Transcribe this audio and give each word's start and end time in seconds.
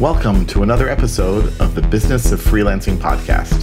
Welcome 0.00 0.44
to 0.48 0.62
another 0.62 0.90
episode 0.90 1.58
of 1.58 1.74
the 1.74 1.80
Business 1.80 2.30
of 2.30 2.38
Freelancing 2.38 2.98
podcast. 2.98 3.62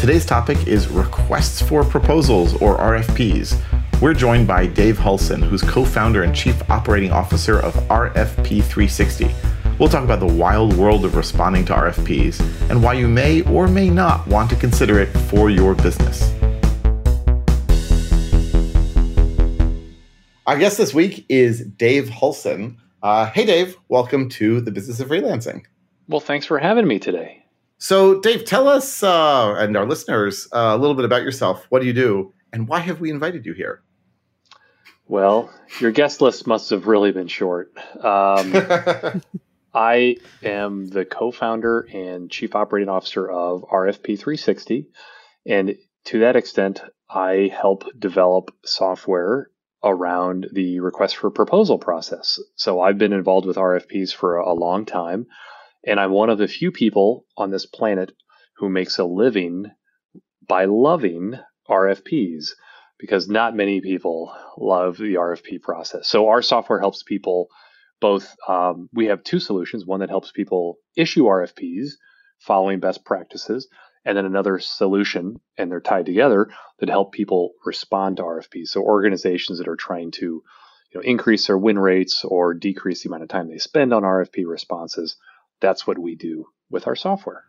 Today's 0.00 0.24
topic 0.24 0.66
is 0.66 0.88
requests 0.88 1.60
for 1.60 1.84
proposals 1.84 2.54
or 2.62 2.78
RFPs. 2.78 3.60
We're 4.00 4.14
joined 4.14 4.46
by 4.46 4.66
Dave 4.66 4.96
Hulsen, 4.96 5.42
who's 5.42 5.60
co 5.60 5.84
founder 5.84 6.22
and 6.22 6.34
chief 6.34 6.58
operating 6.70 7.12
officer 7.12 7.60
of 7.60 7.74
RFP 7.88 8.64
360. 8.64 9.28
We'll 9.78 9.90
talk 9.90 10.04
about 10.04 10.20
the 10.20 10.34
wild 10.34 10.74
world 10.74 11.04
of 11.04 11.16
responding 11.16 11.66
to 11.66 11.74
RFPs 11.74 12.40
and 12.70 12.82
why 12.82 12.94
you 12.94 13.08
may 13.08 13.42
or 13.42 13.68
may 13.68 13.90
not 13.90 14.26
want 14.26 14.48
to 14.48 14.56
consider 14.56 14.98
it 15.00 15.08
for 15.28 15.50
your 15.50 15.74
business. 15.74 16.32
Our 20.46 20.56
guest 20.56 20.78
this 20.78 20.94
week 20.94 21.26
is 21.28 21.60
Dave 21.60 22.08
Hulsen. 22.08 22.78
Uh, 23.04 23.30
hey, 23.32 23.44
Dave, 23.44 23.76
welcome 23.90 24.30
to 24.30 24.62
the 24.62 24.70
Business 24.70 24.98
of 24.98 25.08
Freelancing. 25.08 25.66
Well, 26.08 26.20
thanks 26.20 26.46
for 26.46 26.58
having 26.58 26.88
me 26.88 26.98
today. 26.98 27.44
So, 27.76 28.18
Dave, 28.18 28.46
tell 28.46 28.66
us 28.66 29.02
uh, 29.02 29.56
and 29.58 29.76
our 29.76 29.84
listeners 29.84 30.48
uh, 30.52 30.72
a 30.74 30.78
little 30.78 30.96
bit 30.96 31.04
about 31.04 31.20
yourself. 31.20 31.66
What 31.68 31.82
do 31.82 31.86
you 31.86 31.92
do, 31.92 32.32
and 32.50 32.66
why 32.66 32.78
have 32.78 33.00
we 33.00 33.10
invited 33.10 33.44
you 33.44 33.52
here? 33.52 33.82
Well, 35.06 35.52
your 35.80 35.90
guest 35.90 36.22
list 36.22 36.46
must 36.46 36.70
have 36.70 36.86
really 36.86 37.12
been 37.12 37.28
short. 37.28 37.76
Um, 38.02 38.54
I 39.74 40.16
am 40.42 40.88
the 40.88 41.04
co 41.04 41.30
founder 41.30 41.80
and 41.92 42.30
chief 42.30 42.54
operating 42.56 42.88
officer 42.88 43.30
of 43.30 43.66
RFP 43.70 44.18
360. 44.18 44.88
And 45.44 45.76
to 46.04 46.20
that 46.20 46.36
extent, 46.36 46.80
I 47.10 47.50
help 47.54 47.84
develop 47.98 48.50
software 48.64 49.50
around 49.84 50.48
the 50.52 50.80
request 50.80 51.16
for 51.16 51.30
proposal 51.30 51.78
process. 51.78 52.40
So 52.56 52.80
I've 52.80 52.98
been 52.98 53.12
involved 53.12 53.46
with 53.46 53.56
RFPs 53.56 54.14
for 54.14 54.36
a 54.36 54.54
long 54.54 54.86
time, 54.86 55.26
and 55.86 56.00
I'm 56.00 56.10
one 56.10 56.30
of 56.30 56.38
the 56.38 56.48
few 56.48 56.72
people 56.72 57.26
on 57.36 57.50
this 57.50 57.66
planet 57.66 58.12
who 58.56 58.68
makes 58.68 58.98
a 58.98 59.04
living 59.04 59.66
by 60.48 60.64
loving 60.64 61.38
RFPs 61.68 62.50
because 62.98 63.28
not 63.28 63.56
many 63.56 63.80
people 63.80 64.34
love 64.56 64.96
the 64.96 65.14
RFP 65.14 65.60
process. 65.60 66.08
So 66.08 66.28
our 66.28 66.42
software 66.42 66.80
helps 66.80 67.02
people 67.02 67.48
both. 68.00 68.34
Um, 68.48 68.88
we 68.92 69.06
have 69.06 69.22
two 69.24 69.40
solutions: 69.40 69.84
one 69.84 70.00
that 70.00 70.10
helps 70.10 70.30
people 70.32 70.78
issue 70.96 71.24
RFPs 71.24 71.90
following 72.40 72.80
best 72.80 73.04
practices, 73.04 73.68
and 74.04 74.16
then 74.16 74.24
another 74.26 74.58
solution, 74.58 75.40
and 75.56 75.70
they're 75.70 75.80
tied 75.80 76.06
together 76.06 76.50
that 76.78 76.88
help 76.88 77.12
people 77.12 77.52
respond 77.64 78.18
to 78.18 78.22
RFPs. 78.22 78.68
So 78.68 78.82
organizations 78.82 79.58
that 79.58 79.68
are 79.68 79.76
trying 79.76 80.10
to 80.12 80.24
you 80.24 80.42
know, 80.94 81.00
increase 81.00 81.46
their 81.46 81.58
win 81.58 81.78
rates 81.78 82.24
or 82.24 82.54
decrease 82.54 83.02
the 83.02 83.08
amount 83.08 83.22
of 83.22 83.28
time 83.28 83.48
they 83.48 83.58
spend 83.58 83.92
on 83.92 84.02
RFP 84.02 84.46
responses, 84.46 85.16
that's 85.60 85.86
what 85.86 85.98
we 85.98 86.14
do 86.14 86.46
with 86.70 86.86
our 86.86 86.96
software. 86.96 87.44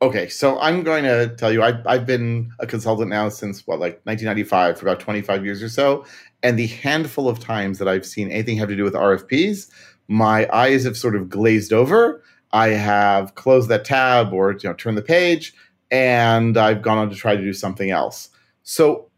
Okay, 0.00 0.28
so 0.28 0.60
I'm 0.60 0.84
going 0.84 1.02
to 1.02 1.34
tell 1.36 1.52
you, 1.52 1.62
I've, 1.62 1.84
I've 1.84 2.06
been 2.06 2.52
a 2.60 2.68
consultant 2.68 3.10
now 3.10 3.28
since 3.28 3.66
what, 3.66 3.80
like 3.80 4.00
1995, 4.04 4.78
for 4.78 4.86
about 4.86 5.00
25 5.00 5.44
years 5.44 5.60
or 5.60 5.68
so. 5.68 6.04
And 6.42 6.56
the 6.56 6.68
handful 6.68 7.28
of 7.28 7.40
times 7.40 7.78
that 7.78 7.88
I've 7.88 8.06
seen 8.06 8.30
anything 8.30 8.58
have 8.58 8.68
to 8.68 8.76
do 8.76 8.84
with 8.84 8.94
RFPs, 8.94 9.68
my 10.06 10.48
eyes 10.52 10.84
have 10.84 10.96
sort 10.96 11.16
of 11.16 11.28
glazed 11.28 11.72
over 11.72 12.22
I 12.52 12.68
have 12.68 13.34
closed 13.34 13.68
that 13.68 13.84
tab 13.84 14.32
or 14.32 14.52
you 14.52 14.68
know 14.68 14.74
turned 14.74 14.98
the 14.98 15.02
page, 15.02 15.54
and 15.90 16.56
I've 16.56 16.82
gone 16.82 16.98
on 16.98 17.10
to 17.10 17.16
try 17.16 17.36
to 17.36 17.42
do 17.42 17.52
something 17.52 17.90
else. 17.90 18.30
So, 18.62 19.08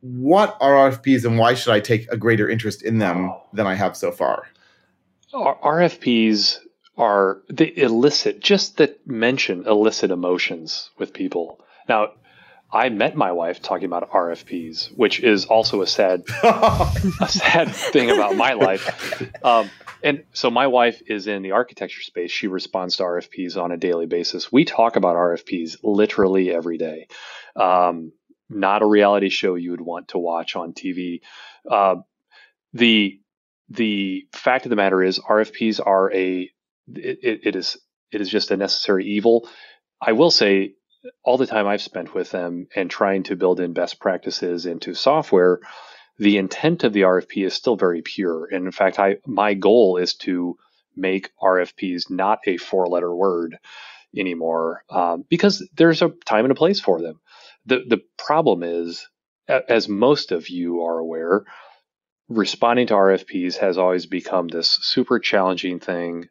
what 0.00 0.56
are 0.60 0.90
RFPs, 0.90 1.24
and 1.24 1.38
why 1.38 1.54
should 1.54 1.72
I 1.72 1.80
take 1.80 2.10
a 2.10 2.16
greater 2.16 2.48
interest 2.48 2.82
in 2.82 2.98
them 2.98 3.32
than 3.52 3.66
I 3.66 3.74
have 3.74 3.96
so 3.96 4.10
far? 4.10 4.48
RFPs 5.32 6.58
are 6.96 7.40
they 7.48 7.72
elicit 7.76 8.40
just 8.40 8.76
the 8.76 8.96
mention 9.06 9.66
elicit 9.66 10.10
emotions 10.10 10.90
with 10.98 11.12
people. 11.12 11.60
Now, 11.88 12.12
I 12.72 12.88
met 12.88 13.16
my 13.16 13.32
wife 13.32 13.60
talking 13.60 13.86
about 13.86 14.10
RFPs, 14.10 14.96
which 14.96 15.20
is 15.20 15.46
also 15.46 15.82
a 15.82 15.86
sad, 15.86 16.22
a 16.42 17.28
sad 17.28 17.74
thing 17.74 18.10
about 18.10 18.36
my 18.36 18.52
life. 18.52 19.22
Um, 19.44 19.70
and 20.02 20.24
so 20.32 20.50
my 20.50 20.68
wife 20.68 21.02
is 21.06 21.26
in 21.26 21.42
the 21.42 21.52
architecture 21.52 22.02
space. 22.02 22.30
She 22.30 22.46
responds 22.46 22.96
to 22.96 23.02
RFPs 23.02 23.56
on 23.56 23.72
a 23.72 23.76
daily 23.76 24.06
basis. 24.06 24.52
We 24.52 24.64
talk 24.64 24.96
about 24.96 25.16
RFPs 25.16 25.78
literally 25.82 26.50
every 26.52 26.78
day. 26.78 27.08
Um, 27.56 28.12
not 28.48 28.82
a 28.82 28.86
reality 28.86 29.30
show 29.30 29.56
you 29.56 29.72
would 29.72 29.80
want 29.80 30.08
to 30.08 30.18
watch 30.18 30.56
on 30.56 30.72
TV. 30.72 31.20
Uh, 31.68 31.96
the 32.72 33.20
the 33.68 34.26
fact 34.32 34.66
of 34.66 34.70
the 34.70 34.76
matter 34.76 35.02
is 35.02 35.18
RFPs 35.18 35.80
are 35.84 36.12
a 36.12 36.50
it, 36.88 37.40
it 37.44 37.56
is 37.56 37.76
it 38.10 38.20
is 38.20 38.28
just 38.28 38.50
a 38.50 38.56
necessary 38.56 39.06
evil. 39.06 39.48
I 40.00 40.12
will 40.12 40.30
say 40.30 40.74
all 41.24 41.36
the 41.36 41.46
time 41.46 41.66
I've 41.66 41.82
spent 41.82 42.14
with 42.14 42.30
them 42.30 42.68
and 42.74 42.90
trying 42.90 43.22
to 43.24 43.36
build 43.36 43.60
in 43.60 43.72
best 43.72 44.00
practices 44.00 44.66
into 44.66 44.94
software, 44.94 45.60
the 46.18 46.36
intent 46.36 46.84
of 46.84 46.92
the 46.92 47.02
RFP 47.02 47.46
is 47.46 47.54
still 47.54 47.76
very 47.76 48.02
pure. 48.02 48.46
And 48.46 48.66
in 48.66 48.72
fact, 48.72 48.98
I 48.98 49.16
my 49.26 49.54
goal 49.54 49.96
is 49.96 50.14
to 50.16 50.56
make 50.96 51.30
RFPs 51.42 52.10
not 52.10 52.40
a 52.46 52.56
four 52.56 52.88
letter 52.88 53.14
word 53.14 53.58
anymore 54.16 54.84
um, 54.90 55.24
because 55.28 55.66
there's 55.76 56.02
a 56.02 56.10
time 56.26 56.44
and 56.44 56.52
a 56.52 56.56
place 56.56 56.80
for 56.80 57.00
them. 57.00 57.20
The 57.66 57.84
the 57.88 58.02
problem 58.18 58.62
is, 58.62 59.06
as 59.48 59.88
most 59.88 60.32
of 60.32 60.48
you 60.48 60.82
are 60.82 60.98
aware, 60.98 61.44
responding 62.28 62.86
to 62.88 62.94
RFPs 62.94 63.56
has 63.56 63.78
always 63.78 64.06
become 64.06 64.48
this 64.48 64.78
super 64.82 65.18
challenging 65.18 65.80
thing. 65.80 66.26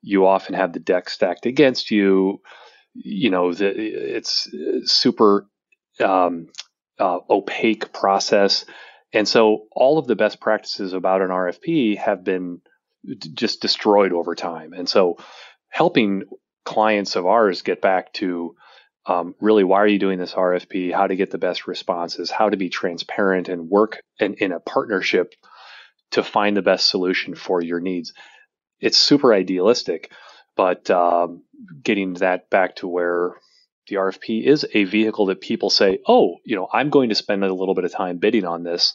You 0.00 0.26
often 0.26 0.54
have 0.54 0.72
the 0.72 0.80
deck 0.80 1.08
stacked 1.10 1.46
against 1.46 1.90
you. 1.90 2.40
You 2.94 3.30
know, 3.30 3.52
the, 3.52 3.68
it's 3.68 4.48
super 4.84 5.46
um, 6.00 6.48
uh, 6.98 7.18
opaque 7.28 7.92
process. 7.92 8.64
And 9.12 9.28
so 9.28 9.66
all 9.72 9.98
of 9.98 10.06
the 10.06 10.16
best 10.16 10.40
practices 10.40 10.92
about 10.92 11.22
an 11.22 11.28
RFP 11.28 11.98
have 11.98 12.24
been 12.24 12.60
d- 13.04 13.30
just 13.34 13.60
destroyed 13.60 14.12
over 14.12 14.34
time. 14.34 14.72
And 14.72 14.88
so 14.88 15.18
helping 15.68 16.24
clients 16.64 17.16
of 17.16 17.26
ours 17.26 17.62
get 17.62 17.80
back 17.80 18.12
to 18.14 18.56
um, 19.06 19.34
really 19.40 19.64
why 19.64 19.80
are 19.80 19.86
you 19.86 19.98
doing 19.98 20.18
this 20.18 20.32
RFP, 20.32 20.92
how 20.92 21.06
to 21.06 21.16
get 21.16 21.30
the 21.30 21.38
best 21.38 21.66
responses, 21.66 22.30
how 22.30 22.48
to 22.48 22.56
be 22.56 22.70
transparent 22.70 23.48
and 23.48 23.68
work 23.68 24.00
in, 24.18 24.34
in 24.34 24.52
a 24.52 24.60
partnership 24.60 25.34
to 26.12 26.22
find 26.22 26.56
the 26.56 26.62
best 26.62 26.88
solution 26.88 27.34
for 27.34 27.62
your 27.62 27.80
needs. 27.80 28.14
It's 28.80 28.96
super 28.96 29.34
idealistic, 29.34 30.10
but 30.56 30.90
um, 30.90 31.42
getting 31.82 32.14
that 32.14 32.50
back 32.50 32.76
to 32.76 32.88
where 32.88 33.34
the 33.88 33.96
RFP 33.96 34.44
is 34.44 34.66
a 34.72 34.84
vehicle 34.84 35.26
that 35.26 35.40
people 35.40 35.70
say, 35.70 35.98
oh, 36.06 36.36
you 36.44 36.56
know, 36.56 36.68
I'm 36.72 36.90
going 36.90 37.10
to 37.10 37.14
spend 37.14 37.44
a 37.44 37.52
little 37.52 37.74
bit 37.74 37.84
of 37.84 37.92
time 37.92 38.18
bidding 38.18 38.44
on 38.44 38.62
this 38.62 38.94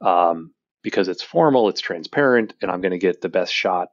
um, 0.00 0.52
because 0.82 1.08
it's 1.08 1.22
formal, 1.22 1.68
it's 1.68 1.80
transparent, 1.80 2.54
and 2.62 2.70
I'm 2.70 2.80
going 2.80 2.92
to 2.92 2.98
get 2.98 3.20
the 3.20 3.28
best 3.28 3.52
shot 3.52 3.88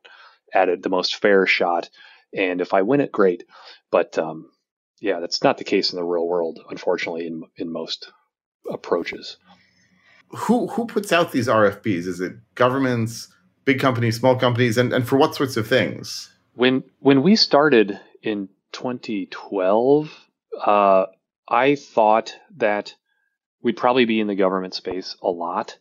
at 0.53 0.69
it, 0.69 0.83
the 0.83 0.89
most 0.89 1.15
fair 1.15 1.47
shot. 1.47 1.89
And 2.35 2.61
if 2.61 2.73
I 2.73 2.83
win 2.83 3.01
it, 3.01 3.11
great. 3.11 3.43
But 3.91 4.17
um, 4.17 4.51
yeah, 4.99 5.19
that's 5.19 5.43
not 5.43 5.57
the 5.57 5.63
case 5.63 5.91
in 5.91 5.97
the 5.97 6.03
real 6.03 6.27
world, 6.27 6.59
unfortunately, 6.69 7.27
in 7.27 7.43
in 7.57 7.71
most 7.71 8.11
approaches. 8.71 9.37
Who 10.29 10.67
who 10.67 10.85
puts 10.85 11.11
out 11.11 11.31
these 11.31 11.47
RFPs? 11.47 12.07
Is 12.07 12.19
it 12.19 12.33
governments, 12.55 13.33
big 13.63 13.79
companies, 13.79 14.17
small 14.17 14.35
companies, 14.35 14.77
and, 14.77 14.93
and 14.93 15.07
for 15.07 15.17
what 15.17 15.35
sorts 15.35 15.57
of 15.57 15.67
things? 15.67 16.31
When 16.55 16.83
when 16.99 17.21
we 17.21 17.35
started 17.35 17.99
in 18.21 18.49
2012, 18.71 20.27
uh, 20.65 21.05
I 21.47 21.75
thought 21.75 22.35
that 22.57 22.95
we'd 23.61 23.77
probably 23.77 24.05
be 24.05 24.19
in 24.19 24.27
the 24.27 24.35
government 24.35 24.73
space 24.73 25.15
a 25.21 25.29
lot. 25.29 25.77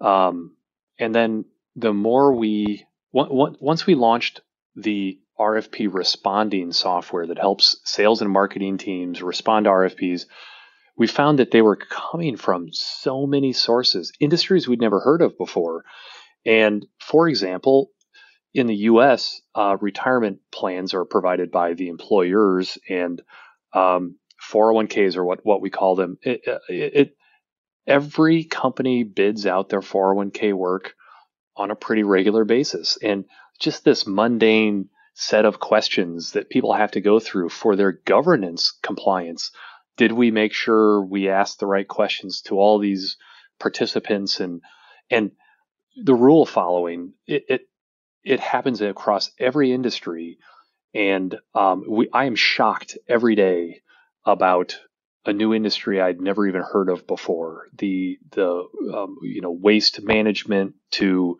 Um, 0.00 0.56
and 0.98 1.14
then 1.14 1.44
the 1.76 1.92
more 1.92 2.34
we, 2.34 2.86
once 3.12 3.86
we 3.86 3.94
launched 3.94 4.40
the 4.74 5.18
RFP 5.38 5.92
responding 5.92 6.72
software 6.72 7.26
that 7.26 7.38
helps 7.38 7.80
sales 7.84 8.20
and 8.20 8.30
marketing 8.30 8.78
teams 8.78 9.22
respond 9.22 9.64
to 9.64 9.70
RFPs, 9.70 10.24
we 10.96 11.06
found 11.06 11.38
that 11.38 11.50
they 11.52 11.62
were 11.62 11.76
coming 11.76 12.36
from 12.36 12.72
so 12.72 13.26
many 13.26 13.52
sources, 13.52 14.12
industries 14.18 14.66
we'd 14.66 14.80
never 14.80 15.00
heard 15.00 15.22
of 15.22 15.38
before. 15.38 15.84
And 16.44 16.86
for 16.98 17.28
example, 17.28 17.90
in 18.54 18.66
the 18.66 18.76
US, 18.76 19.40
uh, 19.54 19.76
retirement 19.80 20.40
plans 20.50 20.94
are 20.94 21.04
provided 21.04 21.50
by 21.50 21.74
the 21.74 21.88
employers, 21.88 22.78
and 22.88 23.20
um, 23.72 24.16
401ks 24.50 25.16
are 25.16 25.24
what, 25.24 25.44
what 25.44 25.60
we 25.60 25.70
call 25.70 25.96
them. 25.96 26.18
It, 26.22 26.40
it, 26.46 26.60
it, 26.68 27.16
every 27.86 28.44
company 28.44 29.04
bids 29.04 29.46
out 29.46 29.68
their 29.68 29.80
401k 29.80 30.52
work 30.52 30.94
on 31.56 31.70
a 31.70 31.76
pretty 31.76 32.04
regular 32.04 32.44
basis. 32.44 32.98
And 33.02 33.24
just 33.58 33.84
this 33.84 34.06
mundane 34.06 34.88
set 35.14 35.44
of 35.44 35.58
questions 35.58 36.32
that 36.32 36.48
people 36.48 36.72
have 36.72 36.92
to 36.92 37.00
go 37.00 37.18
through 37.18 37.48
for 37.48 37.74
their 37.74 37.92
governance 37.92 38.72
compliance. 38.82 39.50
Did 39.96 40.12
we 40.12 40.30
make 40.30 40.52
sure 40.52 41.02
we 41.02 41.28
asked 41.28 41.58
the 41.58 41.66
right 41.66 41.88
questions 41.88 42.42
to 42.42 42.56
all 42.56 42.78
these 42.78 43.16
participants 43.58 44.38
and 44.38 44.62
and 45.10 45.32
the 45.96 46.14
rule 46.14 46.46
following 46.46 47.14
it, 47.26 47.44
it 47.48 47.60
it 48.24 48.40
happens 48.40 48.80
across 48.80 49.30
every 49.38 49.72
industry, 49.72 50.38
and 50.94 51.36
um, 51.54 51.84
we, 51.88 52.08
I 52.12 52.24
am 52.24 52.34
shocked 52.34 52.98
every 53.08 53.34
day 53.34 53.82
about 54.24 54.78
a 55.24 55.32
new 55.32 55.54
industry 55.54 56.00
I'd 56.00 56.20
never 56.20 56.46
even 56.46 56.62
heard 56.62 56.88
of 56.88 57.06
before. 57.06 57.66
The 57.76 58.18
the 58.30 58.64
um, 58.94 59.16
you 59.22 59.40
know 59.40 59.52
waste 59.52 60.02
management 60.02 60.74
to 60.92 61.38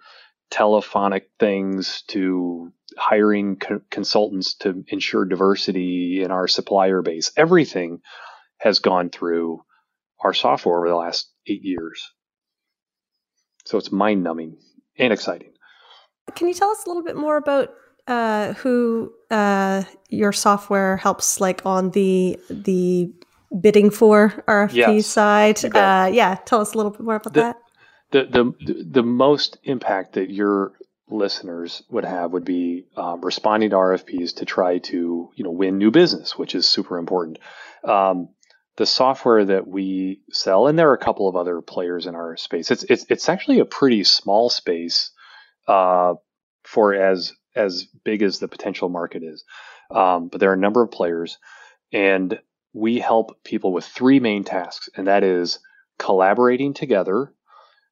telephonic 0.50 1.30
things 1.38 2.02
to 2.08 2.72
hiring 2.96 3.56
co- 3.56 3.82
consultants 3.90 4.54
to 4.56 4.84
ensure 4.88 5.24
diversity 5.24 6.22
in 6.22 6.30
our 6.30 6.48
supplier 6.48 7.02
base. 7.02 7.32
Everything 7.36 8.00
has 8.58 8.78
gone 8.78 9.10
through 9.10 9.62
our 10.20 10.34
software 10.34 10.78
over 10.78 10.88
the 10.88 10.96
last 10.96 11.30
eight 11.46 11.62
years. 11.62 12.02
So 13.66 13.78
it's 13.78 13.92
mind 13.92 14.22
numbing 14.24 14.56
and 14.98 15.12
exciting. 15.12 15.52
Can 16.34 16.48
you 16.48 16.54
tell 16.54 16.70
us 16.70 16.84
a 16.84 16.88
little 16.88 17.02
bit 17.02 17.16
more 17.16 17.36
about 17.36 17.74
uh, 18.06 18.54
who 18.54 19.12
uh, 19.30 19.84
your 20.08 20.32
software 20.32 20.96
helps, 20.96 21.40
like 21.40 21.64
on 21.66 21.90
the 21.90 22.38
the 22.50 23.12
bidding 23.60 23.90
for 23.90 24.44
RFP 24.48 24.74
yes, 24.74 25.06
side? 25.06 25.64
Uh, 25.64 26.10
yeah, 26.12 26.36
tell 26.44 26.60
us 26.60 26.74
a 26.74 26.76
little 26.76 26.90
bit 26.90 27.02
more 27.02 27.16
about 27.16 27.34
the, 27.34 27.40
that. 27.40 27.56
The, 28.10 28.24
the 28.64 28.84
the 28.84 29.02
most 29.02 29.58
impact 29.64 30.14
that 30.14 30.30
your 30.30 30.72
listeners 31.10 31.82
would 31.90 32.04
have 32.04 32.32
would 32.32 32.44
be 32.44 32.86
um, 32.96 33.20
responding 33.20 33.70
to 33.70 33.76
RFPs 33.76 34.36
to 34.36 34.44
try 34.44 34.78
to 34.78 35.30
you 35.34 35.44
know 35.44 35.50
win 35.50 35.78
new 35.78 35.90
business, 35.90 36.36
which 36.36 36.54
is 36.54 36.66
super 36.66 36.98
important. 36.98 37.38
Um, 37.84 38.30
the 38.76 38.86
software 38.86 39.44
that 39.44 39.66
we 39.66 40.20
sell, 40.30 40.68
and 40.68 40.78
there 40.78 40.88
are 40.90 40.94
a 40.94 40.98
couple 40.98 41.28
of 41.28 41.36
other 41.36 41.60
players 41.60 42.06
in 42.06 42.14
our 42.14 42.36
space. 42.36 42.70
It's 42.70 42.84
it's 42.84 43.06
it's 43.08 43.28
actually 43.28 43.58
a 43.58 43.64
pretty 43.64 44.04
small 44.04 44.48
space 44.48 45.10
uh, 45.68 46.14
for 46.64 46.94
as 46.94 47.34
as 47.54 47.84
big 48.04 48.22
as 48.22 48.38
the 48.38 48.48
potential 48.48 48.88
market 48.88 49.22
is. 49.22 49.44
Um, 49.90 50.28
but 50.28 50.40
there 50.40 50.50
are 50.50 50.54
a 50.54 50.58
number 50.58 50.82
of 50.82 50.90
players, 50.90 51.38
and 51.92 52.38
we 52.72 52.98
help 52.98 53.42
people 53.44 53.72
with 53.72 53.84
three 53.84 54.20
main 54.20 54.44
tasks, 54.44 54.88
and 54.96 55.06
that 55.06 55.24
is 55.24 55.60
collaborating 55.98 56.74
together, 56.74 57.32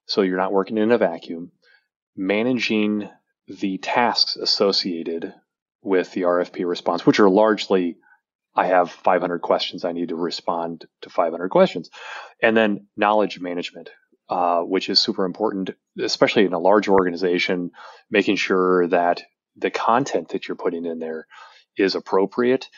so 0.07 0.23
you're 0.23 0.37
not 0.37 0.53
working 0.53 0.79
in 0.79 0.93
a 0.93 0.99
vacuum, 0.99 1.53
managing 2.17 3.09
the 3.49 3.79
tasks 3.79 4.37
associated 4.37 5.35
with 5.83 6.13
the 6.13 6.23
RFP 6.23 6.69
response, 6.69 7.07
which 7.07 7.21
are 7.21 7.31
largely 7.31 7.97
I 8.57 8.67
have 8.69 8.91
500 8.91 9.41
questions. 9.41 9.85
I 9.85 9.93
need 9.93 10.09
to 10.09 10.17
respond 10.17 10.87
to 11.03 11.11
500 11.11 11.51
questions. 11.51 11.91
And 12.43 12.57
then 12.57 12.87
knowledge 12.97 13.39
management, 13.39 13.91
uh, 14.29 14.61
which 14.61 14.89
is 14.89 14.99
super 14.99 15.25
important, 15.25 15.71
especially 16.01 16.45
in 16.45 16.53
a 16.53 16.59
large 16.59 16.89
organization, 16.89 17.71
making 18.11 18.37
sure 18.37 18.87
that 18.89 19.23
the 19.57 19.71
content 19.71 20.31
that 20.31 20.49
you're 20.49 20.57
putting 20.57 20.85
in 20.85 20.99
there 20.99 21.27
is 21.77 21.95
appropriate. 21.95 22.69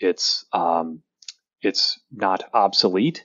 It's, 0.00 0.44
um, 0.52 1.02
it's 1.62 2.00
not 2.10 2.44
obsolete 2.52 3.24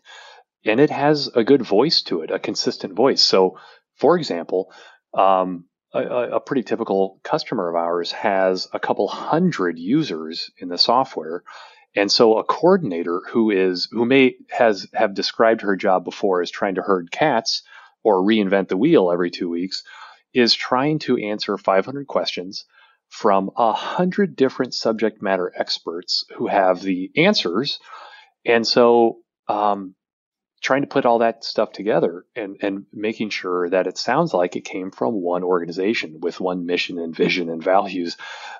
and 0.65 0.79
it 0.79 0.89
has 0.89 1.27
a 1.27 1.43
good 1.43 1.61
voice 1.61 2.01
to 2.03 2.21
it, 2.21 2.31
a 2.31 2.39
consistent 2.39 2.93
voice. 2.93 3.21
So, 3.21 3.57
for 3.95 4.17
example, 4.17 4.71
um, 5.13 5.65
a, 5.93 6.01
a, 6.01 6.39
pretty 6.39 6.63
typical 6.63 7.19
customer 7.23 7.69
of 7.69 7.75
ours 7.75 8.11
has 8.11 8.67
a 8.73 8.79
couple 8.79 9.07
hundred 9.07 9.79
users 9.79 10.51
in 10.57 10.69
the 10.69 10.77
software 10.77 11.43
and 11.95 12.11
so 12.11 12.37
a 12.37 12.43
coordinator 12.43 13.21
who 13.29 13.51
is 13.51 13.87
who 13.91 14.05
may 14.05 14.35
has 14.49 14.87
have 14.93 15.13
described 15.13 15.61
her 15.61 15.75
job 15.75 16.03
before 16.03 16.41
as 16.41 16.51
trying 16.51 16.75
to 16.75 16.81
herd 16.81 17.11
cats 17.11 17.63
or 18.03 18.21
reinvent 18.21 18.67
the 18.67 18.77
wheel 18.77 19.11
every 19.11 19.29
2 19.29 19.49
weeks 19.49 19.83
is 20.33 20.53
trying 20.53 20.99
to 20.99 21.17
answer 21.17 21.57
500 21.57 22.07
questions 22.07 22.65
from 23.09 23.49
a 23.57 23.73
hundred 23.73 24.35
different 24.35 24.73
subject 24.73 25.21
matter 25.21 25.51
experts 25.55 26.23
who 26.37 26.47
have 26.47 26.81
the 26.81 27.11
answers. 27.17 27.79
And 28.45 28.65
so 28.65 29.17
um, 29.47 29.95
trying 30.61 30.81
to 30.81 30.87
put 30.87 31.05
all 31.05 31.19
that 31.19 31.43
stuff 31.43 31.71
together 31.71 32.25
and, 32.35 32.57
and 32.61 32.85
making 32.93 33.31
sure 33.31 33.69
that 33.69 33.87
it 33.87 33.97
sounds 33.97 34.33
like 34.33 34.55
it 34.55 34.65
came 34.65 34.91
from 34.91 35.15
one 35.15 35.43
organization 35.43 36.19
with 36.21 36.39
one 36.39 36.65
mission 36.65 36.99
and 36.99 37.15
vision 37.15 37.49
and 37.49 37.63
values. 37.63 38.15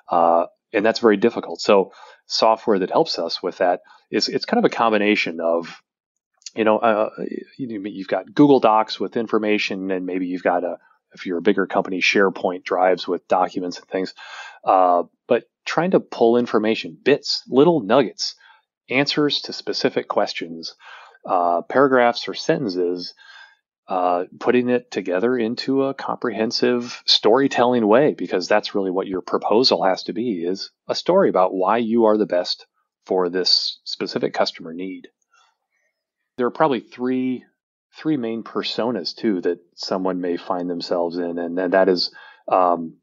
Uh, 0.08 0.46
and 0.72 0.84
that's 0.84 1.00
very 1.00 1.16
difficult. 1.16 1.60
So 1.60 1.92
software 2.30 2.78
that 2.78 2.90
helps 2.90 3.18
us 3.18 3.42
with 3.42 3.58
that 3.58 3.80
is 4.10 4.28
it's 4.28 4.44
kind 4.44 4.64
of 4.64 4.70
a 4.70 4.74
combination 4.74 5.40
of 5.40 5.82
you 6.54 6.64
know 6.64 6.78
uh, 6.78 7.10
you've 7.58 8.08
got 8.08 8.32
Google 8.34 8.60
Docs 8.60 8.98
with 8.98 9.16
information, 9.16 9.90
and 9.90 10.06
maybe 10.06 10.26
you've 10.26 10.42
got 10.42 10.64
a 10.64 10.78
if 11.12 11.26
you're 11.26 11.38
a 11.38 11.42
bigger 11.42 11.66
company 11.66 12.00
SharePoint 12.00 12.62
drives 12.64 13.06
with 13.08 13.26
documents 13.26 13.78
and 13.78 13.88
things. 13.88 14.14
Uh, 14.64 15.04
but 15.26 15.44
trying 15.64 15.90
to 15.92 16.00
pull 16.00 16.36
information, 16.36 16.96
bits, 17.02 17.42
little 17.48 17.80
nuggets, 17.80 18.36
answers 18.88 19.40
to 19.42 19.52
specific 19.52 20.06
questions, 20.06 20.76
uh, 21.26 21.62
paragraphs 21.62 22.28
or 22.28 22.34
sentences 22.34 23.14
uh, 23.90 24.26
putting 24.38 24.68
it 24.68 24.88
together 24.92 25.36
into 25.36 25.82
a 25.82 25.94
comprehensive 25.94 27.02
storytelling 27.06 27.84
way 27.84 28.14
because 28.14 28.46
that's 28.46 28.72
really 28.72 28.92
what 28.92 29.08
your 29.08 29.20
proposal 29.20 29.82
has 29.82 30.04
to 30.04 30.12
be 30.12 30.44
is 30.44 30.70
a 30.86 30.94
story 30.94 31.28
about 31.28 31.52
why 31.52 31.76
you 31.78 32.04
are 32.04 32.16
the 32.16 32.24
best 32.24 32.66
for 33.04 33.28
this 33.28 33.80
specific 33.82 34.32
customer 34.32 34.72
need. 34.72 35.08
There 36.36 36.46
are 36.46 36.52
probably 36.52 36.78
three 36.78 37.44
three 37.98 38.16
main 38.16 38.44
personas 38.44 39.12
too 39.12 39.40
that 39.40 39.58
someone 39.74 40.20
may 40.20 40.36
find 40.36 40.70
themselves 40.70 41.16
in 41.16 41.38
and, 41.38 41.58
and 41.58 41.72
that 41.72 41.88
is 41.88 42.14
um, 42.46 42.94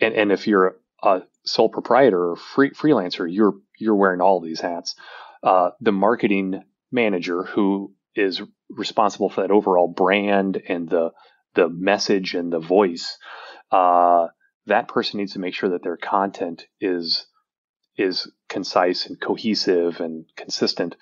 and, 0.00 0.12
and 0.12 0.32
if 0.32 0.48
you're 0.48 0.76
a 1.04 1.22
sole 1.44 1.68
proprietor 1.68 2.30
or 2.30 2.34
free, 2.36 2.70
freelancer 2.70 3.32
you're 3.32 3.54
you're 3.78 3.94
wearing 3.94 4.20
all 4.20 4.40
these 4.40 4.60
hats. 4.60 4.96
Uh, 5.44 5.70
the 5.80 5.92
marketing 5.92 6.64
manager 6.90 7.44
who 7.44 7.94
is 8.14 8.42
responsible 8.70 9.28
for 9.28 9.42
that 9.42 9.50
overall 9.50 9.88
brand 9.88 10.60
and 10.68 10.88
the 10.88 11.10
the 11.54 11.68
message 11.68 12.34
and 12.34 12.52
the 12.52 12.58
voice, 12.58 13.18
uh, 13.70 14.28
that 14.66 14.88
person 14.88 15.18
needs 15.18 15.34
to 15.34 15.38
make 15.38 15.54
sure 15.54 15.70
that 15.70 15.82
their 15.82 15.96
content 15.96 16.64
is 16.80 17.26
is 17.96 18.30
concise 18.48 19.06
and 19.06 19.20
cohesive 19.20 20.00
and 20.00 20.24
consistent. 20.36 20.96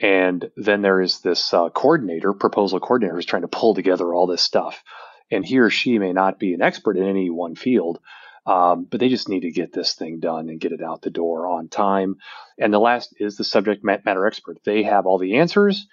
And 0.00 0.50
then 0.56 0.80
there 0.80 1.02
is 1.02 1.20
this 1.20 1.52
uh, 1.52 1.68
coordinator, 1.68 2.32
proposal 2.32 2.80
coordinator, 2.80 3.14
who's 3.14 3.26
trying 3.26 3.42
to 3.42 3.48
pull 3.48 3.74
together 3.74 4.14
all 4.14 4.26
this 4.26 4.42
stuff. 4.42 4.82
And 5.30 5.44
he 5.44 5.58
or 5.58 5.68
she 5.68 5.98
may 5.98 6.12
not 6.12 6.38
be 6.38 6.54
an 6.54 6.62
expert 6.62 6.96
in 6.96 7.04
any 7.04 7.28
one 7.28 7.54
field, 7.54 8.00
um, 8.46 8.86
but 8.90 8.98
they 8.98 9.10
just 9.10 9.28
need 9.28 9.40
to 9.40 9.52
get 9.52 9.72
this 9.72 9.94
thing 9.94 10.18
done 10.18 10.48
and 10.48 10.60
get 10.60 10.72
it 10.72 10.82
out 10.82 11.02
the 11.02 11.10
door 11.10 11.46
on 11.46 11.68
time. 11.68 12.16
And 12.58 12.72
the 12.72 12.80
last 12.80 13.14
is 13.18 13.36
the 13.36 13.44
subject 13.44 13.84
matter 13.84 14.26
expert. 14.26 14.58
They 14.64 14.82
have 14.84 15.06
all 15.06 15.18
the 15.18 15.36
answers. 15.36 15.86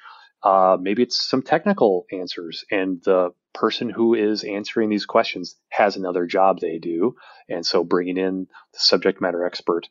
Uh, 0.43 0.77
maybe 0.79 1.03
it's 1.03 1.27
some 1.27 1.41
technical 1.41 2.05
answers, 2.11 2.63
and 2.71 3.01
the 3.03 3.31
person 3.53 3.89
who 3.89 4.13
is 4.13 4.43
answering 4.43 4.89
these 4.89 5.05
questions 5.05 5.55
has 5.69 5.95
another 5.95 6.25
job 6.25 6.59
they 6.59 6.77
do, 6.77 7.15
and 7.49 7.65
so 7.65 7.83
bringing 7.83 8.17
in 8.17 8.47
the 8.73 8.79
subject 8.79 9.19
matter 9.19 9.45
expert 9.45 9.87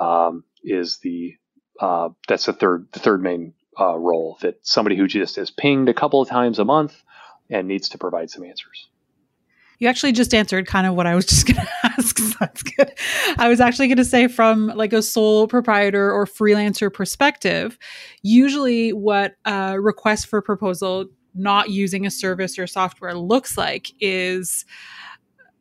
um, 0.00 0.44
is 0.64 0.98
the 0.98 1.34
uh, 1.80 2.08
that's 2.28 2.46
the 2.46 2.52
third 2.52 2.88
the 2.92 3.00
third 3.00 3.22
main 3.22 3.54
uh, 3.78 3.96
role 3.96 4.38
that 4.40 4.58
somebody 4.62 4.96
who 4.96 5.06
just 5.06 5.38
is 5.38 5.50
pinged 5.50 5.88
a 5.88 5.94
couple 5.94 6.20
of 6.20 6.28
times 6.28 6.58
a 6.58 6.64
month 6.64 7.02
and 7.50 7.68
needs 7.68 7.90
to 7.90 7.98
provide 7.98 8.30
some 8.30 8.44
answers. 8.44 8.88
You 9.80 9.88
actually 9.88 10.12
just 10.12 10.32
answered 10.32 10.66
kind 10.66 10.86
of 10.86 10.94
what 10.94 11.06
I 11.06 11.14
was 11.14 11.26
just 11.26 11.46
going 11.46 11.56
to 11.56 11.68
ask. 11.84 12.16
That's 12.38 12.62
good. 12.62 12.92
I 13.36 13.48
was 13.48 13.60
actually 13.60 13.88
going 13.88 13.98
to 13.98 14.04
say 14.04 14.28
from 14.28 14.68
like 14.68 14.92
a 14.92 15.02
sole 15.02 15.48
proprietor 15.48 16.12
or 16.12 16.26
freelancer 16.26 16.92
perspective, 16.92 17.78
usually 18.22 18.92
what 18.92 19.34
a 19.44 19.80
request 19.80 20.26
for 20.28 20.40
proposal 20.40 21.06
not 21.34 21.70
using 21.70 22.06
a 22.06 22.10
service 22.10 22.58
or 22.58 22.66
software 22.66 23.14
looks 23.14 23.56
like 23.56 23.92
is 24.00 24.64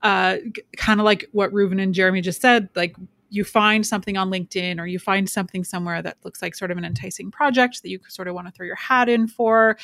uh, 0.01 0.37
kind 0.77 0.99
of 0.99 1.05
like 1.05 1.27
what 1.31 1.51
Reuven 1.51 1.81
and 1.81 1.93
Jeremy 1.93 2.21
just 2.21 2.41
said, 2.41 2.69
like 2.75 2.95
you 3.29 3.43
find 3.43 3.85
something 3.85 4.17
on 4.17 4.31
LinkedIn 4.31 4.79
or 4.79 4.87
you 4.87 4.97
find 4.97 5.29
something 5.29 5.63
somewhere 5.63 6.01
that 6.01 6.17
looks 6.23 6.41
like 6.41 6.55
sort 6.55 6.71
of 6.71 6.77
an 6.77 6.85
enticing 6.85 7.29
project 7.29 7.83
that 7.83 7.89
you 7.89 7.99
sort 8.07 8.27
of 8.27 8.33
want 8.33 8.47
to 8.47 8.51
throw 8.51 8.65
your 8.65 8.75
hat 8.75 9.07
in 9.07 9.27
for. 9.27 9.77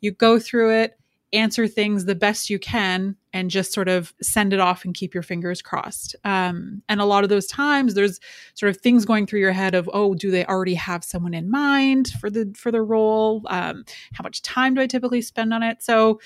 You 0.00 0.12
go 0.12 0.38
through 0.38 0.74
it, 0.74 0.98
answer 1.34 1.66
things 1.66 2.04
the 2.04 2.14
best 2.14 2.48
you 2.48 2.58
can 2.58 3.16
and 3.32 3.50
just 3.50 3.72
sort 3.72 3.88
of 3.88 4.14
send 4.22 4.52
it 4.52 4.60
off 4.60 4.84
and 4.84 4.94
keep 4.94 5.12
your 5.12 5.22
fingers 5.22 5.60
crossed. 5.60 6.14
Um, 6.24 6.82
and 6.88 7.00
a 7.00 7.04
lot 7.04 7.24
of 7.24 7.30
those 7.30 7.46
times, 7.46 7.94
there's 7.94 8.20
sort 8.54 8.70
of 8.70 8.80
things 8.80 9.04
going 9.04 9.26
through 9.26 9.40
your 9.40 9.52
head 9.52 9.74
of, 9.74 9.90
oh, 9.92 10.14
do 10.14 10.30
they 10.30 10.44
already 10.46 10.74
have 10.74 11.04
someone 11.04 11.34
in 11.34 11.50
mind 11.50 12.08
for 12.20 12.30
the 12.30 12.52
for 12.56 12.70
the 12.70 12.82
role? 12.82 13.42
Um, 13.48 13.84
how 14.12 14.22
much 14.22 14.42
time 14.42 14.74
do 14.74 14.80
I 14.80 14.86
typically 14.86 15.20
spend 15.20 15.52
on 15.52 15.62
it? 15.62 15.82
So, 15.82 16.20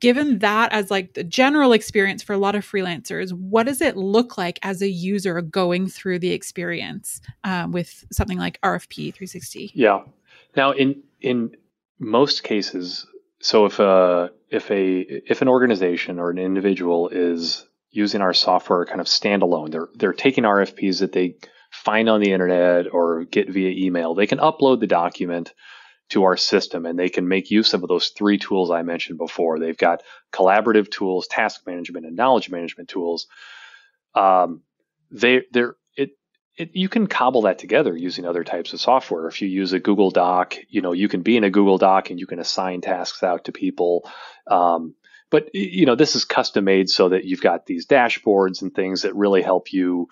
given 0.00 0.40
that 0.40 0.72
as 0.72 0.90
like 0.90 1.14
the 1.14 1.24
general 1.24 1.72
experience 1.72 2.22
for 2.22 2.32
a 2.32 2.38
lot 2.38 2.54
of 2.54 2.64
freelancers, 2.64 3.32
what 3.32 3.66
does 3.66 3.80
it 3.80 3.96
look 3.96 4.36
like 4.36 4.58
as 4.62 4.82
a 4.82 4.88
user 4.88 5.40
going 5.40 5.88
through 5.88 6.18
the 6.18 6.32
experience 6.32 7.20
um, 7.44 7.72
with 7.72 8.04
something 8.12 8.38
like 8.38 8.60
RFP 8.62 9.14
360? 9.14 9.72
Yeah. 9.74 10.02
Now, 10.56 10.72
in 10.72 11.02
in 11.20 11.56
most 12.00 12.42
cases, 12.42 13.06
so 13.40 13.66
if 13.66 13.78
a 13.78 14.30
if 14.48 14.70
a 14.70 15.00
if 15.30 15.42
an 15.42 15.48
organization 15.48 16.18
or 16.18 16.30
an 16.30 16.38
individual 16.38 17.08
is 17.08 17.66
using 17.90 18.20
our 18.20 18.34
software 18.34 18.84
kind 18.86 19.00
of 19.00 19.06
standalone. 19.06 19.70
They're 19.70 19.88
they're 19.94 20.12
taking 20.12 20.44
RFPs 20.44 21.00
that 21.00 21.12
they 21.12 21.36
find 21.70 22.08
on 22.08 22.20
the 22.20 22.32
internet 22.32 22.92
or 22.92 23.24
get 23.24 23.50
via 23.50 23.70
email. 23.70 24.14
They 24.14 24.26
can 24.26 24.38
upload 24.38 24.80
the 24.80 24.86
document 24.86 25.52
to 26.10 26.24
our 26.24 26.36
system 26.36 26.86
and 26.86 26.98
they 26.98 27.08
can 27.08 27.28
make 27.28 27.50
use 27.50 27.72
of 27.72 27.86
those 27.86 28.08
three 28.08 28.38
tools 28.38 28.70
I 28.70 28.82
mentioned 28.82 29.18
before. 29.18 29.58
They've 29.58 29.76
got 29.76 30.02
collaborative 30.32 30.90
tools, 30.90 31.28
task 31.28 31.60
management, 31.66 32.06
and 32.06 32.16
knowledge 32.16 32.50
management 32.50 32.88
tools. 32.88 33.26
Um, 34.14 34.62
they 35.10 35.42
they're 35.52 35.76
it, 36.56 36.70
you 36.74 36.88
can 36.88 37.06
cobble 37.06 37.42
that 37.42 37.58
together 37.58 37.96
using 37.96 38.26
other 38.26 38.44
types 38.44 38.72
of 38.72 38.80
software. 38.80 39.28
If 39.28 39.40
you 39.40 39.48
use 39.48 39.72
a 39.72 39.80
Google 39.80 40.10
Doc, 40.10 40.56
you 40.68 40.82
know 40.82 40.92
you 40.92 41.08
can 41.08 41.22
be 41.22 41.36
in 41.36 41.44
a 41.44 41.50
Google 41.50 41.78
Doc 41.78 42.10
and 42.10 42.18
you 42.18 42.26
can 42.26 42.38
assign 42.38 42.80
tasks 42.80 43.22
out 43.22 43.44
to 43.44 43.52
people. 43.52 44.08
Um, 44.46 44.94
but 45.30 45.54
you 45.54 45.86
know 45.86 45.94
this 45.94 46.16
is 46.16 46.24
custom 46.24 46.64
made 46.64 46.88
so 46.88 47.10
that 47.10 47.24
you've 47.24 47.40
got 47.40 47.66
these 47.66 47.86
dashboards 47.86 48.62
and 48.62 48.74
things 48.74 49.02
that 49.02 49.14
really 49.14 49.42
help 49.42 49.72
you 49.72 50.08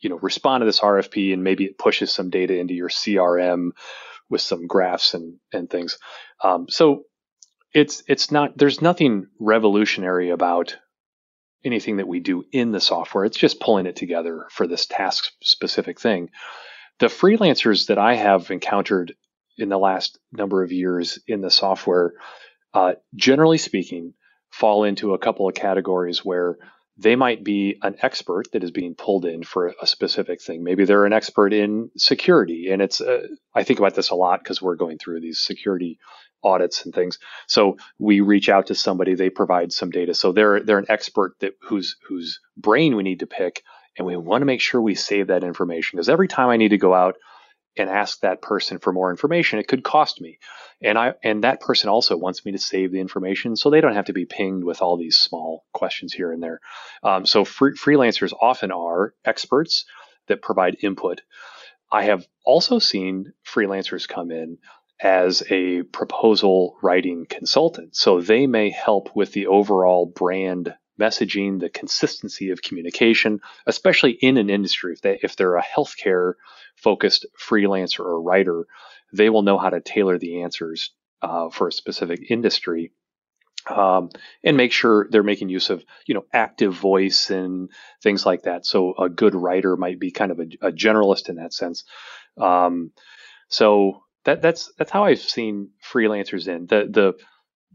you 0.00 0.08
know 0.08 0.18
respond 0.20 0.62
to 0.62 0.66
this 0.66 0.80
RFP 0.80 1.32
and 1.32 1.44
maybe 1.44 1.64
it 1.64 1.78
pushes 1.78 2.12
some 2.12 2.30
data 2.30 2.58
into 2.58 2.74
your 2.74 2.88
CRM 2.88 3.70
with 4.28 4.40
some 4.40 4.66
graphs 4.66 5.14
and 5.14 5.36
and 5.52 5.70
things. 5.70 5.98
Um, 6.42 6.66
so 6.68 7.04
it's 7.74 8.02
it's 8.08 8.30
not 8.30 8.56
there's 8.56 8.82
nothing 8.82 9.28
revolutionary 9.38 10.30
about 10.30 10.76
anything 11.64 11.98
that 11.98 12.08
we 12.08 12.20
do 12.20 12.44
in 12.52 12.72
the 12.72 12.80
software. 12.80 13.24
It's 13.24 13.38
just 13.38 13.60
pulling 13.60 13.86
it 13.86 13.96
together 13.96 14.46
for 14.50 14.66
this 14.66 14.86
task 14.86 15.30
specific 15.42 16.00
thing. 16.00 16.30
The 16.98 17.06
freelancers 17.06 17.86
that 17.86 17.98
I 17.98 18.14
have 18.14 18.50
encountered 18.50 19.14
in 19.58 19.68
the 19.68 19.78
last 19.78 20.18
number 20.32 20.62
of 20.62 20.72
years 20.72 21.18
in 21.26 21.40
the 21.40 21.50
software, 21.50 22.14
uh, 22.74 22.94
generally 23.14 23.58
speaking, 23.58 24.14
fall 24.50 24.84
into 24.84 25.14
a 25.14 25.18
couple 25.18 25.48
of 25.48 25.54
categories 25.54 26.24
where 26.24 26.56
they 26.98 27.16
might 27.16 27.42
be 27.42 27.78
an 27.82 27.96
expert 28.02 28.52
that 28.52 28.62
is 28.62 28.70
being 28.70 28.94
pulled 28.94 29.24
in 29.24 29.42
for 29.42 29.74
a 29.80 29.86
specific 29.86 30.42
thing. 30.42 30.62
Maybe 30.62 30.84
they're 30.84 31.06
an 31.06 31.12
expert 31.12 31.52
in 31.52 31.90
security, 31.96 32.68
and 32.70 32.82
it's. 32.82 33.00
Uh, 33.00 33.28
I 33.54 33.64
think 33.64 33.78
about 33.78 33.94
this 33.94 34.10
a 34.10 34.14
lot 34.14 34.40
because 34.42 34.60
we're 34.60 34.76
going 34.76 34.98
through 34.98 35.20
these 35.20 35.40
security 35.40 35.98
audits 36.44 36.84
and 36.84 36.94
things. 36.94 37.18
So 37.46 37.76
we 37.98 38.20
reach 38.20 38.48
out 38.48 38.66
to 38.66 38.74
somebody, 38.74 39.14
they 39.14 39.30
provide 39.30 39.72
some 39.72 39.90
data. 39.90 40.14
So 40.14 40.32
they're 40.32 40.60
they're 40.60 40.78
an 40.78 40.86
expert 40.88 41.34
that 41.40 41.54
whose 41.60 41.96
whose 42.06 42.40
brain 42.56 42.96
we 42.96 43.02
need 43.02 43.20
to 43.20 43.26
pick, 43.26 43.62
and 43.96 44.06
we 44.06 44.16
want 44.16 44.42
to 44.42 44.46
make 44.46 44.60
sure 44.60 44.80
we 44.80 44.94
save 44.94 45.28
that 45.28 45.44
information 45.44 45.96
because 45.96 46.08
every 46.08 46.28
time 46.28 46.48
I 46.48 46.56
need 46.56 46.70
to 46.70 46.78
go 46.78 46.94
out 46.94 47.16
and 47.76 47.88
ask 47.88 48.20
that 48.20 48.42
person 48.42 48.78
for 48.78 48.92
more 48.92 49.10
information, 49.10 49.58
it 49.58 49.66
could 49.66 49.82
cost 49.82 50.20
me. 50.20 50.38
And 50.82 50.98
I 50.98 51.14
and 51.22 51.44
that 51.44 51.60
person 51.60 51.88
also 51.88 52.16
wants 52.16 52.44
me 52.44 52.52
to 52.52 52.58
save 52.58 52.92
the 52.92 53.00
information 53.00 53.56
so 53.56 53.70
they 53.70 53.80
don't 53.80 53.94
have 53.94 54.06
to 54.06 54.12
be 54.12 54.26
pinged 54.26 54.64
with 54.64 54.82
all 54.82 54.96
these 54.96 55.18
small 55.18 55.64
questions 55.72 56.12
here 56.12 56.32
and 56.32 56.42
there. 56.42 56.60
Um, 57.02 57.24
so 57.24 57.44
free, 57.44 57.72
freelancers 57.72 58.32
often 58.38 58.72
are 58.72 59.14
experts 59.24 59.84
that 60.28 60.42
provide 60.42 60.78
input. 60.82 61.22
I 61.90 62.04
have 62.04 62.26
also 62.44 62.78
seen 62.78 63.32
freelancers 63.46 64.08
come 64.08 64.30
in 64.30 64.58
as 65.02 65.42
a 65.50 65.82
proposal 65.82 66.76
writing 66.82 67.26
consultant. 67.28 67.96
So 67.96 68.20
they 68.20 68.46
may 68.46 68.70
help 68.70 69.14
with 69.16 69.32
the 69.32 69.48
overall 69.48 70.06
brand 70.06 70.74
messaging, 71.00 71.58
the 71.58 71.70
consistency 71.70 72.50
of 72.50 72.62
communication, 72.62 73.40
especially 73.66 74.12
in 74.12 74.36
an 74.36 74.50
industry. 74.50 74.92
If 74.92 75.00
they 75.00 75.18
if 75.22 75.36
they're 75.36 75.56
a 75.56 75.62
healthcare 75.62 76.34
focused 76.76 77.26
freelancer 77.38 78.00
or 78.00 78.22
writer, 78.22 78.66
they 79.12 79.28
will 79.28 79.42
know 79.42 79.58
how 79.58 79.70
to 79.70 79.80
tailor 79.80 80.18
the 80.18 80.42
answers 80.42 80.90
uh, 81.20 81.50
for 81.50 81.68
a 81.68 81.72
specific 81.72 82.30
industry. 82.30 82.92
Um, 83.68 84.10
and 84.42 84.56
make 84.56 84.72
sure 84.72 85.06
they're 85.08 85.22
making 85.22 85.48
use 85.48 85.70
of 85.70 85.84
you 86.06 86.14
know 86.14 86.24
active 86.32 86.74
voice 86.74 87.30
and 87.30 87.70
things 88.02 88.26
like 88.26 88.42
that. 88.42 88.66
So 88.66 88.94
a 88.98 89.08
good 89.08 89.34
writer 89.34 89.76
might 89.76 90.00
be 90.00 90.10
kind 90.10 90.32
of 90.32 90.40
a, 90.40 90.68
a 90.68 90.72
generalist 90.72 91.28
in 91.28 91.36
that 91.36 91.54
sense. 91.54 91.84
Um, 92.36 92.92
so 93.48 94.01
that 94.24 94.42
that's 94.42 94.72
that's 94.78 94.90
how 94.90 95.04
I've 95.04 95.20
seen 95.20 95.70
freelancers 95.84 96.48
in. 96.48 96.66
The 96.66 96.88
the 96.90 97.14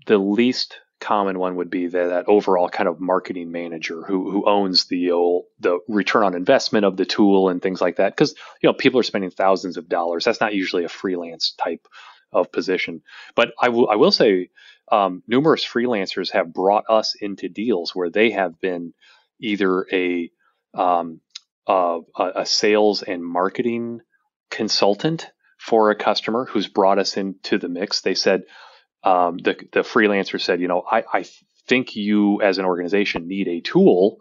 the 0.06 0.18
least 0.18 0.80
common 1.00 1.38
one 1.38 1.58
would 1.58 1.70
be 1.70 1.88
the, 1.88 2.08
that 2.08 2.26
overall 2.28 2.70
kind 2.70 2.90
of 2.90 3.00
marketing 3.00 3.52
manager 3.52 4.04
who 4.04 4.32
who 4.32 4.46
owns 4.48 4.86
the 4.86 5.12
old, 5.12 5.46
the 5.60 5.80
return 5.88 6.24
on 6.24 6.36
investment 6.36 6.86
of 6.86 6.98
the 6.98 7.06
tool 7.06 7.50
and 7.50 7.62
things 7.62 7.82
like 7.82 7.98
that. 7.98 8.16
Because 8.16 8.34
you 8.62 8.68
know 8.68 8.74
people 8.74 9.00
are 9.00 9.04
spending 9.04 9.32
thousands 9.32 9.78
of 9.78 9.90
dollars. 9.90 10.26
That's 10.26 10.42
not 10.42 10.56
usually 10.56 10.86
a 10.86 10.90
freelance 10.90 11.54
type 11.64 11.88
of 12.32 12.52
position. 12.52 13.02
But 13.36 13.54
I 13.62 13.70
will 13.70 13.90
I 13.90 13.96
will 13.96 14.12
say 14.12 14.50
um, 14.92 15.24
numerous 15.28 15.66
freelancers 15.66 16.32
have 16.32 16.54
brought 16.54 16.86
us 16.90 17.16
into 17.20 17.50
deals 17.50 17.94
where 17.94 18.10
they 18.10 18.32
have 18.32 18.60
been 18.60 18.94
either 19.40 19.86
a 19.92 20.32
um, 20.74 21.22
uh, 21.68 22.00
a 22.18 22.46
sales 22.46 23.04
and 23.04 23.24
marketing 23.24 24.02
consultant 24.50 25.30
for 25.58 25.92
a 25.92 25.96
customer 25.96 26.46
who's 26.46 26.68
brought 26.68 27.00
us 27.00 27.18
into 27.18 27.58
the 27.58 27.70
mix. 27.70 28.02
They 28.02 28.16
said, 28.16 28.44
um, 29.04 29.38
the, 29.38 29.56
the 29.72 29.82
freelancer 29.82 30.40
said, 30.40 30.62
you 30.62 30.68
know, 30.68 30.84
I, 30.90 31.04
I 31.12 31.26
think 31.68 31.96
you 31.96 32.42
as 32.42 32.58
an 32.58 32.66
organization 32.66 33.28
need 33.28 33.48
a 33.48 33.62
tool 33.62 34.20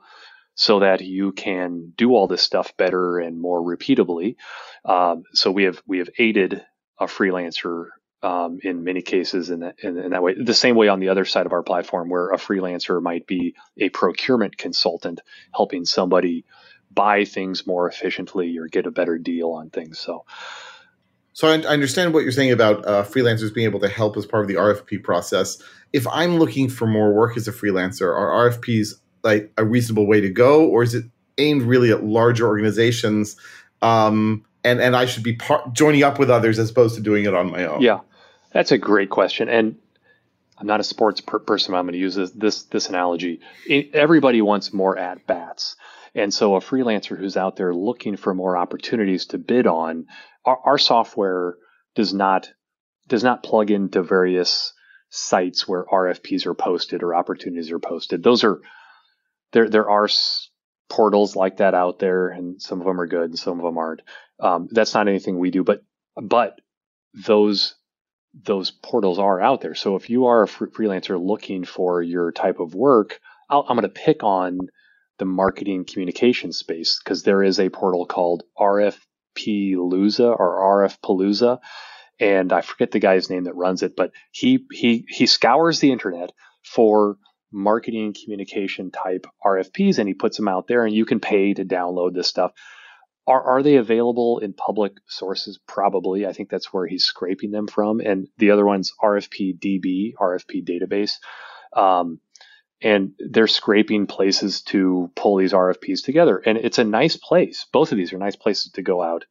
so 0.55 0.81
that 0.81 1.03
you 1.03 1.33
can 1.33 1.93
do 1.97 2.15
all 2.15 2.27
this 2.27 2.43
stuff 2.43 2.77
better 2.77 3.19
and 3.19 3.39
more 3.41 3.61
repeatably. 3.61 4.37
Um, 4.85 5.25
so 5.33 5.51
we 5.51 5.65
have 5.65 5.83
we 5.87 5.99
have 5.99 6.09
aided 6.19 6.65
a 6.99 7.07
freelancer 7.07 7.89
um, 8.23 8.59
in 8.63 8.83
many 8.83 9.03
cases 9.03 9.51
in 9.51 9.61
that, 9.61 9.77
in, 9.83 9.99
in, 9.99 10.11
that 10.11 10.23
way. 10.23 10.35
The 10.35 10.55
same 10.55 10.75
way 10.75 10.89
on 10.89 11.01
the 11.01 11.11
other 11.11 11.27
side 11.27 11.47
of 11.47 11.53
our 11.53 11.63
platform, 11.63 12.09
where 12.09 12.31
a 12.31 12.39
freelancer 12.39 13.01
might 13.01 13.27
be 13.27 13.55
a 13.77 13.91
procurement 13.91 14.57
consultant 14.57 15.21
helping 15.55 15.85
somebody 15.85 16.47
buy 16.91 17.25
things 17.25 17.67
more 17.67 17.89
efficiently 17.89 18.57
or 18.59 18.67
get 18.67 18.87
a 18.87 18.91
better 18.91 19.19
deal 19.19 19.51
on 19.51 19.69
things. 19.69 19.99
So 19.99 20.25
so 21.37 21.49
I, 21.49 21.59
understand 21.67 22.15
what 22.15 22.23
you're 22.23 22.33
saying 22.33 22.51
about 22.51 22.87
uh, 22.87 23.05
freelancers 23.05 23.53
being 23.53 23.67
able 23.67 23.81
to 23.81 23.91
help 23.91 24.17
as 24.17 24.25
part 24.25 24.43
of 24.43 24.49
the 24.49 24.55
RFP 24.55 25.05
process. 25.05 25.63
If 25.93 26.07
I'm 26.07 26.39
looking 26.39 26.71
for 26.71 26.87
more 26.87 27.13
work 27.13 27.37
as 27.37 27.47
a 27.47 27.53
freelancer, 27.53 28.07
are 28.07 28.51
RFPs 28.51 28.95
like 29.23 29.53
a 29.59 29.65
reasonable 29.67 30.07
way 30.07 30.23
to 30.23 30.31
go, 30.31 30.67
or 30.67 30.83
is 30.83 30.95
it 30.95 31.05
aimed 31.37 31.61
really 31.61 31.93
at 31.93 32.03
larger 32.03 32.47
organizations? 32.47 33.37
Um, 33.83 34.47
and 34.65 34.81
and 34.81 34.97
I 34.97 35.05
should 35.05 35.25
be 35.25 35.39
joining 35.75 36.03
up 36.05 36.19
with 36.19 36.31
others 36.31 36.59
as 36.59 36.71
opposed 36.71 36.95
to 36.95 37.03
doing 37.03 37.27
it 37.27 37.35
on 37.35 37.51
my 37.51 37.67
own. 37.67 37.83
Yeah, 37.83 38.01
that's 38.55 38.73
a 38.73 38.79
great 38.79 39.11
question, 39.11 39.51
and 39.51 39.77
I'm 40.57 40.67
not 40.67 40.81
a 40.81 40.85
sports 40.85 41.21
per- 41.21 41.39
person. 41.39 41.75
I'm 41.75 41.85
going 41.85 41.93
to 41.93 41.99
use 41.99 42.15
this 42.15 42.31
this, 42.31 42.63
this 42.63 42.89
analogy. 42.89 43.41
It, 43.67 43.95
everybody 43.95 44.41
wants 44.41 44.73
more 44.73 44.97
at 44.97 45.27
bats. 45.27 45.77
And 46.17 46.33
so 46.33 46.55
a 46.55 46.61
freelancer 46.61 47.17
who's 47.17 47.37
out 47.37 47.57
there 47.57 47.75
looking 47.75 48.17
for 48.17 48.33
more 48.33 48.57
opportunities 48.57 49.27
to 49.27 49.39
bid 49.39 49.67
on, 49.67 50.07
our, 50.47 50.59
our 50.65 50.79
software 50.79 51.57
does 51.95 52.15
not 52.15 52.49
does 53.09 53.23
not 53.23 53.43
plug 53.43 53.71
into 53.71 54.03
various 54.03 54.73
sites 55.11 55.67
where 55.69 55.85
RFPs 55.85 56.47
are 56.47 56.55
posted 56.55 57.03
or 57.03 57.15
opportunities 57.15 57.71
are 57.71 57.79
posted. 57.79 58.23
Those 58.23 58.45
are 58.45 58.61
there. 59.53 59.69
There 59.69 59.91
are 59.91 60.09
portals 60.89 61.37
like 61.37 61.59
that 61.59 61.75
out 61.75 61.99
there, 61.99 62.29
and 62.29 62.61
some 62.61 62.81
of 62.81 62.87
them 62.87 63.01
are 63.01 63.07
good, 63.07 63.31
and 63.31 63.39
some 63.39 63.59
of 63.59 63.65
them 63.65 63.79
aren't. 63.79 64.03
Um, 64.41 64.69
that's 64.71 64.95
not 64.95 65.09
anything 65.09 65.39
we 65.39 65.51
do, 65.51 65.65
but 65.65 65.83
but 66.17 66.61
those 67.15 67.75
those 68.45 68.71
portals 68.71 69.19
are 69.19 69.41
out 69.41 69.61
there. 69.61 69.75
So 69.75 69.97
if 69.97 70.11
you 70.11 70.27
are 70.27 70.43
a 70.43 70.49
freelancer 70.49 71.23
looking 71.23 71.65
for 71.65 72.03
your 72.03 72.33
type 72.33 72.61
of 72.61 72.75
work, 72.75 73.19
i 73.49 73.57
am 73.57 73.65
going 73.67 73.83
to 73.83 73.89
pick 73.89 74.23
on 74.23 74.59
the 75.19 75.25
marketing 75.25 75.87
communication 75.87 76.53
space 76.53 77.01
because 77.03 77.23
there 77.23 77.43
is 77.43 77.59
a 77.59 77.71
portal 77.71 78.05
called 78.05 78.43
RFP 78.59 78.99
Luza 79.37 80.29
or 80.39 80.87
RF 80.87 80.99
Palooza. 81.01 81.59
And 82.19 82.53
I 82.53 82.63
forget 82.63 82.91
the 82.91 82.99
guy's 82.99 83.29
name 83.29 83.45
that 83.45 83.55
runs 83.55 83.83
it, 83.83 83.95
but 83.95 84.13
he 84.31 84.67
he 84.73 85.05
he 85.09 85.27
scours 85.27 85.81
the 85.81 85.93
internet 85.93 86.33
for 86.65 87.19
marketing 87.53 88.15
communication 88.15 88.91
type 88.91 89.27
RFPs 89.45 89.99
and 89.99 90.09
he 90.09 90.15
puts 90.15 90.37
them 90.37 90.49
out 90.49 90.67
there 90.67 90.85
and 90.85 90.95
you 90.95 91.05
can 91.05 91.21
pay 91.21 91.55
to 91.55 91.65
download 91.65 92.15
this 92.15 92.29
stuff. 92.29 92.53
Are, 93.27 93.43
are 93.43 93.63
they 93.63 93.77
available 93.77 94.39
in 94.39 94.53
public 94.53 94.93
sources? 95.09 95.59
Probably. 95.67 96.27
I 96.27 96.33
think 96.33 96.49
that's 96.49 96.73
where 96.73 96.87
he's 96.87 97.05
scraping 97.05 97.51
them 97.51 97.67
from. 97.67 98.01
And 98.01 98.29
the 98.39 98.53
other 98.53 98.65
one's 98.65 98.93
RFP 99.03 99.59
DB, 99.59 100.13
RFP 100.15 100.65
database. 100.65 101.15
Um, 101.73 102.21
and 102.83 103.13
they're 103.19 103.47
scraping 103.47 104.07
places 104.07 104.63
to 104.63 105.11
pull 105.17 105.37
these 105.37 105.53
RFPs 105.53 106.05
together. 106.05 106.39
And 106.39 106.59
it's 106.59 106.79
a 106.79 106.85
nice 106.85 107.17
place. 107.17 107.67
Both 107.73 107.93
of 107.93 107.99
these 107.99 108.13
are 108.13 108.19
nice 108.19 108.37
places 108.37 108.73
to 108.73 108.83
go 108.83 109.03
out 109.03 109.25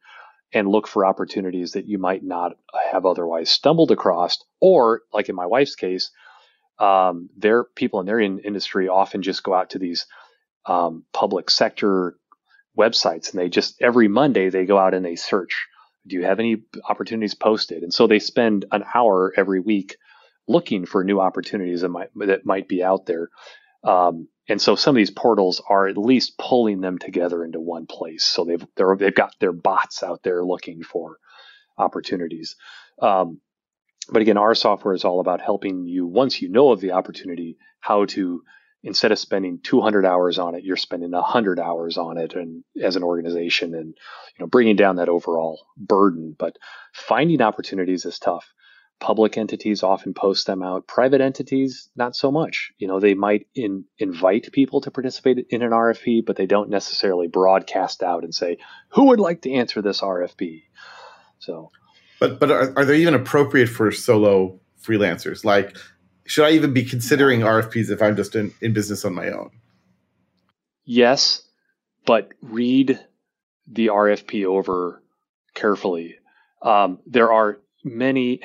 and 0.52 0.68
look 0.68 0.86
for 0.86 1.04
opportunities 1.04 1.72
that 1.72 1.86
you 1.86 1.98
might 1.98 2.24
not 2.24 2.52
have 2.92 3.06
otherwise 3.06 3.50
stumbled 3.50 3.90
across. 3.90 4.38
Or, 4.60 5.02
like 5.12 5.28
in 5.28 5.34
my 5.34 5.46
wife's 5.46 5.76
case, 5.76 6.10
um, 6.78 7.30
their 7.36 7.64
people 7.64 8.00
in 8.00 8.06
their 8.06 8.20
in- 8.20 8.40
industry 8.40 8.88
often 8.88 9.22
just 9.22 9.42
go 9.42 9.54
out 9.54 9.70
to 9.70 9.78
these 9.78 10.06
um, 10.66 11.04
public 11.12 11.50
sector 11.50 12.16
websites 12.76 13.30
and 13.30 13.40
they 13.40 13.48
just 13.48 13.80
every 13.80 14.08
Monday 14.08 14.50
they 14.50 14.66
go 14.66 14.78
out 14.78 14.94
and 14.94 15.04
they 15.04 15.16
search. 15.16 15.66
Do 16.06 16.16
you 16.16 16.24
have 16.24 16.38
any 16.38 16.62
opportunities 16.88 17.34
posted? 17.34 17.82
And 17.82 17.92
so 17.92 18.06
they 18.06 18.18
spend 18.18 18.66
an 18.70 18.84
hour 18.94 19.32
every 19.36 19.60
week 19.60 19.96
looking 20.48 20.86
for 20.86 21.04
new 21.04 21.20
opportunities 21.20 21.80
that 21.80 21.88
might 21.88 22.10
that 22.16 22.46
might 22.46 22.68
be 22.68 22.82
out 22.82 23.06
there. 23.06 23.28
Um, 23.84 24.28
and 24.48 24.60
so 24.60 24.76
some 24.76 24.94
of 24.94 24.98
these 24.98 25.10
portals 25.10 25.60
are 25.68 25.88
at 25.88 25.98
least 25.98 26.38
pulling 26.38 26.80
them 26.80 26.98
together 26.98 27.44
into 27.44 27.60
one 27.60 27.86
place. 27.86 28.24
So 28.24 28.44
they've 28.44 28.64
they've 28.98 29.14
got 29.14 29.34
their 29.40 29.52
bots 29.52 30.02
out 30.02 30.22
there 30.22 30.44
looking 30.44 30.82
for 30.82 31.18
opportunities. 31.78 32.56
Um, 33.00 33.40
but 34.08 34.22
again, 34.22 34.38
our 34.38 34.54
software 34.54 34.94
is 34.94 35.04
all 35.04 35.20
about 35.20 35.40
helping 35.40 35.86
you 35.86 36.06
once 36.06 36.40
you 36.40 36.48
know 36.48 36.70
of 36.70 36.80
the 36.80 36.92
opportunity, 36.92 37.58
how 37.80 38.04
to 38.06 38.42
instead 38.82 39.10
of 39.10 39.18
spending 39.18 39.58
200 39.64 40.06
hours 40.06 40.38
on 40.38 40.54
it, 40.54 40.62
you're 40.62 40.76
spending 40.76 41.10
100 41.10 41.58
hours 41.58 41.98
on 41.98 42.18
it, 42.18 42.34
and 42.34 42.62
as 42.80 42.94
an 42.94 43.02
organization, 43.02 43.74
and 43.74 43.88
you 43.88 44.40
know 44.40 44.46
bringing 44.46 44.76
down 44.76 44.96
that 44.96 45.08
overall 45.08 45.66
burden. 45.76 46.36
But 46.38 46.56
finding 46.92 47.42
opportunities 47.42 48.04
is 48.04 48.18
tough. 48.18 48.46
Public 48.98 49.36
entities 49.36 49.82
often 49.82 50.14
post 50.14 50.46
them 50.46 50.62
out. 50.62 50.86
Private 50.86 51.20
entities, 51.20 51.90
not 51.96 52.16
so 52.16 52.32
much. 52.32 52.72
You 52.78 52.88
know, 52.88 52.98
they 52.98 53.14
might 53.14 53.46
in, 53.54 53.84
invite 53.98 54.50
people 54.52 54.80
to 54.80 54.90
participate 54.90 55.46
in 55.50 55.62
an 55.62 55.70
RFP, 55.70 56.24
but 56.24 56.36
they 56.36 56.46
don't 56.46 56.70
necessarily 56.70 57.28
broadcast 57.28 58.02
out 58.02 58.24
and 58.24 58.34
say, 58.34 58.56
"Who 58.90 59.06
would 59.08 59.20
like 59.20 59.42
to 59.42 59.52
answer 59.52 59.82
this 59.82 60.00
RFP?" 60.00 60.62
So, 61.38 61.70
but 62.18 62.40
but 62.40 62.50
are, 62.50 62.72
are 62.76 62.84
they 62.86 62.98
even 62.98 63.14
appropriate 63.14 63.68
for 63.68 63.92
solo 63.92 64.60
freelancers? 64.82 65.44
Like, 65.44 65.76
should 66.24 66.46
I 66.46 66.52
even 66.52 66.72
be 66.72 66.84
considering 66.84 67.40
RFPs 67.40 67.90
if 67.90 68.00
I'm 68.00 68.16
just 68.16 68.34
in, 68.34 68.52
in 68.60 68.72
business 68.72 69.04
on 69.04 69.14
my 69.14 69.30
own? 69.30 69.50
Yes, 70.84 71.42
but 72.06 72.30
read 72.40 72.98
the 73.66 73.88
RFP 73.88 74.44
over 74.46 75.02
carefully. 75.54 76.16
Um, 76.62 77.00
there 77.06 77.32
are 77.32 77.58
many 77.84 78.40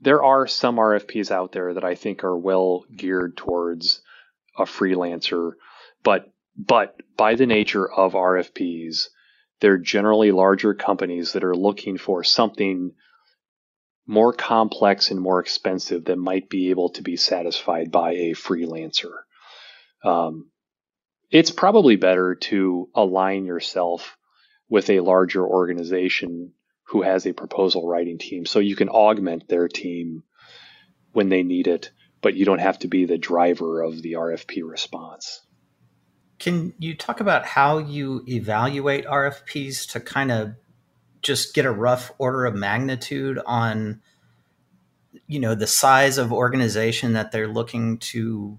there 0.00 0.22
are 0.22 0.46
some 0.46 0.76
RFPs 0.76 1.30
out 1.30 1.52
there 1.52 1.74
that 1.74 1.84
I 1.84 1.94
think 1.94 2.24
are 2.24 2.36
well 2.36 2.84
geared 2.94 3.36
towards 3.36 4.02
a 4.58 4.62
freelancer, 4.62 5.52
but 6.02 6.30
but 6.56 6.96
by 7.16 7.34
the 7.34 7.46
nature 7.46 7.90
of 7.90 8.12
RFPs, 8.12 9.08
they're 9.60 9.78
generally 9.78 10.32
larger 10.32 10.74
companies 10.74 11.32
that 11.32 11.44
are 11.44 11.54
looking 11.54 11.98
for 11.98 12.24
something 12.24 12.92
more 14.06 14.32
complex 14.32 15.10
and 15.10 15.20
more 15.20 15.38
expensive 15.38 16.06
that 16.06 16.16
might 16.16 16.48
be 16.48 16.70
able 16.70 16.90
to 16.90 17.02
be 17.02 17.16
satisfied 17.16 17.90
by 17.92 18.12
a 18.12 18.32
freelancer. 18.32 19.12
Um, 20.04 20.50
it's 21.30 21.50
probably 21.50 21.96
better 21.96 22.34
to 22.34 22.88
align 22.94 23.44
yourself 23.44 24.16
with 24.68 24.90
a 24.90 25.00
larger 25.00 25.46
organization 25.46 26.52
who 26.90 27.02
has 27.02 27.24
a 27.24 27.32
proposal 27.32 27.86
writing 27.86 28.18
team. 28.18 28.44
So 28.44 28.58
you 28.58 28.74
can 28.74 28.88
augment 28.88 29.48
their 29.48 29.68
team 29.68 30.24
when 31.12 31.28
they 31.28 31.44
need 31.44 31.68
it, 31.68 31.92
but 32.20 32.34
you 32.34 32.44
don't 32.44 32.58
have 32.58 32.80
to 32.80 32.88
be 32.88 33.04
the 33.04 33.16
driver 33.16 33.80
of 33.80 34.02
the 34.02 34.14
RFP 34.14 34.68
response. 34.68 35.42
Can 36.40 36.74
you 36.78 36.96
talk 36.96 37.20
about 37.20 37.46
how 37.46 37.78
you 37.78 38.24
evaluate 38.26 39.06
RFPs 39.06 39.92
to 39.92 40.00
kind 40.00 40.32
of 40.32 40.54
just 41.22 41.54
get 41.54 41.64
a 41.64 41.70
rough 41.70 42.10
order 42.18 42.44
of 42.44 42.56
magnitude 42.56 43.38
on 43.46 44.00
you 45.28 45.38
know 45.38 45.54
the 45.54 45.66
size 45.66 46.18
of 46.18 46.32
organization 46.32 47.12
that 47.12 47.30
they're 47.30 47.46
looking 47.46 47.98
to 47.98 48.58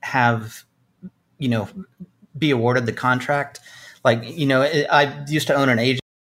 have 0.00 0.64
you 1.38 1.48
know 1.48 1.68
be 2.36 2.50
awarded 2.50 2.84
the 2.84 2.92
contract 2.92 3.60
like 4.04 4.22
you 4.24 4.46
know 4.46 4.62
i 4.62 5.24
used 5.28 5.46
to 5.46 5.54
own 5.54 5.68
an 5.68 5.78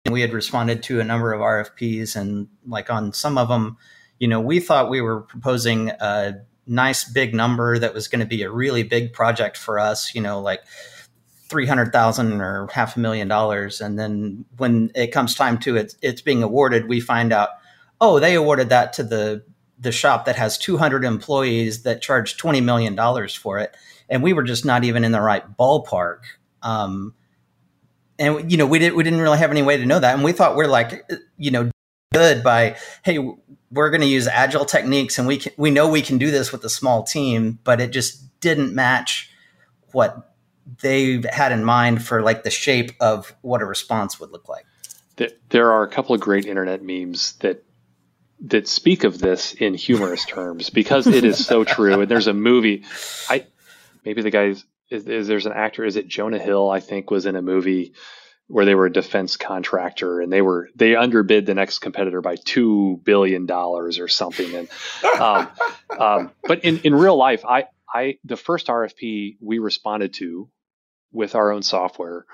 agent 0.04 0.12
we 0.12 0.20
had 0.20 0.32
responded 0.32 0.82
to 0.84 1.00
a 1.00 1.04
number 1.04 1.32
of 1.32 1.40
RFPs, 1.40 2.16
and 2.16 2.48
like 2.66 2.90
on 2.90 3.12
some 3.12 3.38
of 3.38 3.48
them, 3.48 3.76
you 4.18 4.28
know, 4.28 4.40
we 4.40 4.60
thought 4.60 4.90
we 4.90 5.00
were 5.00 5.20
proposing 5.20 5.90
a 6.00 6.34
nice 6.66 7.04
big 7.04 7.34
number 7.34 7.78
that 7.78 7.94
was 7.94 8.08
going 8.08 8.20
to 8.20 8.26
be 8.26 8.42
a 8.42 8.50
really 8.50 8.82
big 8.82 9.12
project 9.12 9.56
for 9.56 9.78
us, 9.78 10.14
you 10.14 10.20
know, 10.20 10.40
like 10.40 10.62
three 11.48 11.66
hundred 11.66 11.92
thousand 11.92 12.40
or 12.40 12.68
half 12.68 12.96
a 12.96 13.00
million 13.00 13.28
dollars, 13.28 13.80
and 13.80 13.98
then 13.98 14.44
when 14.56 14.90
it 14.94 15.08
comes 15.08 15.34
time 15.34 15.58
to 15.58 15.76
it, 15.76 15.94
it's 16.02 16.20
being 16.20 16.42
awarded, 16.42 16.88
we 16.88 17.00
find 17.00 17.32
out, 17.32 17.50
oh, 18.00 18.20
they 18.20 18.34
awarded 18.34 18.68
that 18.68 18.92
to 18.94 19.02
the 19.02 19.44
the 19.80 19.92
shop 19.92 20.24
that 20.24 20.36
has 20.36 20.58
200 20.58 21.04
employees 21.04 21.84
that 21.84 22.02
charge 22.02 22.36
20 22.36 22.60
million 22.60 22.94
dollars 22.96 23.34
for 23.34 23.58
it. 23.58 23.76
And 24.08 24.22
we 24.22 24.32
were 24.32 24.42
just 24.42 24.64
not 24.64 24.84
even 24.84 25.04
in 25.04 25.12
the 25.12 25.20
right 25.20 25.44
ballpark 25.56 26.20
um, 26.62 27.14
and 28.18 28.50
you 28.50 28.56
know 28.56 28.66
we 28.66 28.78
didn't 28.78 28.96
we 28.96 29.04
didn't 29.04 29.20
really 29.20 29.38
have 29.38 29.50
any 29.50 29.62
way 29.62 29.76
to 29.76 29.86
know 29.86 29.98
that. 29.98 30.14
And 30.14 30.24
we 30.24 30.32
thought 30.32 30.56
we're 30.56 30.66
like 30.66 31.08
you 31.36 31.50
know 31.50 31.70
good 32.12 32.42
by 32.42 32.76
hey 33.04 33.18
we're 33.70 33.90
going 33.90 34.00
to 34.00 34.06
use 34.06 34.26
agile 34.26 34.64
techniques 34.64 35.18
and 35.18 35.28
we 35.28 35.36
can 35.36 35.52
we 35.56 35.70
know 35.70 35.88
we 35.88 36.02
can 36.02 36.18
do 36.18 36.30
this 36.30 36.52
with 36.52 36.64
a 36.64 36.70
small 36.70 37.02
team 37.02 37.58
but 37.64 37.82
it 37.82 37.90
just 37.90 38.40
didn't 38.40 38.74
match 38.74 39.30
what 39.92 40.34
they 40.80 41.22
had 41.30 41.52
in 41.52 41.64
mind 41.64 42.04
for 42.04 42.22
like 42.22 42.44
the 42.44 42.50
shape 42.50 42.92
of 43.00 43.34
what 43.42 43.62
a 43.62 43.64
response 43.64 44.20
would 44.20 44.30
look 44.30 44.48
like. 44.48 44.64
There 45.48 45.72
are 45.72 45.82
a 45.82 45.88
couple 45.88 46.14
of 46.14 46.20
great 46.20 46.46
internet 46.46 46.82
memes 46.82 47.32
that 47.40 47.64
that 48.40 48.68
speak 48.68 49.02
of 49.02 49.18
this 49.18 49.52
in 49.54 49.74
humorous 49.74 50.24
terms 50.24 50.70
because 50.70 51.08
it 51.08 51.24
is 51.24 51.44
so 51.44 51.64
true. 51.64 52.00
And 52.00 52.10
there's 52.10 52.28
a 52.28 52.32
movie 52.32 52.84
i 53.28 53.44
maybe 54.04 54.22
the 54.22 54.30
guy's 54.30 54.64
is, 54.90 55.06
is 55.06 55.26
there's 55.26 55.46
an 55.46 55.52
actor 55.52 55.84
is 55.84 55.96
it 55.96 56.08
Jonah 56.08 56.38
Hill 56.38 56.70
I 56.70 56.80
think 56.80 57.10
was 57.10 57.26
in 57.26 57.36
a 57.36 57.42
movie 57.42 57.94
where 58.46 58.64
they 58.64 58.74
were 58.74 58.86
a 58.86 58.92
defense 58.92 59.36
contractor 59.36 60.20
and 60.20 60.32
they 60.32 60.42
were 60.42 60.70
they 60.74 60.96
underbid 60.96 61.46
the 61.46 61.54
next 61.54 61.80
competitor 61.80 62.20
by 62.20 62.36
two 62.36 63.00
billion 63.04 63.46
dollars 63.46 63.98
or 63.98 64.08
something 64.08 64.54
and 64.54 64.68
um, 65.20 65.48
um, 65.98 66.30
but 66.42 66.64
in 66.64 66.78
in 66.80 66.94
real 66.94 67.16
life 67.16 67.44
I 67.44 67.66
I 67.92 68.18
the 68.24 68.36
first 68.36 68.66
RFP 68.66 69.36
we 69.40 69.58
responded 69.58 70.14
to 70.14 70.48
with 71.12 71.34
our 71.34 71.52
own 71.52 71.62
software 71.62 72.24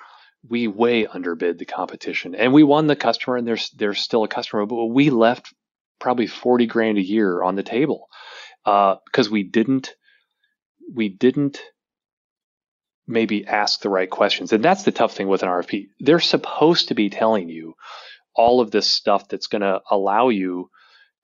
we 0.49 0.69
way 0.69 1.07
underbid 1.07 1.59
the 1.59 1.65
competition 1.65 2.35
and 2.35 2.53
we 2.53 2.63
won 2.63 2.87
the 2.87 2.97
customer 2.97 3.37
and 3.37 3.47
there's 3.47 3.71
there's 3.71 4.01
still 4.01 4.25
a 4.25 4.29
customer 4.29 4.67
but 4.67 4.87
we 4.87 5.11
left 5.11 5.53
probably 5.99 6.27
40 6.27 6.67
grand 6.67 6.99
a 6.99 7.03
year 7.03 7.43
on 7.43 7.57
the 7.57 7.63
table 7.63 8.09
Uh 8.65 8.97
because 9.07 9.29
uh, 9.29 9.33
we 9.33 9.43
didn't 9.43 9.95
we 10.93 11.09
didn't 11.09 11.61
maybe 13.07 13.47
ask 13.47 13.81
the 13.81 13.91
right 13.91 14.09
questions. 14.09 14.53
And 14.53 14.65
that's 14.65 14.85
the 14.85 14.93
tough 14.93 15.15
thing 15.15 15.29
with 15.29 15.43
an 15.43 15.49
RFP. 15.49 15.89
They're 16.01 16.21
supposed 16.21 16.89
to 16.89 16.95
be 16.95 17.11
telling 17.11 17.49
you 17.49 17.75
all 18.35 18.61
of 18.61 18.71
this 18.71 18.91
stuff 18.91 19.29
that's 19.29 19.47
going 19.47 19.63
to 19.63 19.81
allow 19.91 20.29
you 20.29 20.71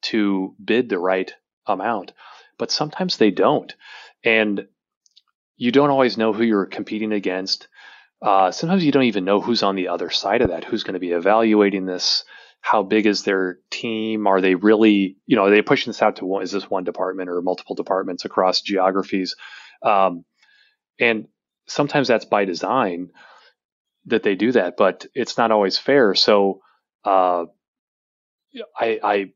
to 0.03 0.55
bid 0.63 0.89
the 0.89 0.99
right 0.99 1.33
amount, 1.67 2.13
but 2.59 2.71
sometimes 2.71 3.17
they 3.17 3.31
don't. 3.31 3.75
And 4.25 4.67
you 5.57 5.73
don't 5.73 5.91
always 5.91 6.17
know 6.17 6.33
who 6.33 6.43
you're 6.43 6.67
competing 6.67 7.13
against. 7.13 7.69
Uh, 8.23 8.51
sometimes 8.51 8.85
you 8.85 8.93
don't 8.93 9.05
even 9.05 9.25
know 9.25 9.41
who's 9.41 9.63
on 9.63 9.77
the 9.77 9.89
other 9.89 10.11
side 10.11 10.43
of 10.43 10.51
that, 10.51 10.65
who's 10.65 10.85
going 10.85 10.95
to 10.95 11.01
be 11.01 11.13
evaluating 11.13 11.87
this. 11.87 12.25
How 12.63 12.83
big 12.83 13.07
is 13.07 13.25
their 13.25 13.59
team? 13.71 14.27
Are 14.27 14.43
they 14.43 14.55
really, 14.55 15.17
you 15.27 15.37
know, 15.37 15.47
are 15.47 15.51
they 15.51 15.63
pushing 15.63 15.91
this 15.91 16.03
out 16.03 16.17
to 16.17 16.27
one? 16.27 16.43
Is 16.43 16.53
this 16.53 16.69
one 16.69 16.85
department 16.85 17.31
or 17.31 17.41
multiple 17.41 17.75
departments 17.75 18.27
across 18.27 18.61
geographies? 18.61 19.35
Um, 19.83 20.25
and 20.99 21.29
sometimes 21.71 22.09
that's 22.09 22.25
by 22.25 22.45
design 22.45 23.11
that 24.07 24.23
they 24.23 24.35
do 24.35 24.53
that, 24.53 24.77
but 24.77 25.07
it's 25.15 25.39
not 25.39 25.51
always 25.51 25.79
fair. 25.79 26.15
So, 26.15 26.61
uh, 27.05 27.45
I, 28.77 28.99
I, 29.03 29.33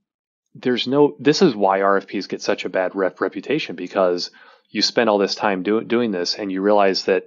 there's 0.54 0.86
no, 0.86 1.16
this 1.20 1.42
is 1.42 1.54
why 1.54 1.80
RFPs 1.80 2.28
get 2.28 2.42
such 2.42 2.64
a 2.64 2.68
bad 2.68 2.94
rep 2.94 3.20
reputation 3.20 3.76
because 3.76 4.30
you 4.68 4.82
spend 4.82 5.08
all 5.08 5.18
this 5.18 5.36
time 5.36 5.62
do, 5.62 5.82
doing 5.82 6.10
this 6.10 6.34
and 6.34 6.50
you 6.50 6.60
realize 6.60 7.04
that 7.04 7.24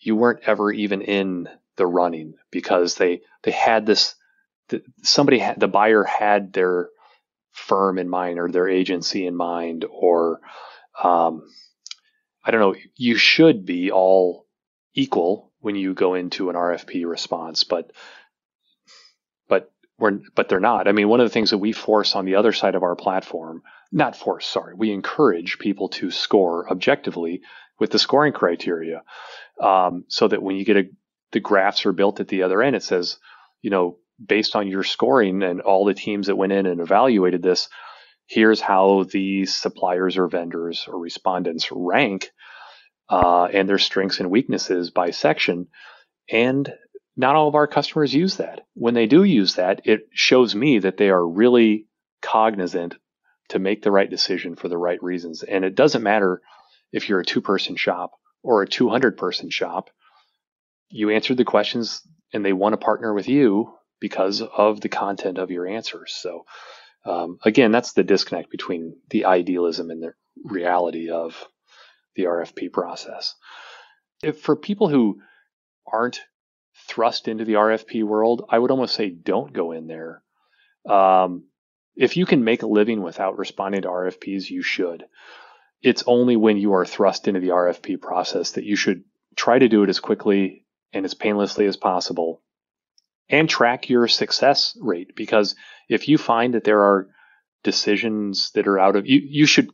you 0.00 0.16
weren't 0.16 0.44
ever 0.46 0.72
even 0.72 1.02
in 1.02 1.48
the 1.76 1.86
running 1.86 2.34
because 2.50 2.94
they, 2.94 3.20
they 3.42 3.50
had 3.50 3.84
this, 3.84 4.14
the, 4.68 4.82
somebody 5.02 5.38
had, 5.38 5.60
the 5.60 5.68
buyer 5.68 6.04
had 6.04 6.52
their 6.52 6.88
firm 7.52 7.98
in 7.98 8.08
mind 8.08 8.38
or 8.38 8.50
their 8.50 8.68
agency 8.68 9.26
in 9.26 9.36
mind 9.36 9.84
or, 9.90 10.40
um, 11.02 11.42
I 12.44 12.50
don't 12.50 12.60
know, 12.60 12.76
you 12.94 13.16
should 13.16 13.66
be 13.66 13.90
all 13.90 14.45
equal 14.96 15.52
when 15.60 15.76
you 15.76 15.94
go 15.94 16.14
into 16.14 16.50
an 16.50 16.56
RFP 16.56 17.06
response, 17.06 17.62
but 17.62 17.92
but 19.48 19.70
we're 19.98 20.18
but 20.34 20.48
they're 20.48 20.58
not. 20.58 20.88
I 20.88 20.92
mean, 20.92 21.08
one 21.08 21.20
of 21.20 21.26
the 21.26 21.32
things 21.32 21.50
that 21.50 21.58
we 21.58 21.72
force 21.72 22.16
on 22.16 22.24
the 22.24 22.34
other 22.34 22.52
side 22.52 22.74
of 22.74 22.82
our 22.82 22.96
platform, 22.96 23.62
not 23.92 24.16
force, 24.16 24.46
sorry, 24.46 24.74
we 24.74 24.90
encourage 24.90 25.58
people 25.58 25.90
to 25.90 26.10
score 26.10 26.68
objectively 26.68 27.42
with 27.78 27.90
the 27.90 27.98
scoring 27.98 28.32
criteria, 28.32 29.02
um, 29.60 30.04
so 30.08 30.26
that 30.26 30.42
when 30.42 30.56
you 30.56 30.64
get 30.64 30.76
a 30.78 30.88
the 31.32 31.40
graphs 31.40 31.84
are 31.86 31.92
built 31.92 32.20
at 32.20 32.28
the 32.28 32.42
other 32.42 32.62
end, 32.62 32.76
it 32.76 32.82
says, 32.82 33.18
you 33.60 33.70
know, 33.70 33.98
based 34.24 34.56
on 34.56 34.68
your 34.68 34.84
scoring 34.84 35.42
and 35.42 35.60
all 35.60 35.84
the 35.84 35.94
teams 35.94 36.28
that 36.28 36.36
went 36.36 36.52
in 36.52 36.66
and 36.66 36.80
evaluated 36.80 37.42
this, 37.42 37.68
here's 38.26 38.60
how 38.60 39.04
these 39.10 39.54
suppliers 39.54 40.16
or 40.16 40.28
vendors 40.28 40.86
or 40.88 40.98
respondents 40.98 41.68
rank 41.70 42.30
uh, 43.08 43.44
and 43.44 43.68
their 43.68 43.78
strengths 43.78 44.20
and 44.20 44.30
weaknesses 44.30 44.90
by 44.90 45.10
section. 45.10 45.68
And 46.30 46.72
not 47.16 47.34
all 47.34 47.48
of 47.48 47.54
our 47.54 47.66
customers 47.66 48.14
use 48.14 48.36
that. 48.36 48.66
When 48.74 48.94
they 48.94 49.06
do 49.06 49.24
use 49.24 49.54
that, 49.54 49.82
it 49.84 50.08
shows 50.12 50.54
me 50.54 50.80
that 50.80 50.96
they 50.96 51.10
are 51.10 51.26
really 51.26 51.86
cognizant 52.20 52.96
to 53.48 53.58
make 53.58 53.82
the 53.82 53.92
right 53.92 54.10
decision 54.10 54.56
for 54.56 54.68
the 54.68 54.78
right 54.78 55.02
reasons. 55.02 55.42
And 55.42 55.64
it 55.64 55.74
doesn't 55.74 56.02
matter 56.02 56.42
if 56.92 57.08
you're 57.08 57.20
a 57.20 57.24
two 57.24 57.40
person 57.40 57.76
shop 57.76 58.12
or 58.42 58.62
a 58.62 58.68
200 58.68 59.16
person 59.16 59.50
shop, 59.50 59.90
you 60.88 61.10
answered 61.10 61.36
the 61.36 61.44
questions 61.44 62.02
and 62.32 62.44
they 62.44 62.52
want 62.52 62.72
to 62.72 62.84
partner 62.84 63.12
with 63.12 63.28
you 63.28 63.72
because 64.00 64.42
of 64.42 64.80
the 64.80 64.88
content 64.88 65.38
of 65.38 65.50
your 65.50 65.66
answers. 65.66 66.12
So, 66.12 66.44
um, 67.04 67.38
again, 67.44 67.70
that's 67.70 67.92
the 67.92 68.04
disconnect 68.04 68.50
between 68.50 68.96
the 69.10 69.24
idealism 69.24 69.90
and 69.90 70.02
the 70.02 70.12
reality 70.44 71.10
of 71.10 71.46
the 72.16 72.24
RFP 72.24 72.72
process. 72.72 73.34
If 74.22 74.40
for 74.40 74.56
people 74.56 74.88
who 74.88 75.20
aren't 75.90 76.20
thrust 76.88 77.28
into 77.28 77.44
the 77.44 77.54
RFP 77.54 78.04
world, 78.04 78.46
I 78.48 78.58
would 78.58 78.70
almost 78.70 78.94
say 78.94 79.10
don't 79.10 79.52
go 79.52 79.72
in 79.72 79.86
there. 79.86 80.22
Um, 80.88 81.44
if 81.94 82.16
you 82.16 82.26
can 82.26 82.44
make 82.44 82.62
a 82.62 82.66
living 82.66 83.02
without 83.02 83.38
responding 83.38 83.82
to 83.82 83.88
RFPs, 83.88 84.50
you 84.50 84.62
should. 84.62 85.04
It's 85.82 86.04
only 86.06 86.36
when 86.36 86.56
you 86.56 86.74
are 86.74 86.84
thrust 86.84 87.28
into 87.28 87.40
the 87.40 87.48
RFP 87.48 88.00
process 88.00 88.52
that 88.52 88.64
you 88.64 88.76
should 88.76 89.04
try 89.36 89.58
to 89.58 89.68
do 89.68 89.82
it 89.82 89.90
as 89.90 90.00
quickly 90.00 90.64
and 90.92 91.04
as 91.04 91.14
painlessly 91.14 91.66
as 91.66 91.76
possible 91.76 92.42
and 93.28 93.48
track 93.48 93.88
your 93.88 94.08
success 94.08 94.76
rate 94.80 95.14
because 95.16 95.56
if 95.88 96.08
you 96.08 96.18
find 96.18 96.54
that 96.54 96.64
there 96.64 96.80
are 96.80 97.08
decisions 97.62 98.50
that 98.54 98.66
are 98.66 98.78
out 98.78 98.96
of 98.96 99.06
you 99.06 99.20
you 99.22 99.46
should 99.46 99.70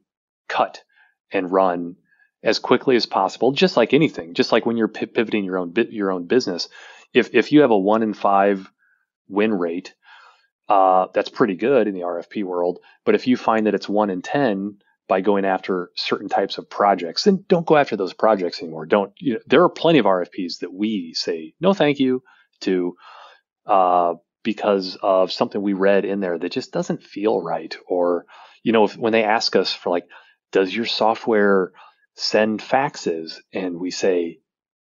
cut 0.49 0.83
and 1.31 1.53
run 1.53 1.97
as 2.43 2.59
quickly 2.59 2.97
as 2.97 3.07
possible 3.07 3.53
just 3.53 3.77
like 3.77 3.95
anything 3.95 4.35
just 4.35 4.53
like 4.53 4.67
when 4.67 4.77
you're 4.77 4.89
pivoting 4.89 5.45
your 5.45 5.59
own 5.59 5.73
your 5.91 6.11
own 6.11 6.27
business 6.27 6.69
if 7.13 7.35
if 7.35 7.53
you 7.53 7.61
have 7.61 7.71
a 7.71 7.79
1 7.79 8.03
in 8.03 8.15
5 8.15 8.71
win 9.29 9.55
rate 9.55 9.95
uh, 10.69 11.09
that's 11.13 11.29
pretty 11.29 11.57
good 11.57 11.87
in 11.87 11.95
the 11.95 12.01
RFP 12.01 12.45
world 12.45 12.79
but 13.05 13.15
if 13.15 13.27
you 13.27 13.37
find 13.37 13.67
that 13.67 13.75
it's 13.75 13.89
1 13.89 14.11
in 14.11 14.23
10 14.23 14.79
by 15.09 15.21
going 15.21 15.45
after 15.45 15.91
certain 15.95 16.31
types 16.31 16.57
of 16.57 16.71
projects, 16.71 17.25
then 17.25 17.45
don't 17.47 17.67
go 17.67 17.77
after 17.77 17.97
those 17.97 18.15
projects 18.15 18.63
anymore. 18.63 18.87
Don't. 18.87 19.13
You 19.19 19.35
know, 19.35 19.41
there 19.47 19.63
are 19.63 19.69
plenty 19.69 19.99
of 19.99 20.07
RFPs 20.07 20.61
that 20.61 20.73
we 20.73 21.13
say 21.15 21.53
no, 21.61 21.75
thank 21.75 21.99
you 21.99 22.23
to, 22.61 22.97
uh, 23.67 24.15
because 24.43 24.97
of 25.03 25.31
something 25.31 25.61
we 25.61 25.75
read 25.75 26.07
in 26.07 26.21
there 26.21 26.39
that 26.39 26.53
just 26.53 26.73
doesn't 26.73 27.03
feel 27.03 27.43
right. 27.43 27.77
Or, 27.87 28.25
you 28.63 28.73
know, 28.73 28.85
if, 28.85 28.97
when 28.97 29.13
they 29.13 29.25
ask 29.25 29.55
us 29.55 29.73
for 29.73 29.91
like, 29.91 30.07
does 30.51 30.75
your 30.75 30.87
software 30.87 31.73
send 32.15 32.61
faxes? 32.61 33.39
And 33.53 33.81
we 33.81 33.91
say, 33.91 34.41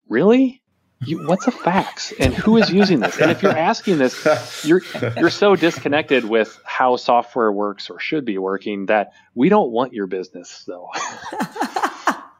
really? 0.08 0.62
you, 1.04 1.26
what's 1.26 1.46
a 1.46 1.50
fax 1.50 2.12
and 2.18 2.34
who 2.34 2.56
is 2.56 2.70
using 2.70 3.00
this? 3.00 3.18
And 3.18 3.30
if 3.30 3.42
you're 3.42 3.56
asking 3.56 3.98
this, 3.98 4.64
you're 4.64 4.82
you're 5.16 5.30
so 5.30 5.56
disconnected 5.56 6.24
with 6.24 6.60
how 6.64 6.96
software 6.96 7.50
works 7.50 7.90
or 7.90 7.98
should 7.98 8.24
be 8.24 8.38
working 8.38 8.86
that 8.86 9.12
we 9.34 9.48
don't 9.48 9.70
want 9.70 9.92
your 9.92 10.06
business. 10.06 10.50
So, 10.50 10.88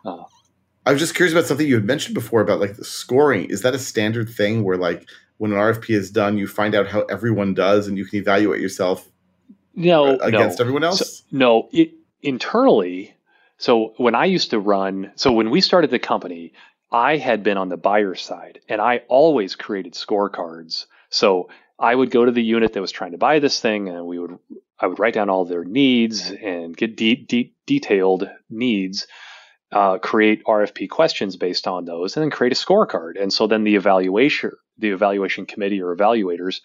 uh, 0.05 0.25
I 0.87 0.93
was 0.93 1.01
just 1.01 1.15
curious 1.15 1.33
about 1.33 1.47
something 1.47 1.67
you 1.67 1.75
had 1.75 1.85
mentioned 1.85 2.15
before 2.15 2.41
about 2.41 2.61
like 2.61 2.77
the 2.77 2.85
scoring. 2.85 3.47
Is 3.47 3.63
that 3.63 3.75
a 3.75 3.79
standard 3.79 4.29
thing 4.29 4.63
where 4.65 4.77
like 4.77 5.09
when 5.39 5.53
an 5.53 5.59
RFP 5.59 5.91
is 5.91 6.11
done, 6.11 6.39
you 6.39 6.47
find 6.47 6.75
out 6.75 6.87
how 6.87 7.03
everyone 7.03 7.55
does 7.55 7.89
and 7.89 7.99
you 7.99 8.05
can 8.05 8.21
evaluate 8.21 8.61
yourself? 8.61 9.09
No, 9.75 10.19
against 10.19 10.59
no. 10.59 10.63
everyone 10.63 10.85
else. 10.85 11.19
So, 11.19 11.25
no, 11.33 11.69
it, 11.73 11.93
internally. 12.21 13.17
So 13.63 13.95
when 13.97 14.17
I 14.17 14.25
used 14.25 14.51
to 14.51 14.59
run, 14.59 15.13
so 15.15 15.31
when 15.31 15.51
we 15.51 15.61
started 15.61 15.91
the 15.93 16.01
company, 16.01 16.53
I 16.91 17.17
had 17.17 17.45
been 17.45 17.57
on 17.57 17.69
the 17.69 17.77
buyer 17.77 18.17
side 18.17 18.59
and 18.69 18.81
I 18.81 19.03
always 19.07 19.55
created 19.55 19.93
scorecards. 19.95 20.87
So 21.11 21.49
I 21.79 21.95
would 21.95 22.11
go 22.11 22.25
to 22.25 22.33
the 22.33 22.43
unit 22.43 22.73
that 22.73 22.81
was 22.81 22.91
trying 22.91 23.13
to 23.13 23.19
buy 23.19 23.39
this 23.39 23.61
thing 23.61 23.89
and 23.89 24.05
we 24.05 24.19
would 24.19 24.37
I 24.81 24.89
would 24.89 24.99
write 24.99 25.15
down 25.15 25.31
all 25.31 25.45
their 25.45 25.63
needs 25.63 26.33
and 26.33 26.77
get 26.77 26.97
deep, 26.97 27.29
deep 27.29 27.55
detailed 27.65 28.29
needs, 28.51 29.07
uh, 29.71 29.99
create 29.99 30.45
RFP 30.45 30.91
questions 30.91 31.37
based 31.37 31.69
on 31.69 31.85
those, 31.85 32.17
and 32.17 32.25
then 32.25 32.33
create 32.33 32.53
a 32.53 32.57
scorecard. 32.57 33.13
And 33.23 33.33
so 33.33 33.47
then 33.47 33.63
the 33.63 33.77
evaluation 33.77 34.51
the 34.77 34.91
evaluation 34.91 35.47
committee 35.47 35.81
or 35.81 35.95
evaluators 35.95 36.63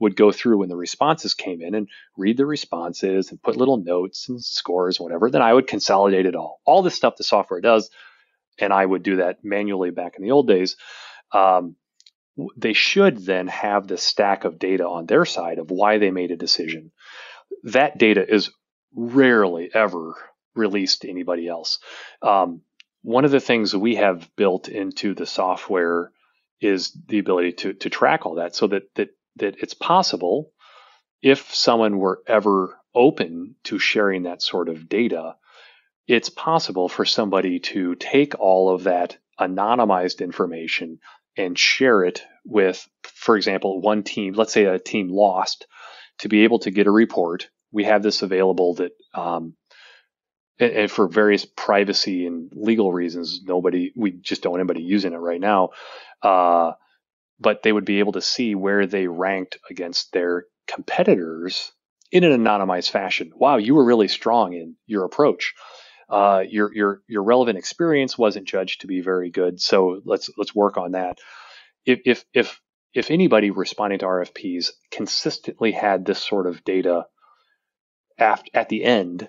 would 0.00 0.16
go 0.16 0.32
through 0.32 0.58
when 0.58 0.68
the 0.68 0.76
responses 0.76 1.34
came 1.34 1.62
in 1.62 1.74
and 1.74 1.88
read 2.16 2.36
the 2.36 2.46
responses 2.46 3.30
and 3.30 3.42
put 3.42 3.56
little 3.56 3.76
notes 3.76 4.28
and 4.28 4.42
scores, 4.42 4.98
whatever. 4.98 5.30
Then 5.30 5.42
I 5.42 5.54
would 5.54 5.66
consolidate 5.66 6.26
it 6.26 6.34
all. 6.34 6.60
All 6.64 6.82
the 6.82 6.90
stuff 6.90 7.16
the 7.16 7.24
software 7.24 7.60
does 7.60 7.90
and 8.60 8.72
I 8.72 8.84
would 8.84 9.02
do 9.02 9.16
that 9.16 9.38
manually 9.42 9.90
back 9.90 10.16
in 10.16 10.22
the 10.22 10.30
old 10.30 10.46
days. 10.46 10.76
Um, 11.32 11.76
they 12.56 12.72
should 12.72 13.18
then 13.18 13.48
have 13.48 13.86
the 13.86 13.98
stack 13.98 14.44
of 14.44 14.58
data 14.58 14.86
on 14.86 15.06
their 15.06 15.24
side 15.24 15.58
of 15.58 15.70
why 15.70 15.98
they 15.98 16.10
made 16.10 16.30
a 16.30 16.36
decision. 16.36 16.92
That 17.64 17.98
data 17.98 18.24
is 18.26 18.50
rarely 18.94 19.70
ever 19.72 20.14
released 20.54 21.02
to 21.02 21.10
anybody 21.10 21.48
else. 21.48 21.78
Um, 22.22 22.62
one 23.02 23.24
of 23.24 23.30
the 23.30 23.40
things 23.40 23.74
we 23.74 23.96
have 23.96 24.28
built 24.36 24.68
into 24.68 25.14
the 25.14 25.26
software 25.26 26.12
is 26.60 26.92
the 27.08 27.18
ability 27.18 27.52
to 27.52 27.72
to 27.72 27.88
track 27.88 28.26
all 28.26 28.34
that, 28.34 28.54
so 28.54 28.66
that 28.66 28.82
that 28.94 29.08
that 29.36 29.56
it's 29.60 29.74
possible 29.74 30.52
if 31.22 31.54
someone 31.54 31.98
were 31.98 32.22
ever 32.26 32.78
open 32.94 33.54
to 33.64 33.78
sharing 33.78 34.24
that 34.24 34.42
sort 34.42 34.68
of 34.68 34.88
data 34.88 35.36
it's 36.10 36.28
possible 36.28 36.88
for 36.88 37.04
somebody 37.04 37.60
to 37.60 37.94
take 37.94 38.34
all 38.40 38.74
of 38.74 38.82
that 38.82 39.16
anonymized 39.38 40.20
information 40.20 40.98
and 41.36 41.56
share 41.56 42.02
it 42.02 42.24
with, 42.44 42.84
for 43.04 43.36
example, 43.36 43.80
one 43.80 44.02
team, 44.02 44.34
let's 44.34 44.52
say 44.52 44.64
a 44.64 44.80
team 44.80 45.08
lost, 45.08 45.68
to 46.18 46.28
be 46.28 46.42
able 46.42 46.58
to 46.58 46.72
get 46.72 46.88
a 46.88 46.90
report. 46.90 47.48
We 47.70 47.84
have 47.84 48.02
this 48.02 48.22
available 48.22 48.74
that, 48.74 48.90
um, 49.14 49.54
and, 50.58 50.72
and 50.72 50.90
for 50.90 51.06
various 51.06 51.44
privacy 51.44 52.26
and 52.26 52.50
legal 52.56 52.92
reasons, 52.92 53.42
nobody, 53.44 53.92
we 53.94 54.10
just 54.10 54.42
don't 54.42 54.58
anybody 54.58 54.82
using 54.82 55.12
it 55.12 55.18
right 55.18 55.40
now. 55.40 55.68
Uh, 56.20 56.72
but 57.40 57.62
they 57.62 57.72
would 57.72 57.84
be 57.84 57.98
able 57.98 58.12
to 58.12 58.20
see 58.20 58.54
where 58.54 58.86
they 58.86 59.06
ranked 59.06 59.58
against 59.68 60.12
their 60.12 60.44
competitors 60.66 61.72
in 62.12 62.24
an 62.24 62.32
anonymized 62.44 62.90
fashion. 62.90 63.32
Wow, 63.34 63.56
you 63.56 63.74
were 63.74 63.84
really 63.84 64.08
strong 64.08 64.52
in 64.52 64.76
your 64.86 65.04
approach 65.04 65.54
uh, 66.10 66.42
your 66.48 66.74
your 66.74 67.02
your 67.06 67.22
relevant 67.22 67.56
experience 67.56 68.18
wasn't 68.18 68.48
judged 68.48 68.80
to 68.80 68.88
be 68.88 69.00
very 69.00 69.30
good. 69.30 69.60
So 69.60 70.02
let's 70.04 70.28
let's 70.36 70.54
work 70.54 70.76
on 70.76 70.92
that. 70.92 71.18
If 71.86 72.00
if 72.04 72.24
if 72.34 72.60
if 72.92 73.10
anybody 73.10 73.50
responding 73.50 74.00
to 74.00 74.06
RFPs 74.06 74.70
consistently 74.90 75.70
had 75.70 76.04
this 76.04 76.18
sort 76.18 76.48
of 76.48 76.64
data 76.64 77.06
at, 78.18 78.42
at 78.52 78.68
the 78.68 78.82
end 78.82 79.28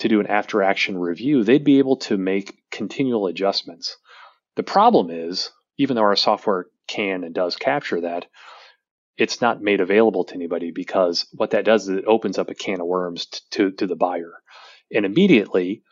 to 0.00 0.08
do 0.08 0.18
an 0.18 0.26
after 0.26 0.60
action 0.60 0.98
review, 0.98 1.44
they'd 1.44 1.62
be 1.62 1.78
able 1.78 1.98
to 1.98 2.16
make 2.16 2.58
continual 2.72 3.28
adjustments. 3.28 3.96
The 4.56 4.64
problem 4.64 5.10
is, 5.10 5.50
even 5.78 5.94
though 5.94 6.02
our 6.02 6.16
software 6.16 6.66
can 6.86 7.24
and 7.24 7.34
does 7.34 7.56
capture 7.56 8.02
that, 8.02 8.26
it's 9.16 9.40
not 9.40 9.62
made 9.62 9.80
available 9.80 10.24
to 10.24 10.34
anybody 10.34 10.70
because 10.70 11.26
what 11.32 11.50
that 11.50 11.64
does 11.64 11.88
is 11.88 11.96
it 11.96 12.04
opens 12.06 12.38
up 12.38 12.50
a 12.50 12.54
can 12.54 12.80
of 12.80 12.86
worms 12.86 13.26
to, 13.50 13.70
to 13.72 13.86
the 13.86 13.96
buyer. 13.96 14.34
And 14.92 15.06
immediately, 15.06 15.82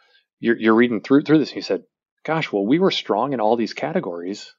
you're, 0.41 0.57
you're 0.57 0.75
reading 0.75 1.01
through 1.01 1.23
through 1.23 1.39
this 1.39 1.51
and 1.51 1.57
you 1.57 1.63
said, 1.63 1.85
gosh, 2.25 2.53
well, 2.53 2.67
we 2.67 2.79
were 2.79 2.91
strong 2.91 3.33
in 3.33 3.41
all 3.41 3.57
these 3.57 3.73
categories. 3.73 4.53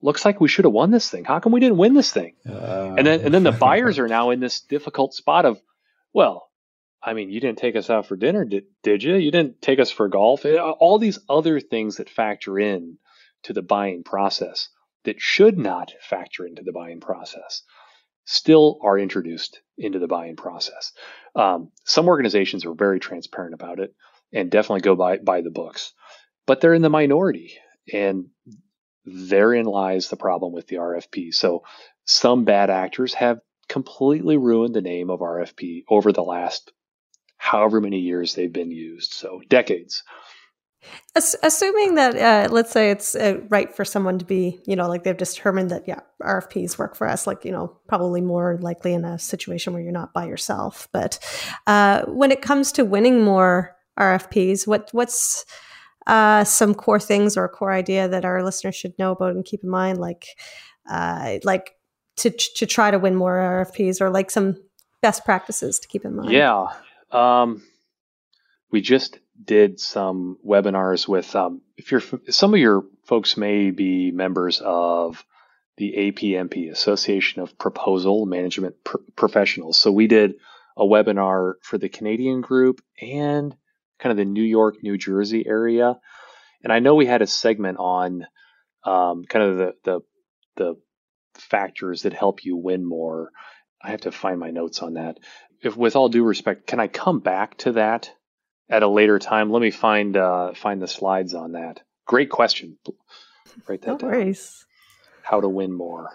Looks 0.00 0.24
like 0.24 0.40
we 0.40 0.48
should 0.48 0.64
have 0.64 0.74
won 0.74 0.90
this 0.90 1.08
thing. 1.08 1.24
How 1.24 1.40
come 1.40 1.52
we 1.52 1.60
didn't 1.60 1.78
win 1.78 1.94
this 1.94 2.12
thing? 2.12 2.34
Uh, 2.48 2.94
and 2.96 3.06
then 3.06 3.20
and 3.20 3.34
then 3.34 3.42
the 3.42 3.52
buyers 3.68 3.98
are 3.98 4.08
now 4.08 4.30
in 4.30 4.40
this 4.40 4.60
difficult 4.60 5.14
spot 5.14 5.44
of, 5.44 5.60
well, 6.12 6.48
I 7.02 7.14
mean, 7.14 7.30
you 7.30 7.40
didn't 7.40 7.58
take 7.58 7.76
us 7.76 7.90
out 7.90 8.06
for 8.06 8.16
dinner, 8.16 8.44
did, 8.44 8.64
did 8.82 9.02
you? 9.02 9.16
You 9.16 9.30
didn't 9.30 9.60
take 9.60 9.78
us 9.78 9.90
for 9.90 10.08
golf. 10.08 10.44
All 10.44 10.98
these 10.98 11.18
other 11.28 11.60
things 11.60 11.96
that 11.96 12.08
factor 12.08 12.58
in 12.58 12.98
to 13.44 13.52
the 13.52 13.62
buying 13.62 14.04
process 14.04 14.68
that 15.04 15.20
should 15.20 15.58
not 15.58 15.92
factor 16.00 16.46
into 16.46 16.62
the 16.62 16.72
buying 16.72 17.00
process 17.00 17.62
still 18.24 18.78
are 18.82 18.98
introduced 18.98 19.60
into 19.76 19.98
the 19.98 20.06
buying 20.06 20.36
process. 20.36 20.92
Um, 21.34 21.70
some 21.84 22.08
organizations 22.08 22.64
are 22.64 22.74
very 22.74 22.98
transparent 23.00 23.54
about 23.54 23.80
it 23.80 23.94
and 24.32 24.50
definitely 24.50 24.80
go 24.80 24.96
by 24.96 25.18
by 25.18 25.42
the 25.42 25.50
books. 25.50 25.92
But 26.46 26.60
they're 26.60 26.74
in 26.74 26.82
the 26.82 26.90
minority, 26.90 27.54
and 27.92 28.26
therein 29.04 29.66
lies 29.66 30.08
the 30.08 30.16
problem 30.16 30.52
with 30.52 30.66
the 30.66 30.76
RFP. 30.76 31.34
So 31.34 31.62
some 32.04 32.44
bad 32.44 32.70
actors 32.70 33.14
have 33.14 33.40
completely 33.68 34.36
ruined 34.36 34.74
the 34.74 34.82
name 34.82 35.10
of 35.10 35.20
RFP 35.20 35.84
over 35.88 36.12
the 36.12 36.22
last 36.22 36.72
however 37.36 37.80
many 37.80 37.98
years 37.98 38.34
they've 38.34 38.52
been 38.52 38.70
used. 38.70 39.12
So 39.12 39.40
decades. 39.48 40.02
Assuming 41.16 41.94
that, 41.94 42.16
uh, 42.16 42.52
let's 42.52 42.70
say 42.70 42.90
it's 42.90 43.14
uh, 43.14 43.40
right 43.48 43.74
for 43.74 43.84
someone 43.84 44.18
to 44.18 44.24
be, 44.24 44.60
you 44.66 44.76
know, 44.76 44.88
like 44.88 45.04
they've 45.04 45.16
determined 45.16 45.70
that, 45.70 45.86
yeah, 45.86 46.00
RFPs 46.22 46.78
work 46.78 46.96
for 46.96 47.08
us, 47.08 47.26
like, 47.26 47.44
you 47.44 47.52
know, 47.52 47.78
probably 47.86 48.20
more 48.20 48.58
likely 48.60 48.92
in 48.92 49.04
a 49.04 49.18
situation 49.18 49.72
where 49.72 49.82
you're 49.82 49.92
not 49.92 50.12
by 50.12 50.26
yourself. 50.26 50.88
But 50.92 51.18
uh, 51.66 52.02
when 52.06 52.30
it 52.30 52.42
comes 52.42 52.72
to 52.72 52.84
winning 52.84 53.22
more 53.22 53.74
RFPs. 53.98 54.66
What 54.66 54.88
what's 54.92 55.44
uh, 56.06 56.44
some 56.44 56.74
core 56.74 57.00
things 57.00 57.36
or 57.36 57.44
a 57.44 57.48
core 57.48 57.72
idea 57.72 58.08
that 58.08 58.24
our 58.24 58.42
listeners 58.42 58.76
should 58.76 58.98
know 58.98 59.12
about 59.12 59.34
and 59.34 59.44
keep 59.44 59.62
in 59.62 59.70
mind, 59.70 59.98
like 59.98 60.26
uh, 60.90 61.38
like 61.44 61.76
to 62.16 62.30
to 62.30 62.66
try 62.66 62.90
to 62.90 62.98
win 62.98 63.14
more 63.14 63.36
RFPs, 63.36 64.00
or 64.00 64.10
like 64.10 64.30
some 64.30 64.56
best 65.02 65.24
practices 65.24 65.78
to 65.78 65.88
keep 65.88 66.04
in 66.04 66.16
mind? 66.16 66.32
Yeah, 66.32 66.66
um, 67.10 67.62
we 68.70 68.80
just 68.80 69.18
did 69.42 69.80
some 69.80 70.38
webinars 70.46 71.08
with 71.08 71.34
um, 71.34 71.60
if 71.76 71.90
you're 71.90 72.02
some 72.28 72.54
of 72.54 72.60
your 72.60 72.84
folks 73.06 73.36
may 73.36 73.70
be 73.70 74.10
members 74.10 74.60
of 74.64 75.24
the 75.76 75.94
APMP 75.96 76.70
Association 76.70 77.42
of 77.42 77.58
Proposal 77.58 78.26
Management 78.26 78.76
Pro- 78.84 79.02
Professionals. 79.16 79.76
So 79.78 79.90
we 79.90 80.06
did 80.06 80.34
a 80.76 80.84
webinar 80.84 81.54
for 81.62 81.78
the 81.78 81.88
Canadian 81.88 82.40
group 82.40 82.80
and 83.00 83.54
kind 83.98 84.12
of 84.12 84.16
the 84.16 84.24
New 84.24 84.42
York, 84.42 84.76
New 84.82 84.96
Jersey 84.96 85.44
area, 85.46 85.98
and 86.62 86.72
I 86.72 86.78
know 86.78 86.94
we 86.94 87.06
had 87.06 87.22
a 87.22 87.26
segment 87.26 87.78
on 87.78 88.26
um, 88.84 89.24
kind 89.24 89.44
of 89.44 89.56
the, 89.56 89.74
the 89.84 90.00
the 90.56 90.74
factors 91.34 92.02
that 92.02 92.12
help 92.12 92.44
you 92.44 92.56
win 92.56 92.84
more. 92.84 93.30
I 93.82 93.90
have 93.90 94.02
to 94.02 94.12
find 94.12 94.38
my 94.38 94.50
notes 94.50 94.80
on 94.80 94.94
that. 94.94 95.18
If, 95.60 95.76
with 95.76 95.96
all 95.96 96.08
due 96.08 96.24
respect, 96.24 96.66
can 96.66 96.80
I 96.80 96.86
come 96.86 97.20
back 97.20 97.58
to 97.58 97.72
that 97.72 98.10
at 98.68 98.82
a 98.82 98.88
later 98.88 99.18
time? 99.18 99.50
Let 99.50 99.62
me 99.62 99.70
find 99.70 100.16
uh, 100.16 100.54
find 100.54 100.80
the 100.80 100.88
slides 100.88 101.34
on 101.34 101.52
that. 101.52 101.80
Great 102.06 102.30
question. 102.30 102.78
Write 103.68 103.82
that 103.82 103.88
no 103.88 103.98
down. 103.98 104.10
worries. 104.10 104.66
How 105.22 105.40
to 105.40 105.48
win 105.48 105.72
more. 105.72 106.10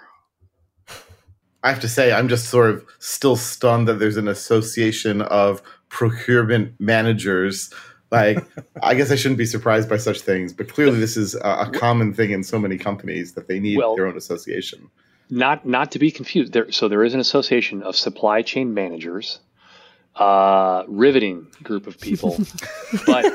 I 1.63 1.69
have 1.69 1.81
to 1.81 1.89
say, 1.89 2.13
I'm 2.13 2.29
just 2.29 2.49
sort 2.49 2.69
of 2.69 2.85
still 2.99 3.35
stunned 3.35 3.87
that 3.87 3.99
there's 3.99 4.17
an 4.17 4.27
association 4.27 5.21
of 5.21 5.61
procurement 5.89 6.73
managers. 6.79 7.73
Like, 8.11 8.45
I 8.83 8.95
guess 8.95 9.11
I 9.11 9.15
shouldn't 9.15 9.37
be 9.37 9.45
surprised 9.45 9.89
by 9.89 9.97
such 9.97 10.21
things, 10.21 10.53
but 10.53 10.69
clearly 10.69 10.99
this 10.99 11.17
is 11.17 11.35
a, 11.35 11.67
a 11.67 11.71
common 11.71 12.13
thing 12.13 12.31
in 12.31 12.43
so 12.43 12.59
many 12.59 12.77
companies 12.77 13.33
that 13.33 13.47
they 13.47 13.59
need 13.59 13.77
well, 13.77 13.95
their 13.95 14.07
own 14.07 14.15
association. 14.15 14.89
Not, 15.29 15.65
not 15.65 15.91
to 15.91 15.99
be 15.99 16.11
confused. 16.11 16.53
There, 16.53 16.71
so 16.71 16.87
there 16.87 17.03
is 17.03 17.13
an 17.13 17.19
association 17.19 17.83
of 17.83 17.95
supply 17.95 18.41
chain 18.41 18.73
managers, 18.73 19.39
uh, 20.19 20.83
riveting 20.87 21.47
group 21.63 21.87
of 21.87 21.99
people, 21.99 22.37
but 23.05 23.25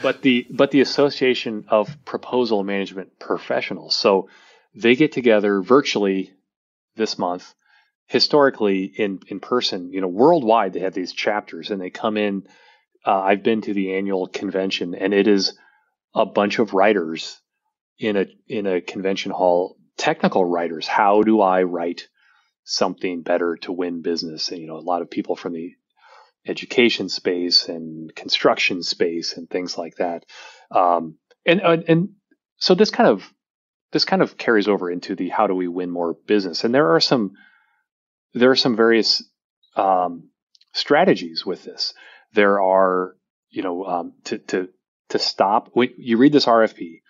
but 0.00 0.22
the 0.22 0.46
but 0.50 0.70
the 0.70 0.80
association 0.80 1.64
of 1.68 2.04
proposal 2.04 2.62
management 2.62 3.18
professionals. 3.18 3.96
So 3.96 4.28
they 4.74 4.94
get 4.94 5.12
together 5.12 5.60
virtually 5.60 6.32
this 6.96 7.18
month. 7.18 7.52
Historically, 8.06 8.84
in 8.84 9.20
in 9.26 9.40
person, 9.40 9.92
you 9.92 10.00
know, 10.00 10.06
worldwide, 10.08 10.74
they 10.74 10.80
have 10.80 10.94
these 10.94 11.12
chapters, 11.12 11.70
and 11.70 11.80
they 11.80 11.90
come 11.90 12.16
in. 12.16 12.46
Uh, 13.04 13.20
I've 13.20 13.42
been 13.42 13.62
to 13.62 13.74
the 13.74 13.94
annual 13.94 14.28
convention, 14.28 14.94
and 14.94 15.12
it 15.12 15.26
is 15.26 15.58
a 16.14 16.24
bunch 16.24 16.60
of 16.60 16.72
writers 16.72 17.40
in 17.98 18.16
a 18.16 18.26
in 18.46 18.66
a 18.66 18.80
convention 18.80 19.32
hall, 19.32 19.76
technical 19.96 20.44
writers. 20.44 20.86
How 20.86 21.22
do 21.22 21.40
I 21.40 21.64
write 21.64 22.08
something 22.64 23.22
better 23.22 23.56
to 23.62 23.72
win 23.72 24.02
business? 24.02 24.50
And 24.50 24.60
you 24.60 24.66
know, 24.66 24.76
a 24.76 24.78
lot 24.78 25.02
of 25.02 25.10
people 25.10 25.36
from 25.36 25.52
the 25.52 25.74
education 26.46 27.08
space 27.08 27.68
and 27.68 28.14
construction 28.14 28.82
space 28.82 29.36
and 29.36 29.48
things 29.48 29.78
like 29.78 29.96
that. 29.96 30.24
Um, 30.70 31.16
and, 31.46 31.60
and 31.60 32.08
so 32.56 32.74
this 32.74 32.90
kind 32.90 33.08
of 33.08 33.32
this 33.92 34.04
kind 34.04 34.22
of 34.22 34.38
carries 34.38 34.68
over 34.68 34.90
into 34.90 35.14
the 35.14 35.28
how 35.28 35.46
do 35.46 35.54
we 35.54 35.68
win 35.68 35.90
more 35.90 36.14
business. 36.26 36.64
And 36.64 36.74
there 36.74 36.94
are 36.94 37.00
some 37.00 37.32
there 38.34 38.50
are 38.50 38.56
some 38.56 38.76
various 38.76 39.22
um, 39.76 40.30
strategies 40.72 41.44
with 41.44 41.64
this. 41.64 41.94
There 42.32 42.60
are 42.60 43.16
you 43.50 43.62
know 43.62 43.84
um, 43.84 44.14
to 44.24 44.38
to 44.38 44.68
to 45.10 45.18
stop 45.18 45.70
when 45.74 45.90
you 45.98 46.16
read 46.16 46.32
this 46.32 46.46
RFP, 46.46 47.02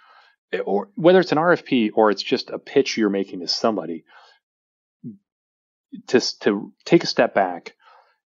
or 0.65 0.91
whether 0.97 1.21
it's 1.21 1.33
an 1.33 1.39
RFP 1.39 1.91
or 1.95 2.11
it's 2.11 2.23
just 2.23 2.51
a 2.51 2.59
pitch 2.59 2.97
you're 2.97 3.11
making 3.11 3.41
to 3.41 3.49
somebody, 3.49 4.05
to 6.09 6.21
to 6.41 6.73
take 6.85 7.05
a 7.05 7.09
step 7.09 7.35
back 7.35 7.75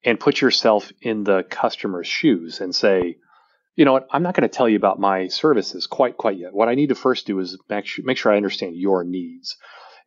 and 0.03 0.19
put 0.19 0.41
yourself 0.41 0.91
in 1.01 1.23
the 1.23 1.43
customer's 1.43 2.07
shoes 2.07 2.61
and 2.61 2.73
say, 2.73 3.17
you 3.75 3.85
know 3.85 3.93
what, 3.93 4.07
I'm 4.11 4.23
not 4.23 4.35
going 4.35 4.47
to 4.47 4.55
tell 4.55 4.69
you 4.69 4.77
about 4.77 4.99
my 4.99 5.27
services 5.27 5.87
quite 5.87 6.17
quite 6.17 6.37
yet. 6.37 6.53
What 6.53 6.69
I 6.69 6.75
need 6.75 6.89
to 6.89 6.95
first 6.95 7.27
do 7.27 7.39
is 7.39 7.57
make 7.69 7.85
sure, 7.85 8.05
make 8.05 8.17
sure 8.17 8.31
I 8.31 8.37
understand 8.37 8.75
your 8.75 9.03
needs. 9.03 9.55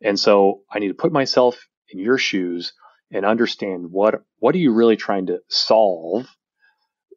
And 0.01 0.19
so 0.19 0.61
I 0.71 0.79
need 0.79 0.89
to 0.89 0.93
put 0.93 1.11
myself 1.11 1.67
in 1.89 1.99
your 1.99 2.17
shoes 2.17 2.73
and 3.11 3.25
understand 3.25 3.91
what 3.91 4.23
what 4.39 4.55
are 4.55 4.59
you 4.59 4.73
really 4.73 4.97
trying 4.97 5.27
to 5.27 5.39
solve. 5.47 6.27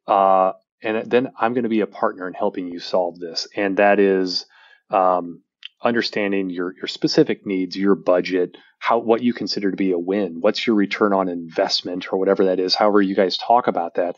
Uh, 0.07 0.53
and 0.83 1.11
then 1.11 1.33
I'm 1.39 1.55
going 1.55 1.63
to 1.63 1.71
be 1.71 1.81
a 1.81 1.87
partner 1.87 2.29
in 2.29 2.35
helping 2.35 2.69
you 2.69 2.79
solve 2.79 3.19
this. 3.19 3.49
And 3.57 3.79
that 3.79 3.99
is 3.99 4.45
um, 4.91 5.43
understanding 5.83 6.51
your 6.51 6.75
your 6.77 6.89
specific 6.89 7.47
needs, 7.47 7.77
your 7.77 7.95
budget, 7.95 8.57
how 8.85 8.99
what 8.99 9.23
you 9.23 9.33
consider 9.33 9.71
to 9.71 9.79
be 9.79 9.93
a 9.93 9.99
win, 9.99 10.43
what's 10.43 10.67
your 10.67 10.77
return 10.77 11.15
on 11.15 11.31
investment 11.31 12.13
or 12.13 12.19
whatever 12.19 12.45
that 12.45 12.61
is, 12.61 12.75
however 12.75 13.01
you 13.01 13.15
guys 13.15 13.39
talk 13.39 13.67
about 13.67 13.95
that. 13.95 14.15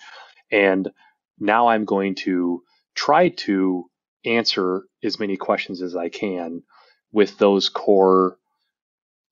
And 0.50 0.90
now 1.38 1.68
I'm 1.68 1.85
going 1.85 2.16
to 2.16 2.64
try 2.92 3.29
to 3.29 3.85
answer 4.24 4.83
as 5.05 5.20
many 5.20 5.37
questions 5.37 5.83
as 5.83 5.94
I 5.94 6.09
can 6.09 6.64
with 7.12 7.38
those 7.38 7.68
core 7.68 8.38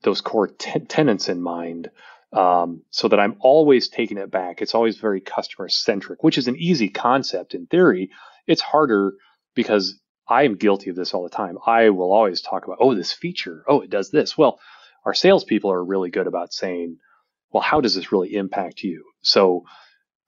those 0.04 0.20
core 0.20 0.46
tenants 0.46 1.28
in 1.28 1.42
mind 1.42 1.90
um, 2.32 2.82
so 2.90 3.08
that 3.08 3.18
I'm 3.18 3.34
always 3.40 3.88
taking 3.88 4.18
it 4.18 4.30
back. 4.30 4.62
It's 4.62 4.76
always 4.76 4.98
very 4.98 5.20
customer 5.20 5.68
centric, 5.68 6.22
which 6.22 6.38
is 6.38 6.46
an 6.46 6.56
easy 6.56 6.90
concept 6.90 7.54
in 7.54 7.66
theory. 7.66 8.10
It's 8.46 8.62
harder 8.62 9.14
because 9.56 9.98
I 10.28 10.44
am 10.44 10.54
guilty 10.54 10.90
of 10.90 10.96
this 10.96 11.12
all 11.12 11.24
the 11.24 11.28
time. 11.28 11.58
I 11.66 11.90
will 11.90 12.12
always 12.12 12.40
talk 12.40 12.66
about, 12.66 12.78
oh, 12.80 12.94
this 12.94 13.12
feature, 13.12 13.64
oh, 13.66 13.80
it 13.80 13.90
does 13.90 14.12
this. 14.12 14.38
Well, 14.38 14.60
our 15.04 15.14
salespeople 15.14 15.70
are 15.70 15.84
really 15.84 16.10
good 16.10 16.26
about 16.26 16.52
saying, 16.52 16.98
well, 17.50 17.62
how 17.62 17.80
does 17.80 17.94
this 17.94 18.12
really 18.12 18.34
impact 18.34 18.82
you? 18.82 19.04
So 19.22 19.64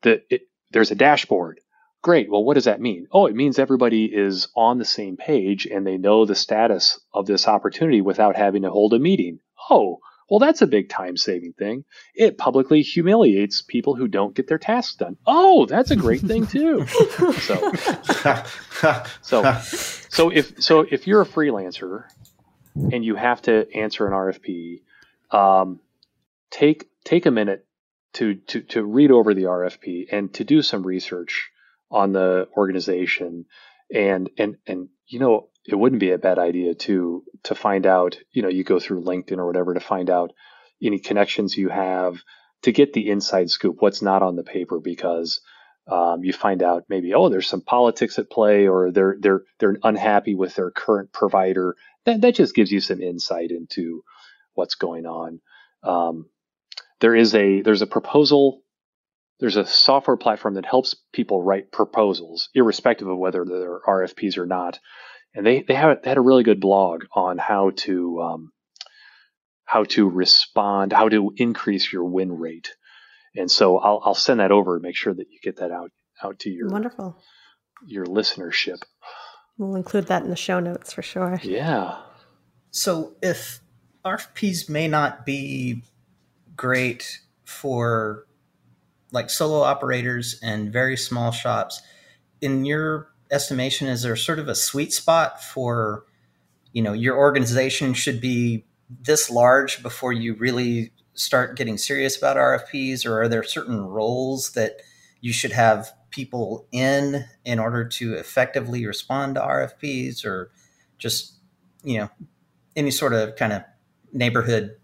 the, 0.02 0.22
it, 0.30 0.42
there's 0.70 0.90
a 0.90 0.96
dashboard. 0.96 1.60
Great. 2.02 2.30
Well, 2.30 2.44
what 2.44 2.54
does 2.54 2.66
that 2.66 2.80
mean? 2.80 3.06
Oh, 3.10 3.26
it 3.26 3.34
means 3.34 3.58
everybody 3.58 4.04
is 4.04 4.48
on 4.54 4.78
the 4.78 4.84
same 4.84 5.16
page 5.16 5.66
and 5.66 5.84
they 5.84 5.96
know 5.96 6.24
the 6.24 6.34
status 6.34 7.00
of 7.12 7.26
this 7.26 7.48
opportunity 7.48 8.00
without 8.00 8.36
having 8.36 8.62
to 8.62 8.70
hold 8.70 8.94
a 8.94 8.98
meeting. 8.98 9.40
Oh, 9.70 9.98
well, 10.30 10.40
that's 10.40 10.62
a 10.62 10.66
big 10.66 10.88
time 10.88 11.16
saving 11.16 11.52
thing. 11.52 11.84
It 12.14 12.36
publicly 12.38 12.82
humiliates 12.82 13.62
people 13.62 13.94
who 13.94 14.08
don't 14.08 14.34
get 14.34 14.48
their 14.48 14.58
tasks 14.58 14.96
done. 14.96 15.16
Oh, 15.26 15.66
that's 15.66 15.90
a 15.90 15.96
great 15.96 16.20
thing 16.20 16.46
too. 16.46 16.86
so, 16.86 17.72
so, 19.22 19.60
so 19.60 20.30
if 20.30 20.60
so, 20.62 20.80
if 20.80 21.06
you're 21.06 21.22
a 21.22 21.26
freelancer 21.26 22.04
and 22.92 23.04
you 23.04 23.16
have 23.16 23.42
to 23.42 23.66
answer 23.74 24.06
an 24.06 24.12
RFP, 24.12 24.82
um, 25.30 25.80
take 26.50 26.88
take 27.04 27.26
a 27.26 27.30
minute 27.30 27.66
to 28.14 28.34
to 28.34 28.60
to 28.62 28.84
read 28.84 29.10
over 29.10 29.34
the 29.34 29.44
RFP 29.44 30.06
and 30.12 30.32
to 30.34 30.44
do 30.44 30.62
some 30.62 30.86
research 30.86 31.50
on 31.90 32.12
the 32.12 32.48
organization. 32.56 33.46
And 33.92 34.30
and 34.38 34.56
and 34.66 34.88
you 35.06 35.18
know 35.18 35.48
it 35.66 35.74
wouldn't 35.74 36.00
be 36.00 36.12
a 36.12 36.18
bad 36.18 36.38
idea 36.38 36.74
to 36.74 37.24
to 37.44 37.54
find 37.54 37.86
out 37.86 38.18
you 38.32 38.42
know 38.42 38.48
you 38.48 38.64
go 38.64 38.78
through 38.78 39.02
linkedin 39.02 39.38
or 39.38 39.46
whatever 39.46 39.74
to 39.74 39.80
find 39.80 40.10
out 40.10 40.32
any 40.82 40.98
connections 40.98 41.56
you 41.56 41.68
have 41.68 42.22
to 42.62 42.72
get 42.72 42.92
the 42.92 43.08
inside 43.10 43.50
scoop 43.50 43.76
what's 43.80 44.02
not 44.02 44.22
on 44.22 44.36
the 44.36 44.42
paper 44.42 44.78
because 44.78 45.40
um, 45.88 46.24
you 46.24 46.32
find 46.32 46.62
out 46.62 46.84
maybe 46.88 47.14
oh 47.14 47.28
there's 47.28 47.48
some 47.48 47.60
politics 47.60 48.18
at 48.18 48.30
play 48.30 48.66
or 48.66 48.90
they're 48.90 49.16
they're 49.20 49.42
they're 49.58 49.76
unhappy 49.82 50.34
with 50.34 50.54
their 50.54 50.70
current 50.70 51.12
provider 51.12 51.76
that 52.06 52.22
that 52.22 52.36
just 52.36 52.54
gives 52.54 52.72
you 52.72 52.80
some 52.80 53.02
insight 53.02 53.52
into 53.52 54.02
what's 54.54 54.76
going 54.76 55.06
on 55.06 55.40
um, 55.84 56.26
there 57.00 57.16
is 57.16 57.34
a 57.34 57.62
there's 57.62 57.82
a 57.82 57.86
proposal 57.86 58.62
there's 59.40 59.56
a 59.56 59.66
software 59.66 60.16
platform 60.16 60.54
that 60.54 60.66
helps 60.66 60.96
people 61.12 61.42
write 61.42 61.72
proposals, 61.72 62.48
irrespective 62.54 63.08
of 63.08 63.18
whether 63.18 63.44
they're 63.44 63.80
RFPs 63.86 64.38
or 64.38 64.46
not. 64.46 64.80
And 65.34 65.46
they 65.46 65.62
they, 65.62 65.74
have, 65.74 66.02
they 66.02 66.10
had 66.10 66.18
a 66.18 66.22
really 66.22 66.44
good 66.44 66.60
blog 66.60 67.04
on 67.14 67.36
how 67.38 67.72
to 67.76 68.22
um, 68.22 68.52
how 69.66 69.84
to 69.84 70.08
respond, 70.08 70.92
how 70.92 71.08
to 71.10 71.32
increase 71.36 71.92
your 71.92 72.04
win 72.04 72.38
rate. 72.38 72.74
And 73.36 73.50
so 73.50 73.78
I'll 73.78 74.00
I'll 74.04 74.14
send 74.14 74.40
that 74.40 74.52
over 74.52 74.76
and 74.76 74.82
make 74.82 74.96
sure 74.96 75.12
that 75.12 75.28
you 75.30 75.38
get 75.42 75.56
that 75.56 75.70
out 75.70 75.90
out 76.22 76.38
to 76.40 76.50
your 76.50 76.70
wonderful 76.70 77.22
your 77.86 78.06
listenership. 78.06 78.82
We'll 79.58 79.76
include 79.76 80.06
that 80.08 80.22
in 80.22 80.30
the 80.30 80.36
show 80.36 80.60
notes 80.60 80.92
for 80.92 81.02
sure. 81.02 81.40
Yeah. 81.42 81.98
So 82.70 83.14
if 83.22 83.60
RFPs 84.04 84.68
may 84.68 84.86
not 84.86 85.24
be 85.24 85.82
great 86.56 87.20
for 87.44 88.26
like 89.12 89.30
solo 89.30 89.62
operators 89.62 90.38
and 90.42 90.72
very 90.72 90.96
small 90.96 91.30
shops, 91.32 91.80
in 92.40 92.64
your 92.64 93.08
estimation, 93.30 93.88
is 93.88 94.02
there 94.02 94.16
sort 94.16 94.38
of 94.38 94.48
a 94.48 94.54
sweet 94.54 94.92
spot 94.92 95.42
for, 95.42 96.04
you 96.72 96.82
know, 96.82 96.92
your 96.92 97.16
organization 97.16 97.94
should 97.94 98.20
be 98.20 98.64
this 98.88 99.30
large 99.30 99.82
before 99.82 100.12
you 100.12 100.34
really 100.34 100.92
start 101.14 101.56
getting 101.56 101.78
serious 101.78 102.16
about 102.16 102.36
RFPs, 102.36 103.06
or 103.06 103.22
are 103.22 103.28
there 103.28 103.42
certain 103.42 103.80
roles 103.80 104.52
that 104.52 104.76
you 105.20 105.32
should 105.32 105.52
have 105.52 105.90
people 106.16 106.66
in 106.72 107.24
in 107.44 107.58
order 107.58 107.86
to 107.86 108.14
effectively 108.14 108.86
respond 108.86 109.34
to 109.34 109.40
RFPs, 109.42 110.24
or 110.24 110.50
just 110.98 111.34
you 111.84 111.98
know 111.98 112.08
any 112.74 112.90
sort 112.90 113.12
of 113.12 113.36
kind 113.36 113.52
of 113.52 113.62
neighborhood 114.12 114.76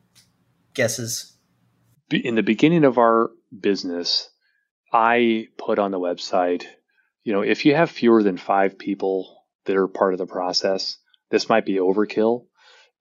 guesses? 0.75 1.33
In 2.11 2.35
the 2.35 2.43
beginning 2.43 2.85
of 2.85 2.99
our 2.99 3.31
business, 3.59 4.29
I 4.93 5.49
put 5.57 5.79
on 5.79 5.91
the 5.91 5.99
website, 5.99 6.65
you 7.25 7.33
know, 7.33 7.41
if 7.41 7.65
you 7.65 7.75
have 7.75 7.91
fewer 7.91 8.23
than 8.23 8.37
five 8.37 8.79
people 8.79 9.45
that 9.65 9.77
are 9.77 9.89
part 9.89 10.13
of 10.13 10.19
the 10.19 10.27
process, 10.27 10.99
this 11.31 11.49
might 11.49 11.65
be 11.65 11.77
overkill. 11.77 12.47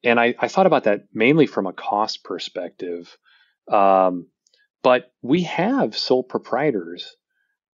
And 0.03 0.19
I, 0.19 0.33
I 0.39 0.47
thought 0.47 0.65
about 0.65 0.85
that 0.85 1.01
mainly 1.13 1.45
from 1.45 1.67
a 1.67 1.73
cost 1.73 2.23
perspective. 2.23 3.17
Um, 3.69 4.27
but 4.81 5.11
we 5.21 5.43
have 5.43 5.97
sole 5.97 6.23
proprietors 6.23 7.15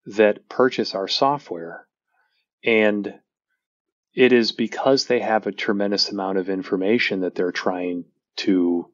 that 0.07 0.49
purchase 0.49 0.95
our 0.95 1.09
software. 1.09 1.87
And 2.65 3.15
it 4.15 4.33
is 4.33 4.53
because 4.53 5.07
they 5.07 5.21
have 5.21 5.47
a 5.47 5.53
tremendous 5.53 6.11
amount 6.11 6.39
of 6.39 6.49
information 6.49 7.21
that 7.21 7.35
they're 7.35 7.53
trying 7.53 8.05
to 8.37 8.91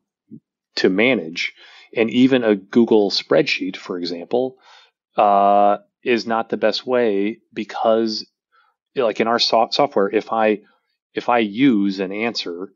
to 0.76 0.88
manage. 0.88 1.52
And 1.94 2.10
even 2.10 2.44
a 2.44 2.54
Google 2.54 3.10
spreadsheet, 3.10 3.76
for 3.76 3.98
example, 3.98 4.56
uh, 5.16 5.78
is 6.02 6.26
not 6.26 6.48
the 6.48 6.56
best 6.56 6.86
way 6.86 7.38
because, 7.52 8.26
like 8.94 9.20
in 9.20 9.26
our 9.26 9.38
so- 9.38 9.68
software, 9.70 10.08
if 10.08 10.32
I 10.32 10.60
if 11.12 11.28
I 11.28 11.38
use 11.40 12.00
an 12.00 12.12
answer, 12.12 12.72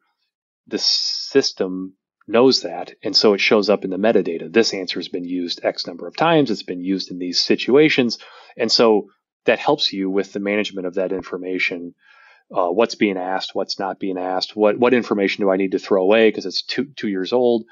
the 0.66 0.78
system 0.78 1.94
knows 2.26 2.62
that, 2.62 2.94
and 3.02 3.16
so 3.16 3.34
it 3.34 3.40
shows 3.40 3.70
up 3.70 3.84
in 3.84 3.90
the 3.90 3.98
metadata. 3.98 4.52
This 4.52 4.74
answer 4.74 4.98
has 4.98 5.08
been 5.08 5.24
used 5.24 5.64
X 5.64 5.86
number 5.86 6.06
of 6.06 6.16
times. 6.16 6.50
It's 6.50 6.62
been 6.62 6.80
used 6.80 7.10
in 7.10 7.18
these 7.18 7.40
situations, 7.40 8.18
and 8.56 8.70
so 8.70 9.08
that 9.44 9.58
helps 9.58 9.92
you 9.92 10.10
with 10.10 10.32
the 10.32 10.40
management 10.40 10.86
of 10.86 10.94
that 10.94 11.12
information. 11.12 11.94
Uh, 12.54 12.68
what's 12.68 12.94
being 12.94 13.16
asked, 13.18 13.54
what's 13.54 13.78
not 13.78 13.98
being 13.98 14.18
asked, 14.18 14.56
what 14.56 14.78
what 14.78 14.94
information 14.94 15.44
do 15.44 15.50
I 15.50 15.56
need 15.56 15.72
to 15.72 15.78
throw 15.78 16.02
away 16.02 16.28
because 16.28 16.46
it's 16.46 16.62
two 16.62 16.86
two 16.96 17.08
years 17.08 17.32
old. 17.32 17.64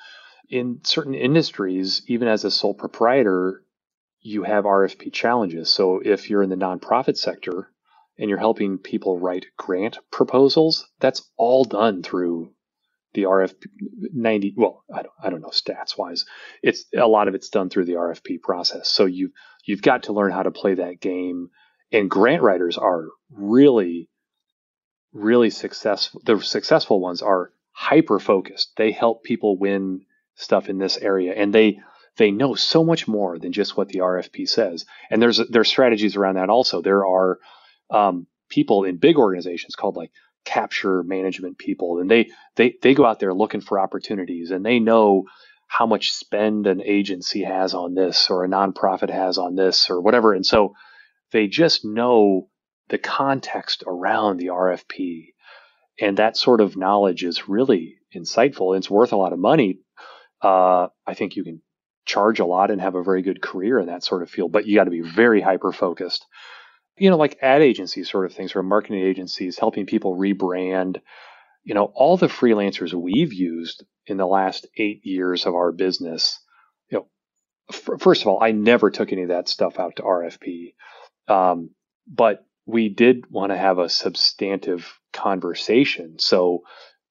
In 0.48 0.80
certain 0.84 1.14
industries, 1.14 2.02
even 2.08 2.28
as 2.28 2.44
a 2.44 2.50
sole 2.50 2.74
proprietor, 2.74 3.62
you 4.20 4.42
have 4.44 4.64
RFP 4.64 5.12
challenges. 5.12 5.70
So 5.70 6.00
if 6.04 6.30
you're 6.30 6.42
in 6.42 6.50
the 6.50 6.56
nonprofit 6.56 7.16
sector 7.16 7.70
and 8.18 8.28
you're 8.28 8.38
helping 8.38 8.78
people 8.78 9.18
write 9.18 9.46
grant 9.56 9.98
proposals, 10.10 10.88
that's 11.00 11.30
all 11.36 11.64
done 11.64 12.02
through 12.02 12.52
the 13.14 13.24
RFP 13.24 13.66
90 14.12 14.54
well 14.56 14.84
I 14.92 15.02
don't, 15.02 15.14
I 15.22 15.30
don't 15.30 15.40
know 15.40 15.48
stats 15.48 15.96
wise. 15.96 16.24
It's 16.62 16.84
a 16.96 17.06
lot 17.06 17.28
of 17.28 17.34
it's 17.34 17.48
done 17.48 17.70
through 17.70 17.86
the 17.86 17.94
RFP 17.94 18.42
process. 18.42 18.88
So 18.88 19.06
you 19.06 19.32
you've 19.64 19.82
got 19.82 20.04
to 20.04 20.12
learn 20.12 20.32
how 20.32 20.42
to 20.42 20.50
play 20.50 20.74
that 20.74 21.00
game. 21.00 21.50
And 21.90 22.10
grant 22.10 22.42
writers 22.42 22.78
are 22.78 23.06
really 23.30 24.08
really 25.12 25.50
successful. 25.50 26.22
The 26.24 26.40
successful 26.40 27.00
ones 27.00 27.22
are 27.22 27.52
hyper 27.72 28.18
focused 28.18 28.72
they 28.76 28.92
help 28.92 29.24
people 29.24 29.56
win 29.58 30.02
stuff 30.34 30.68
in 30.68 30.78
this 30.78 30.96
area. 30.96 31.32
And 31.32 31.54
they 31.54 31.80
they 32.16 32.30
know 32.30 32.54
so 32.54 32.84
much 32.84 33.08
more 33.08 33.38
than 33.38 33.52
just 33.52 33.76
what 33.76 33.88
the 33.88 34.00
RFP 34.00 34.48
says. 34.48 34.84
And 35.10 35.20
there's 35.20 35.40
there's 35.48 35.68
strategies 35.68 36.16
around 36.16 36.36
that 36.36 36.50
also. 36.50 36.82
There 36.82 37.06
are 37.06 37.38
um, 37.90 38.26
people 38.48 38.84
in 38.84 38.96
big 38.96 39.16
organizations 39.16 39.74
called 39.74 39.96
like 39.96 40.10
capture 40.44 41.02
management 41.02 41.58
people, 41.58 41.98
and 42.00 42.10
they 42.10 42.30
they 42.56 42.74
they 42.82 42.94
go 42.94 43.04
out 43.04 43.20
there 43.20 43.34
looking 43.34 43.60
for 43.60 43.78
opportunities, 43.78 44.50
and 44.50 44.64
they 44.64 44.78
know 44.78 45.24
how 45.66 45.86
much 45.86 46.12
spend 46.12 46.66
an 46.66 46.82
agency 46.82 47.42
has 47.42 47.74
on 47.74 47.94
this 47.94 48.28
or 48.30 48.44
a 48.44 48.48
nonprofit 48.48 49.10
has 49.10 49.38
on 49.38 49.54
this 49.54 49.88
or 49.90 50.00
whatever, 50.00 50.34
and 50.34 50.44
so 50.44 50.74
they 51.32 51.46
just 51.46 51.84
know 51.84 52.48
the 52.88 52.98
context 52.98 53.82
around 53.86 54.36
the 54.36 54.48
RFP, 54.48 55.28
and 56.00 56.18
that 56.18 56.36
sort 56.36 56.60
of 56.60 56.76
knowledge 56.76 57.24
is 57.24 57.48
really 57.48 57.96
insightful. 58.14 58.76
It's 58.76 58.90
worth 58.90 59.12
a 59.12 59.16
lot 59.16 59.32
of 59.32 59.38
money. 59.38 59.80
Uh, 60.42 60.88
I 61.06 61.14
think 61.14 61.36
you 61.36 61.44
can 61.44 61.62
charge 62.04 62.40
a 62.40 62.46
lot 62.46 62.70
and 62.70 62.80
have 62.80 62.94
a 62.94 63.02
very 63.02 63.22
good 63.22 63.40
career 63.40 63.78
in 63.78 63.86
that 63.86 64.04
sort 64.04 64.22
of 64.22 64.30
field, 64.30 64.52
but 64.52 64.66
you 64.66 64.74
got 64.74 64.84
to 64.84 64.90
be 64.90 65.00
very 65.00 65.40
hyper 65.40 65.72
focused. 65.72 66.26
You 66.96 67.10
know, 67.10 67.16
like 67.16 67.38
ad 67.42 67.62
agencies 67.62 68.10
sort 68.10 68.26
of 68.26 68.34
things 68.34 68.54
or 68.54 68.62
marketing 68.62 69.02
agencies 69.02 69.58
helping 69.58 69.86
people 69.86 70.16
rebrand. 70.16 71.00
You 71.64 71.74
know, 71.74 71.86
all 71.94 72.16
the 72.16 72.26
freelancers 72.26 72.92
we've 72.92 73.32
used 73.32 73.84
in 74.06 74.16
the 74.16 74.26
last 74.26 74.66
eight 74.76 75.04
years 75.04 75.46
of 75.46 75.54
our 75.54 75.72
business, 75.72 76.38
you 76.90 76.98
know, 76.98 77.06
f- 77.70 78.00
first 78.00 78.22
of 78.22 78.28
all, 78.28 78.42
I 78.42 78.50
never 78.50 78.90
took 78.90 79.12
any 79.12 79.22
of 79.22 79.28
that 79.28 79.48
stuff 79.48 79.78
out 79.78 79.96
to 79.96 80.02
RFP. 80.02 80.74
Um, 81.28 81.70
but 82.06 82.44
we 82.66 82.88
did 82.88 83.30
want 83.30 83.52
to 83.52 83.56
have 83.56 83.78
a 83.78 83.88
substantive 83.88 84.92
conversation. 85.12 86.18
So 86.18 86.62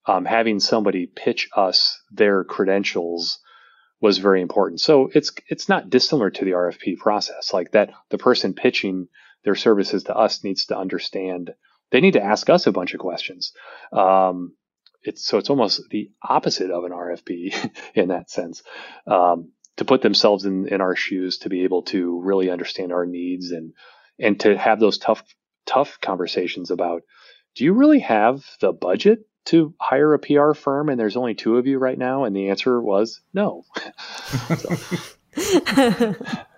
um, 0.06 0.24
having 0.24 0.60
somebody 0.60 1.06
pitch 1.06 1.48
us 1.56 2.00
their 2.10 2.44
credentials 2.44 3.38
was 4.00 4.18
very 4.18 4.42
important. 4.42 4.80
So 4.80 5.10
it's 5.14 5.30
it's 5.48 5.68
not 5.68 5.88
dissimilar 5.88 6.30
to 6.30 6.44
the 6.44 6.52
RFP 6.52 6.98
process. 6.98 7.52
Like 7.52 7.72
that, 7.72 7.92
the 8.10 8.18
person 8.18 8.52
pitching 8.52 9.08
their 9.44 9.54
services 9.54 10.04
to 10.04 10.16
us 10.16 10.44
needs 10.44 10.66
to 10.66 10.76
understand. 10.76 11.54
They 11.90 12.00
need 12.00 12.14
to 12.14 12.22
ask 12.22 12.48
us 12.48 12.66
a 12.66 12.72
bunch 12.72 12.94
of 12.94 13.00
questions. 13.00 13.52
Um, 13.92 14.54
it's 15.02 15.24
so 15.24 15.38
it's 15.38 15.50
almost 15.50 15.82
the 15.90 16.10
opposite 16.22 16.70
of 16.70 16.84
an 16.84 16.92
RFP 16.92 17.70
in 17.94 18.08
that 18.08 18.30
sense. 18.30 18.62
Um, 19.06 19.52
to 19.78 19.84
put 19.84 20.02
themselves 20.02 20.44
in, 20.44 20.68
in 20.68 20.80
our 20.80 20.94
shoes 20.94 21.38
to 21.38 21.48
be 21.48 21.64
able 21.64 21.82
to 21.82 22.20
really 22.20 22.50
understand 22.50 22.92
our 22.92 23.06
needs 23.06 23.50
and 23.50 23.72
and 24.18 24.38
to 24.40 24.56
have 24.56 24.78
those 24.78 24.98
tough 24.98 25.22
tough 25.66 25.98
conversations 26.00 26.70
about 26.70 27.02
do 27.54 27.64
you 27.64 27.72
really 27.72 28.00
have 28.00 28.44
the 28.60 28.72
budget 28.72 29.26
to 29.44 29.74
hire 29.80 30.14
a 30.14 30.18
PR 30.18 30.52
firm 30.52 30.88
and 30.88 30.98
there's 30.98 31.16
only 31.16 31.34
two 31.34 31.58
of 31.58 31.66
you 31.66 31.78
right 31.78 31.98
now? 31.98 32.24
And 32.24 32.34
the 32.34 32.50
answer 32.50 32.80
was 32.80 33.20
no. 33.34 33.64
so. 34.56 36.14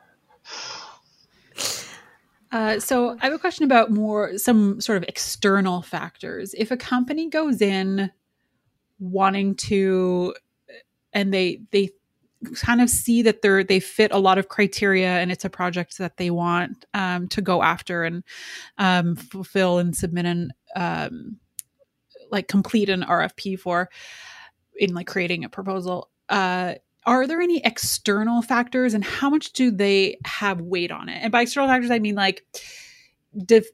Uh, 2.55 2.79
so 2.79 3.17
I 3.21 3.25
have 3.25 3.33
a 3.33 3.39
question 3.39 3.65
about 3.65 3.91
more 3.91 4.39
some 4.39 4.81
sort 4.81 4.97
of 4.97 5.05
external 5.09 5.83
factors. 5.83 6.55
If 6.57 6.71
a 6.71 6.77
company 6.77 7.29
goes 7.29 7.61
in 7.61 8.13
wanting 9.01 9.57
to, 9.57 10.37
and 11.13 11.35
they 11.35 11.63
they 11.73 11.91
kind 12.55 12.81
of 12.81 12.89
see 12.89 13.23
that 13.23 13.43
they're 13.43 13.65
they 13.65 13.81
fit 13.81 14.13
a 14.13 14.19
lot 14.19 14.39
of 14.39 14.49
criteria 14.49 15.19
and 15.19 15.33
it's 15.33 15.45
a 15.45 15.51
project 15.51 15.99
that 15.99 16.17
they 16.17 16.31
want 16.31 16.85
um, 16.95 17.27
to 17.29 17.43
go 17.43 17.61
after 17.61 18.05
and 18.05 18.23
um, 18.79 19.17
fulfill 19.17 19.79
and 19.79 19.97
submit 19.97 20.25
an 20.25 20.53
um, 20.77 21.41
like 22.31 22.47
complete 22.47 22.89
an 22.89 23.03
RFP 23.03 23.59
for 23.59 23.91
in 24.77 24.95
like 24.95 25.09
creating 25.09 25.43
a 25.43 25.49
proposal. 25.49 26.09
Uh, 26.29 26.75
are 27.07 27.27
there 27.27 27.41
any 27.41 27.61
external 27.65 28.43
factors 28.43 28.95
and 28.95 29.05
how 29.05 29.29
much 29.31 29.53
do 29.53 29.71
they 29.71 30.19
have 30.25 30.61
weight 30.61 30.91
on 30.91 31.09
it? 31.09 31.19
And 31.23 31.33
by 31.33 31.43
external 31.43 31.69
factors, 31.69 31.91
I 31.91 31.99
mean 31.99 32.15
like, 32.15 32.45
did 33.45 33.65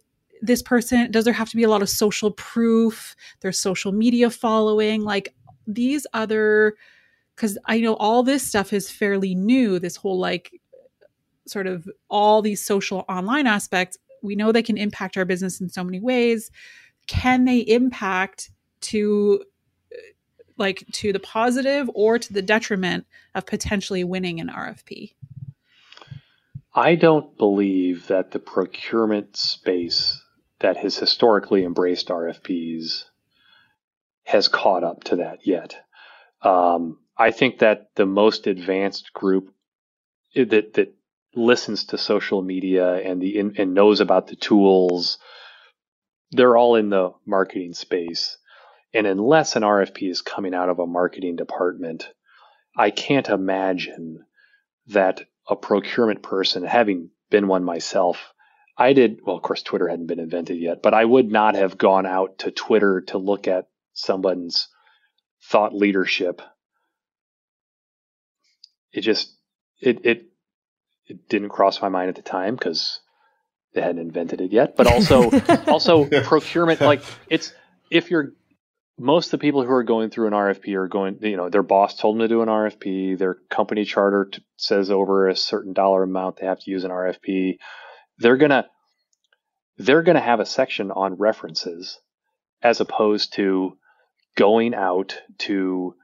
this 0.43 0.63
person, 0.63 1.11
does 1.11 1.25
there 1.25 1.35
have 1.35 1.51
to 1.51 1.57
be 1.57 1.63
a 1.63 1.69
lot 1.69 1.83
of 1.83 1.89
social 1.89 2.31
proof, 2.33 3.15
their 3.41 3.53
social 3.53 3.93
media 3.93 4.31
following, 4.31 5.03
like 5.03 5.35
these 5.67 6.07
other, 6.15 6.75
because 7.37 7.59
I 7.67 7.81
know 7.81 7.95
all 7.95 8.23
this 8.23 8.47
stuff 8.47 8.73
is 8.73 8.91
fairly 8.91 9.35
new, 9.35 9.79
this 9.79 9.97
whole 9.97 10.19
like 10.19 10.53
sort 11.47 11.67
of 11.67 11.89
all 12.09 12.43
these 12.43 12.65
social 12.65 13.05
online 13.09 13.47
aspects. 13.47 13.99
We 14.23 14.37
know 14.37 14.53
they 14.53 14.63
can 14.63 14.77
impact 14.77 15.17
our 15.17 15.25
business 15.25 15.61
in 15.61 15.69
so 15.69 15.85
many 15.85 16.01
ways 16.01 16.51
can 17.11 17.45
they 17.45 17.59
impact 17.59 18.53
to 18.81 19.43
like 20.61 20.85
to 20.93 21.13
the 21.13 21.19
positive 21.19 21.91
or 21.95 22.19
to 22.19 22.33
the 22.33 22.43
detriment 22.43 23.07
of 23.35 23.47
potentially 23.47 24.05
winning 24.05 24.41
an 24.41 24.49
RFP? 24.49 25.15
I 26.75 26.95
don't 26.95 27.37
believe 27.37 28.07
that 28.07 28.31
the 28.31 28.39
procurement 28.39 29.37
space 29.37 30.23
that 30.61 30.77
has 30.77 30.97
historically 30.97 31.65
embraced 31.65 32.09
RFPs 32.09 33.05
has 34.25 34.47
caught 34.47 34.85
up 34.85 35.03
to 35.05 35.17
that 35.17 35.47
yet. 35.47 35.77
Um, 36.43 36.99
I 37.17 37.33
think 37.33 37.59
that 37.59 37.91
the 37.97 38.07
most 38.07 38.47
advanced 38.47 39.13
group 39.13 39.53
that 40.35 40.75
that 40.75 40.95
listens 41.35 41.85
to 41.87 41.99
social 41.99 42.43
media 42.43 42.95
and 42.95 43.21
the 43.21 43.39
and 43.39 43.75
knows 43.75 44.01
about 44.01 44.29
the 44.29 44.37
tools 44.37 45.19
they're 46.33 46.57
all 46.57 46.77
in 46.77 46.91
the 46.91 47.13
marketing 47.27 47.75
space. 47.75 48.39
And 48.93 49.07
unless 49.07 49.57
an 49.57 49.63
RFP 49.63 50.11
is 50.11 50.23
coming 50.23 50.55
out 50.55 50.69
of 50.69 50.79
a 50.79 50.87
marketing 50.87 51.37
department, 51.37 52.09
I 52.77 52.91
can't 52.91 53.29
imagine 53.29 54.25
that 54.89 55.23
a 55.49 55.57
procurement 55.57 56.23
person, 56.23 56.65
having 56.65 57.11
been 57.31 57.47
one 57.49 57.65
myself, 57.65 58.33
I 58.77 58.93
did, 58.93 59.21
well, 59.25 59.37
of 59.37 59.43
course, 59.43 59.63
Twitter 59.63 59.89
hadn't 59.89 60.07
been 60.07 60.19
invented 60.19 60.59
yet, 60.59 60.83
but 60.83 60.95
I 60.95 61.05
would 61.05 61.31
not 61.31 61.55
have 61.55 61.79
gone 61.79 62.07
out 62.07 62.39
to 62.39 62.51
Twitter 62.51 63.03
to 63.09 63.19
look 63.19 63.47
at 63.47 63.69
someone's 63.93 64.69
thought 65.43 65.75
leadership. 65.75 66.41
It 68.93 69.03
just, 69.03 69.33
it, 69.81 70.05
it, 70.05 70.27
it 71.07 71.29
didn't 71.29 71.51
cross 71.51 71.83
my 71.83 71.89
mind 71.89 72.09
at 72.09 72.15
the 72.15 72.23
time 72.23 72.55
because 72.55 73.01
they 73.75 73.81
hadn't 73.81 74.01
invented 74.01 74.41
it 74.41 74.53
yet, 74.53 74.77
but 74.77 74.87
also 74.87 75.31
also 75.67 76.05
procurement. 76.25 76.81
Like 76.81 77.03
it's 77.29 77.53
if 77.91 78.11
you're 78.11 78.33
most 79.01 79.29
of 79.29 79.31
the 79.33 79.39
people 79.39 79.65
who 79.65 79.73
are 79.73 79.83
going 79.83 80.11
through 80.11 80.27
an 80.27 80.35
RFP 80.35 80.75
are 80.75 80.87
going, 80.87 81.19
you 81.23 81.39
know, 81.39 81.49
their 81.49 81.63
boss 81.63 81.97
told 81.97 82.17
them 82.17 82.21
to 82.21 82.29
do 82.29 82.43
an 82.43 82.49
RFP. 82.49 83.17
Their 83.17 83.39
company 83.49 83.87
charter 83.87 84.27
t- 84.31 84.45
says 84.57 84.91
over 84.91 85.27
a 85.27 85.35
certain 85.35 85.73
dollar 85.73 86.03
amount 86.03 86.37
they 86.37 86.47
have 86.47 86.61
to 86.61 86.71
use 86.71 86.85
an 86.85 86.91
RFP. 86.91 87.57
They're 88.19 88.37
gonna 88.37 88.69
they're 89.79 90.03
gonna 90.03 90.21
have 90.21 90.41
a 90.41 90.45
section 90.45 90.91
on 90.91 91.15
references 91.15 91.99
as 92.63 92.83
opposed 92.83 93.33
to 93.35 93.79
going 94.37 94.75
out 94.75 95.19
to 95.39 95.95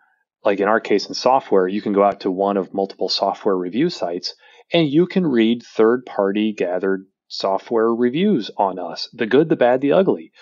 like 0.42 0.60
in 0.60 0.68
our 0.68 0.80
case 0.80 1.06
in 1.06 1.12
software, 1.14 1.68
you 1.68 1.82
can 1.82 1.92
go 1.92 2.02
out 2.02 2.20
to 2.20 2.30
one 2.30 2.56
of 2.56 2.72
multiple 2.72 3.10
software 3.10 3.56
review 3.56 3.90
sites 3.90 4.34
and 4.72 4.88
you 4.88 5.06
can 5.06 5.26
read 5.26 5.62
third 5.62 6.06
party 6.06 6.54
gathered 6.54 7.04
software 7.28 7.94
reviews 7.94 8.50
on 8.56 8.78
us 8.78 9.10
the 9.12 9.26
good, 9.26 9.50
the 9.50 9.56
bad, 9.56 9.82
the 9.82 9.92
ugly. 9.92 10.32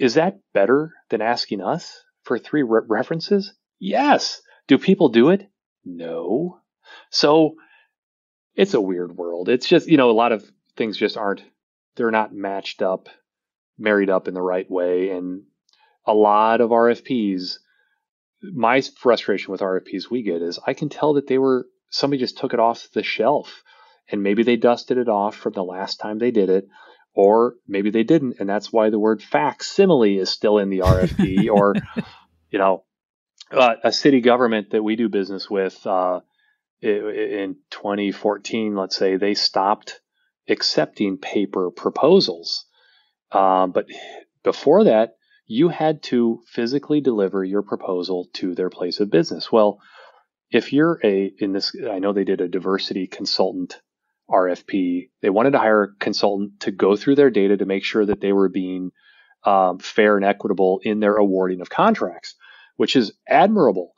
Is 0.00 0.14
that 0.14 0.40
better 0.54 0.94
than 1.10 1.20
asking 1.20 1.60
us 1.60 2.02
for 2.22 2.38
three 2.38 2.62
re- 2.62 2.80
references? 2.88 3.52
Yes. 3.78 4.40
Do 4.66 4.78
people 4.78 5.10
do 5.10 5.28
it? 5.28 5.46
No. 5.84 6.60
So 7.10 7.56
it's 8.54 8.72
a 8.72 8.80
weird 8.80 9.14
world. 9.14 9.50
It's 9.50 9.68
just, 9.68 9.88
you 9.88 9.98
know, 9.98 10.10
a 10.10 10.12
lot 10.12 10.32
of 10.32 10.50
things 10.74 10.96
just 10.96 11.18
aren't, 11.18 11.42
they're 11.96 12.10
not 12.10 12.32
matched 12.32 12.80
up, 12.80 13.10
married 13.78 14.08
up 14.08 14.26
in 14.26 14.32
the 14.32 14.40
right 14.40 14.68
way. 14.70 15.10
And 15.10 15.42
a 16.06 16.14
lot 16.14 16.62
of 16.62 16.70
RFPs, 16.70 17.58
my 18.42 18.80
frustration 18.80 19.52
with 19.52 19.60
RFPs 19.60 20.10
we 20.10 20.22
get 20.22 20.40
is 20.40 20.58
I 20.66 20.72
can 20.72 20.88
tell 20.88 21.12
that 21.14 21.26
they 21.26 21.36
were, 21.36 21.66
somebody 21.90 22.20
just 22.20 22.38
took 22.38 22.54
it 22.54 22.60
off 22.60 22.88
the 22.94 23.02
shelf 23.02 23.62
and 24.10 24.22
maybe 24.22 24.44
they 24.44 24.56
dusted 24.56 24.96
it 24.96 25.10
off 25.10 25.36
from 25.36 25.52
the 25.52 25.62
last 25.62 25.96
time 25.96 26.18
they 26.18 26.30
did 26.30 26.48
it 26.48 26.68
or 27.14 27.54
maybe 27.66 27.90
they 27.90 28.04
didn't, 28.04 28.36
and 28.40 28.48
that's 28.48 28.72
why 28.72 28.90
the 28.90 28.98
word 28.98 29.22
facsimile 29.22 30.18
is 30.18 30.30
still 30.30 30.58
in 30.58 30.70
the 30.70 30.80
RFP. 30.80 31.50
or, 31.52 31.74
you 32.50 32.58
know, 32.58 32.84
uh, 33.50 33.74
a 33.82 33.92
city 33.92 34.20
government 34.20 34.70
that 34.70 34.82
we 34.82 34.96
do 34.96 35.08
business 35.08 35.50
with 35.50 35.86
uh, 35.86 36.20
in 36.82 37.56
2014, 37.70 38.76
let's 38.76 38.96
say, 38.96 39.16
they 39.16 39.34
stopped 39.34 40.00
accepting 40.48 41.18
paper 41.18 41.70
proposals. 41.70 42.64
Um, 43.32 43.72
but 43.72 43.86
before 44.42 44.84
that, 44.84 45.16
you 45.46 45.68
had 45.68 46.02
to 46.04 46.42
physically 46.46 47.00
deliver 47.00 47.44
your 47.44 47.62
proposal 47.62 48.28
to 48.34 48.54
their 48.54 48.70
place 48.70 49.00
of 49.00 49.10
business. 49.10 49.50
Well, 49.50 49.80
if 50.50 50.72
you're 50.72 51.00
a 51.04 51.32
in 51.38 51.52
this, 51.52 51.74
I 51.88 51.98
know 51.98 52.12
they 52.12 52.24
did 52.24 52.40
a 52.40 52.48
diversity 52.48 53.06
consultant 53.06 53.80
RFP. 54.30 55.10
They 55.22 55.30
wanted 55.30 55.52
to 55.52 55.58
hire 55.58 55.82
a 55.82 55.94
consultant 55.98 56.60
to 56.60 56.70
go 56.70 56.96
through 56.96 57.16
their 57.16 57.30
data 57.30 57.56
to 57.56 57.66
make 57.66 57.84
sure 57.84 58.04
that 58.06 58.20
they 58.20 58.32
were 58.32 58.48
being 58.48 58.92
um, 59.44 59.78
fair 59.78 60.16
and 60.16 60.24
equitable 60.24 60.80
in 60.82 61.00
their 61.00 61.16
awarding 61.16 61.60
of 61.60 61.70
contracts, 61.70 62.34
which 62.76 62.96
is 62.96 63.12
admirable. 63.28 63.92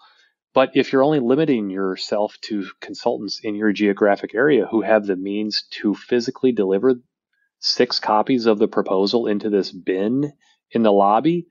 But 0.55 0.73
if 0.75 0.93
you're 0.93 1.05
only 1.05 1.21
limiting 1.21 1.71
yourself 1.71 2.37
to 2.43 2.67
consultants 2.81 3.41
in 3.43 3.55
your 3.55 3.73
geographic 3.73 4.35
area 4.35 4.67
who 4.67 4.83
have 4.83 5.07
the 5.07 5.17
means 5.17 5.65
to 5.81 5.95
physically 5.95 6.53
deliver 6.53 6.95
six 7.59 8.01
copies 8.01 8.47
of 8.47 8.59
the 8.59 8.69
proposal 8.69 9.27
into 9.27 9.49
this 9.49 9.71
bin 9.71 10.33
in 10.71 10.83
the 10.83 10.93
lobby, 10.93 11.47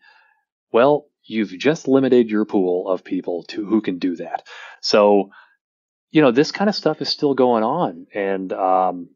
well, 0.72 1.08
you've 1.24 1.50
just 1.50 1.88
limited 1.88 2.30
your 2.30 2.46
pool 2.46 2.90
of 2.90 3.04
people 3.04 3.44
to 3.44 3.66
who 3.66 3.82
can 3.82 3.98
do 3.98 4.16
that. 4.18 4.48
So 4.82 5.32
you 6.12 6.22
know, 6.22 6.32
this 6.32 6.52
kind 6.52 6.70
of 6.70 6.76
stuff 6.76 7.02
is 7.02 7.10
still 7.10 7.34
going 7.34 7.64
on, 7.64 8.08
and 8.14 8.52
um, 8.52 9.10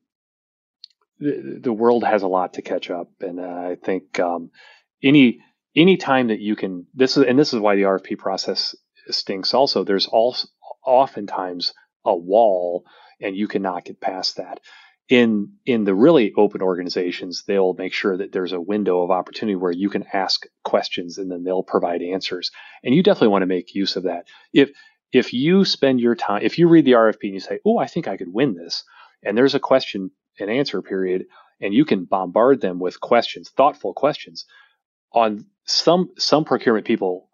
the, 1.20 1.60
the, 1.62 1.74
world 1.74 2.04
has 2.06 2.24
a 2.24 2.28
lot 2.28 2.54
to 2.54 2.62
catch 2.62 2.89
up. 2.89 3.10
And 3.20 3.39
uh, 3.39 3.43
I 3.43 3.78
think 3.84 4.18
um, 4.20 4.52
any 5.04 5.41
any 5.76 5.98
time 5.98 6.30
that 6.30 6.39
you 6.39 6.56
can, 6.56 6.88
this 6.93 7.18
is 7.18 7.26
and 7.26 7.38
this 7.38 7.54
is 7.54 7.60
why 7.60 7.76
the 7.76 7.84
RFP 7.84 8.18
process 8.18 8.76
stinks. 9.10 9.54
Also, 9.54 9.84
there's 9.84 10.08
also 10.08 10.48
oftentimes 10.86 11.74
a 12.06 12.16
wall, 12.16 12.86
and 13.20 13.36
you 13.36 13.48
cannot 13.48 13.86
get 13.86 14.00
past 14.00 14.38
that. 14.38 14.62
In 15.10 15.52
in 15.66 15.84
the 15.84 15.93
really 15.93 16.34
open 16.36 16.62
organizations, 16.62 17.43
they'll 17.46 17.74
make 17.74 17.93
sure 17.93 18.18
that 18.18 18.32
there's 18.32 18.54
a 18.54 18.62
window 18.62 19.04
of 19.04 19.12
opportunity 19.12 19.56
where 19.56 19.72
you 19.72 19.89
can 19.89 20.06
ask 20.14 20.46
questions, 20.64 21.18
and 21.18 21.30
then 21.30 21.43
they'll 21.43 21.62
provide 21.62 22.02
answers. 22.02 22.52
And 22.84 22.96
you 22.96 23.04
definitely 23.04 23.28
want 23.28 23.41
to 23.43 23.48
make 23.48 23.76
use 23.76 23.98
of 23.98 24.04
that. 24.04 24.28
If 24.54 24.72
if 25.16 25.34
you 25.34 25.63
spend 25.63 26.01
your 26.01 26.16
time, 26.16 26.41
if 26.43 26.59
you 26.59 26.68
read 26.68 26.84
the 26.84 26.91
RFP 26.91 27.24
and 27.24 27.34
you 27.34 27.39
say, 27.39 27.59
oh, 27.66 27.78
I 27.78 27.88
think 27.88 28.07
I 28.07 28.18
could 28.18 28.34
win 28.34 28.53
this, 28.53 28.84
and 29.24 29.38
there's 29.38 29.55
a 29.55 29.59
question 29.59 30.11
and 30.39 30.49
answer 30.49 30.82
period, 30.82 31.26
and 31.61 31.74
you 31.74 31.86
can 31.86 32.03
bombard 32.03 32.59
them 32.59 32.80
with 32.80 32.99
questions, 32.99 33.49
thoughtful 33.49 33.93
questions, 33.93 34.45
on 35.13 35.45
some 35.63 36.09
some 36.18 36.43
procurement 36.43 36.86
people 36.86 37.30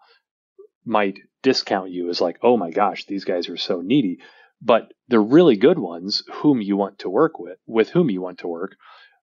might 0.86 1.18
discount 1.42 1.90
you 1.90 2.10
as 2.10 2.22
like, 2.22 2.38
oh 2.44 2.56
my 2.56 2.70
gosh, 2.70 3.06
these 3.06 3.26
guys 3.26 3.50
are 3.50 3.58
so 3.58 3.82
needy. 3.82 4.20
But 4.62 4.94
the 5.08 5.20
really 5.20 5.56
good 5.56 5.80
ones, 5.80 6.22
whom 6.32 6.62
you 6.62 6.78
want 6.78 7.00
to 7.00 7.10
work 7.10 7.40
with, 7.40 7.58
with 7.66 7.90
whom 7.90 8.12
you 8.12 8.22
want 8.22 8.40
to 8.40 8.48
work, 8.48 8.76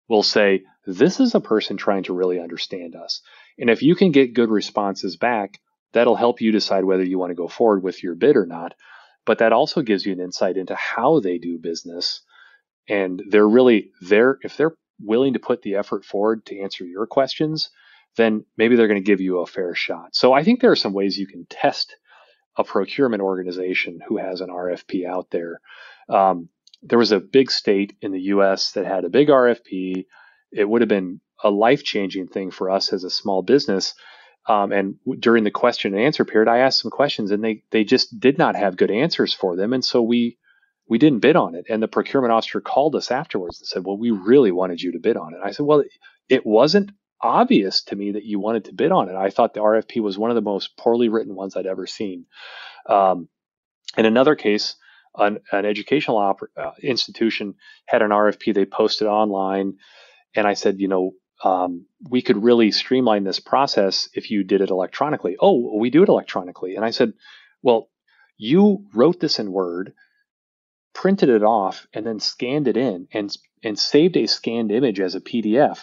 will 0.08 0.24
say, 0.24 0.64
this 0.84 1.20
is 1.20 1.36
a 1.36 1.40
person 1.40 1.76
trying 1.76 2.02
to 2.04 2.12
really 2.12 2.40
understand 2.40 2.96
us. 2.96 3.22
And 3.56 3.70
if 3.70 3.82
you 3.82 3.94
can 3.94 4.10
get 4.10 4.34
good 4.34 4.50
responses 4.50 5.16
back, 5.16 5.60
That'll 5.92 6.16
help 6.16 6.40
you 6.40 6.52
decide 6.52 6.84
whether 6.84 7.04
you 7.04 7.18
want 7.18 7.30
to 7.30 7.36
go 7.36 7.48
forward 7.48 7.82
with 7.82 8.02
your 8.02 8.14
bid 8.14 8.36
or 8.36 8.46
not. 8.46 8.74
But 9.24 9.38
that 9.38 9.52
also 9.52 9.82
gives 9.82 10.06
you 10.06 10.12
an 10.12 10.20
insight 10.20 10.56
into 10.56 10.74
how 10.74 11.20
they 11.20 11.38
do 11.38 11.58
business. 11.58 12.22
And 12.88 13.22
they're 13.28 13.48
really 13.48 13.90
there, 14.00 14.38
if 14.42 14.56
they're 14.56 14.74
willing 15.00 15.34
to 15.34 15.38
put 15.38 15.62
the 15.62 15.76
effort 15.76 16.04
forward 16.04 16.46
to 16.46 16.60
answer 16.60 16.84
your 16.84 17.06
questions, 17.06 17.70
then 18.16 18.44
maybe 18.56 18.76
they're 18.76 18.88
going 18.88 19.02
to 19.02 19.06
give 19.06 19.20
you 19.20 19.38
a 19.38 19.46
fair 19.46 19.74
shot. 19.74 20.14
So 20.14 20.32
I 20.32 20.44
think 20.44 20.60
there 20.60 20.70
are 20.70 20.76
some 20.76 20.94
ways 20.94 21.18
you 21.18 21.26
can 21.26 21.46
test 21.48 21.96
a 22.56 22.64
procurement 22.64 23.22
organization 23.22 24.00
who 24.06 24.18
has 24.18 24.40
an 24.40 24.48
RFP 24.48 25.06
out 25.06 25.30
there. 25.30 25.60
Um, 26.08 26.48
there 26.82 26.98
was 26.98 27.12
a 27.12 27.20
big 27.20 27.50
state 27.50 27.96
in 28.00 28.12
the 28.12 28.20
US 28.22 28.72
that 28.72 28.86
had 28.86 29.04
a 29.04 29.10
big 29.10 29.28
RFP. 29.28 30.06
It 30.52 30.68
would 30.68 30.82
have 30.82 30.88
been 30.88 31.20
a 31.42 31.50
life 31.50 31.84
changing 31.84 32.28
thing 32.28 32.50
for 32.50 32.70
us 32.70 32.92
as 32.92 33.04
a 33.04 33.10
small 33.10 33.42
business 33.42 33.94
um, 34.48 34.72
and 34.72 34.98
w- 35.04 35.20
during 35.20 35.44
the 35.44 35.50
question 35.50 35.94
and 35.94 36.02
answer 36.02 36.24
period, 36.24 36.48
I 36.48 36.58
asked 36.58 36.80
some 36.80 36.90
questions, 36.90 37.30
and 37.30 37.44
they 37.44 37.62
they 37.70 37.84
just 37.84 38.18
did 38.18 38.38
not 38.38 38.56
have 38.56 38.78
good 38.78 38.90
answers 38.90 39.34
for 39.34 39.54
them, 39.56 39.72
and 39.72 39.84
so 39.84 40.02
we 40.02 40.38
we 40.88 40.98
didn't 40.98 41.20
bid 41.20 41.36
on 41.36 41.54
it. 41.54 41.66
And 41.68 41.82
the 41.82 41.88
procurement 41.88 42.32
officer 42.32 42.60
called 42.62 42.96
us 42.96 43.10
afterwards 43.10 43.60
and 43.60 43.68
said, 43.68 43.84
"Well, 43.84 43.98
we 43.98 44.10
really 44.10 44.50
wanted 44.50 44.80
you 44.80 44.92
to 44.92 44.98
bid 44.98 45.18
on 45.18 45.34
it." 45.34 45.40
I 45.44 45.50
said, 45.50 45.66
"Well, 45.66 45.84
it 46.28 46.46
wasn't 46.46 46.92
obvious 47.20 47.82
to 47.84 47.96
me 47.96 48.12
that 48.12 48.24
you 48.24 48.40
wanted 48.40 48.64
to 48.66 48.72
bid 48.72 48.90
on 48.90 49.10
it. 49.10 49.16
I 49.16 49.30
thought 49.30 49.52
the 49.52 49.60
RFP 49.60 50.00
was 50.00 50.16
one 50.18 50.30
of 50.30 50.34
the 50.34 50.40
most 50.40 50.76
poorly 50.78 51.10
written 51.10 51.34
ones 51.34 51.54
I'd 51.54 51.66
ever 51.66 51.86
seen." 51.86 52.24
Um, 52.88 53.28
in 53.98 54.06
another 54.06 54.34
case, 54.34 54.76
an, 55.14 55.40
an 55.52 55.66
educational 55.66 56.16
op- 56.16 56.40
uh, 56.56 56.70
institution 56.82 57.54
had 57.86 58.00
an 58.00 58.10
RFP 58.10 58.54
they 58.54 58.64
posted 58.64 59.08
online, 59.08 59.74
and 60.34 60.46
I 60.46 60.54
said, 60.54 60.80
"You 60.80 60.88
know, 60.88 61.12
um, 61.44 61.86
we 62.08 62.22
could 62.22 62.42
really 62.42 62.70
streamline 62.70 63.24
this 63.24 63.40
process 63.40 64.08
if 64.14 64.30
you 64.30 64.44
did 64.44 64.60
it 64.60 64.70
electronically. 64.70 65.36
Oh, 65.40 65.76
we 65.76 65.90
do 65.90 66.02
it 66.02 66.08
electronically. 66.08 66.76
And 66.76 66.84
I 66.84 66.90
said, 66.90 67.12
well, 67.62 67.88
you 68.36 68.86
wrote 68.94 69.20
this 69.20 69.38
in 69.38 69.52
Word, 69.52 69.94
printed 70.94 71.28
it 71.28 71.42
off, 71.42 71.86
and 71.92 72.06
then 72.06 72.20
scanned 72.20 72.68
it 72.68 72.76
in 72.76 73.08
and, 73.12 73.36
and 73.62 73.78
saved 73.78 74.16
a 74.16 74.26
scanned 74.26 74.72
image 74.72 75.00
as 75.00 75.14
a 75.14 75.20
PDF. 75.20 75.78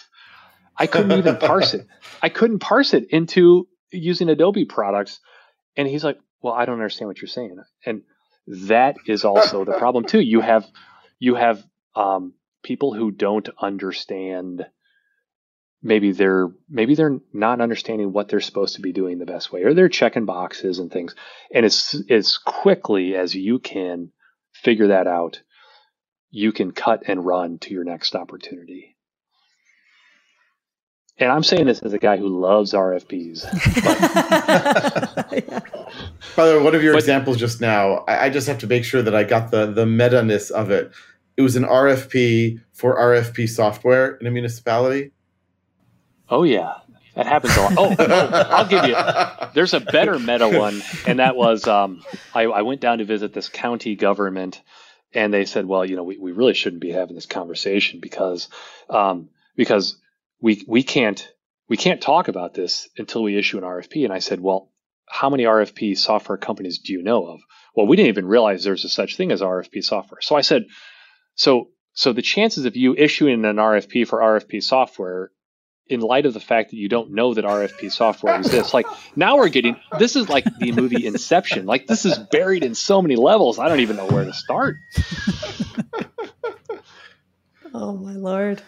I 0.76 0.86
couldn't 0.86 1.18
even 1.18 1.36
parse 1.36 1.72
it. 1.72 1.86
I 2.22 2.28
couldn't 2.28 2.58
parse 2.58 2.92
it 2.92 3.08
into 3.10 3.66
using 3.90 4.28
Adobe 4.28 4.66
products. 4.66 5.20
And 5.76 5.88
he's 5.88 6.04
like, 6.04 6.18
well, 6.42 6.52
I 6.52 6.66
don't 6.66 6.74
understand 6.74 7.08
what 7.08 7.20
you're 7.20 7.28
saying. 7.28 7.56
And 7.84 8.02
that 8.46 8.96
is 9.06 9.24
also 9.24 9.64
the 9.64 9.78
problem 9.78 10.04
too. 10.04 10.20
You 10.20 10.40
have, 10.40 10.66
you 11.18 11.34
have, 11.34 11.64
um, 11.94 12.34
people 12.62 12.92
who 12.92 13.10
don't 13.10 13.48
understand 13.60 14.66
maybe 15.82 16.12
they're 16.12 16.48
maybe 16.68 16.94
they're 16.94 17.18
not 17.32 17.60
understanding 17.60 18.12
what 18.12 18.28
they're 18.28 18.40
supposed 18.40 18.76
to 18.76 18.82
be 18.82 18.92
doing 18.92 19.18
the 19.18 19.26
best 19.26 19.52
way 19.52 19.62
or 19.62 19.74
they're 19.74 19.88
checking 19.88 20.24
boxes 20.24 20.78
and 20.78 20.90
things. 20.90 21.14
And 21.52 21.64
as 21.64 22.02
as 22.10 22.38
quickly 22.38 23.14
as 23.14 23.34
you 23.34 23.58
can 23.58 24.10
figure 24.52 24.88
that 24.88 25.06
out 25.06 25.42
you 26.30 26.52
can 26.52 26.72
cut 26.72 27.02
and 27.06 27.24
run 27.24 27.58
to 27.58 27.72
your 27.72 27.84
next 27.84 28.14
opportunity. 28.14 28.96
And 31.18 31.32
i'm 31.32 31.42
saying 31.42 31.64
this 31.64 31.80
as 31.80 31.94
a 31.94 31.98
guy 31.98 32.18
who 32.18 32.28
loves 32.28 32.74
rfps 32.74 33.42
by 36.36 36.46
the 36.46 36.58
way 36.58 36.62
one 36.62 36.74
of 36.74 36.82
your 36.82 36.92
but, 36.92 36.98
examples 36.98 37.38
just 37.38 37.58
now 37.58 38.04
I, 38.06 38.26
I 38.26 38.28
just 38.28 38.46
have 38.48 38.58
to 38.58 38.66
make 38.66 38.84
sure 38.84 39.00
that 39.00 39.14
i 39.14 39.24
got 39.24 39.50
the 39.50 39.64
the 39.64 39.86
meta-ness 39.86 40.50
of 40.50 40.70
it. 40.70 40.92
It 41.38 41.42
was 41.42 41.56
an 41.56 41.64
rfp 41.64 42.60
for 42.74 42.98
rfp 42.98 43.48
software 43.48 44.16
in 44.16 44.26
a 44.26 44.30
municipality 44.30 45.12
Oh 46.28 46.42
yeah, 46.42 46.74
that 47.14 47.26
happens 47.26 47.56
a 47.56 47.60
lot. 47.62 47.74
Oh, 47.78 47.94
oh, 47.98 48.46
I'll 48.50 48.66
give 48.66 48.84
you. 48.84 48.96
There's 49.54 49.74
a 49.74 49.80
better 49.80 50.18
meta 50.18 50.48
one, 50.48 50.82
and 51.06 51.18
that 51.18 51.36
was 51.36 51.66
um, 51.66 52.02
I, 52.34 52.42
I, 52.42 52.62
went 52.62 52.80
down 52.80 52.98
to 52.98 53.04
visit 53.04 53.32
this 53.32 53.48
county 53.48 53.96
government, 53.96 54.60
and 55.14 55.32
they 55.32 55.44
said, 55.44 55.66
well, 55.66 55.84
you 55.84 55.96
know, 55.96 56.04
we, 56.04 56.18
we 56.18 56.32
really 56.32 56.54
shouldn't 56.54 56.82
be 56.82 56.90
having 56.90 57.14
this 57.14 57.26
conversation 57.26 58.00
because 58.00 58.48
um, 58.90 59.30
because 59.56 59.96
we 60.40 60.62
we 60.66 60.82
can't 60.82 61.26
we 61.68 61.76
can't 61.76 62.00
talk 62.00 62.28
about 62.28 62.54
this 62.54 62.88
until 62.98 63.22
we 63.22 63.38
issue 63.38 63.58
an 63.58 63.64
RFP. 63.64 64.04
And 64.04 64.12
I 64.12 64.18
said, 64.18 64.40
well, 64.40 64.70
how 65.08 65.30
many 65.30 65.44
RFP 65.44 65.96
software 65.96 66.38
companies 66.38 66.78
do 66.80 66.92
you 66.92 67.02
know 67.02 67.26
of? 67.26 67.40
Well, 67.74 67.86
we 67.86 67.96
didn't 67.96 68.08
even 68.08 68.26
realize 68.26 68.64
there's 68.64 68.84
a 68.84 68.88
such 68.88 69.16
thing 69.16 69.32
as 69.32 69.40
RFP 69.40 69.82
software. 69.84 70.20
So 70.20 70.36
I 70.36 70.40
said, 70.40 70.66
so 71.34 71.70
so 71.92 72.12
the 72.12 72.22
chances 72.22 72.64
of 72.66 72.76
you 72.76 72.94
issuing 72.94 73.44
an 73.44 73.56
RFP 73.56 74.06
for 74.06 74.20
RFP 74.20 74.62
software 74.62 75.30
in 75.88 76.00
light 76.00 76.26
of 76.26 76.34
the 76.34 76.40
fact 76.40 76.70
that 76.70 76.76
you 76.76 76.88
don't 76.88 77.12
know 77.12 77.34
that 77.34 77.44
RFP 77.44 77.92
software 77.92 78.36
exists, 78.36 78.74
like 78.74 78.86
now 79.14 79.36
we're 79.36 79.48
getting 79.48 79.76
this 79.98 80.16
is 80.16 80.28
like 80.28 80.44
the 80.58 80.72
movie 80.72 81.06
Inception. 81.06 81.66
Like 81.66 81.86
this 81.86 82.04
is 82.04 82.18
buried 82.18 82.64
in 82.64 82.74
so 82.74 83.00
many 83.00 83.16
levels. 83.16 83.58
I 83.58 83.68
don't 83.68 83.80
even 83.80 83.96
know 83.96 84.06
where 84.06 84.24
to 84.24 84.32
start. 84.32 84.76
oh 87.74 87.96
my 87.96 88.14
lord. 88.14 88.62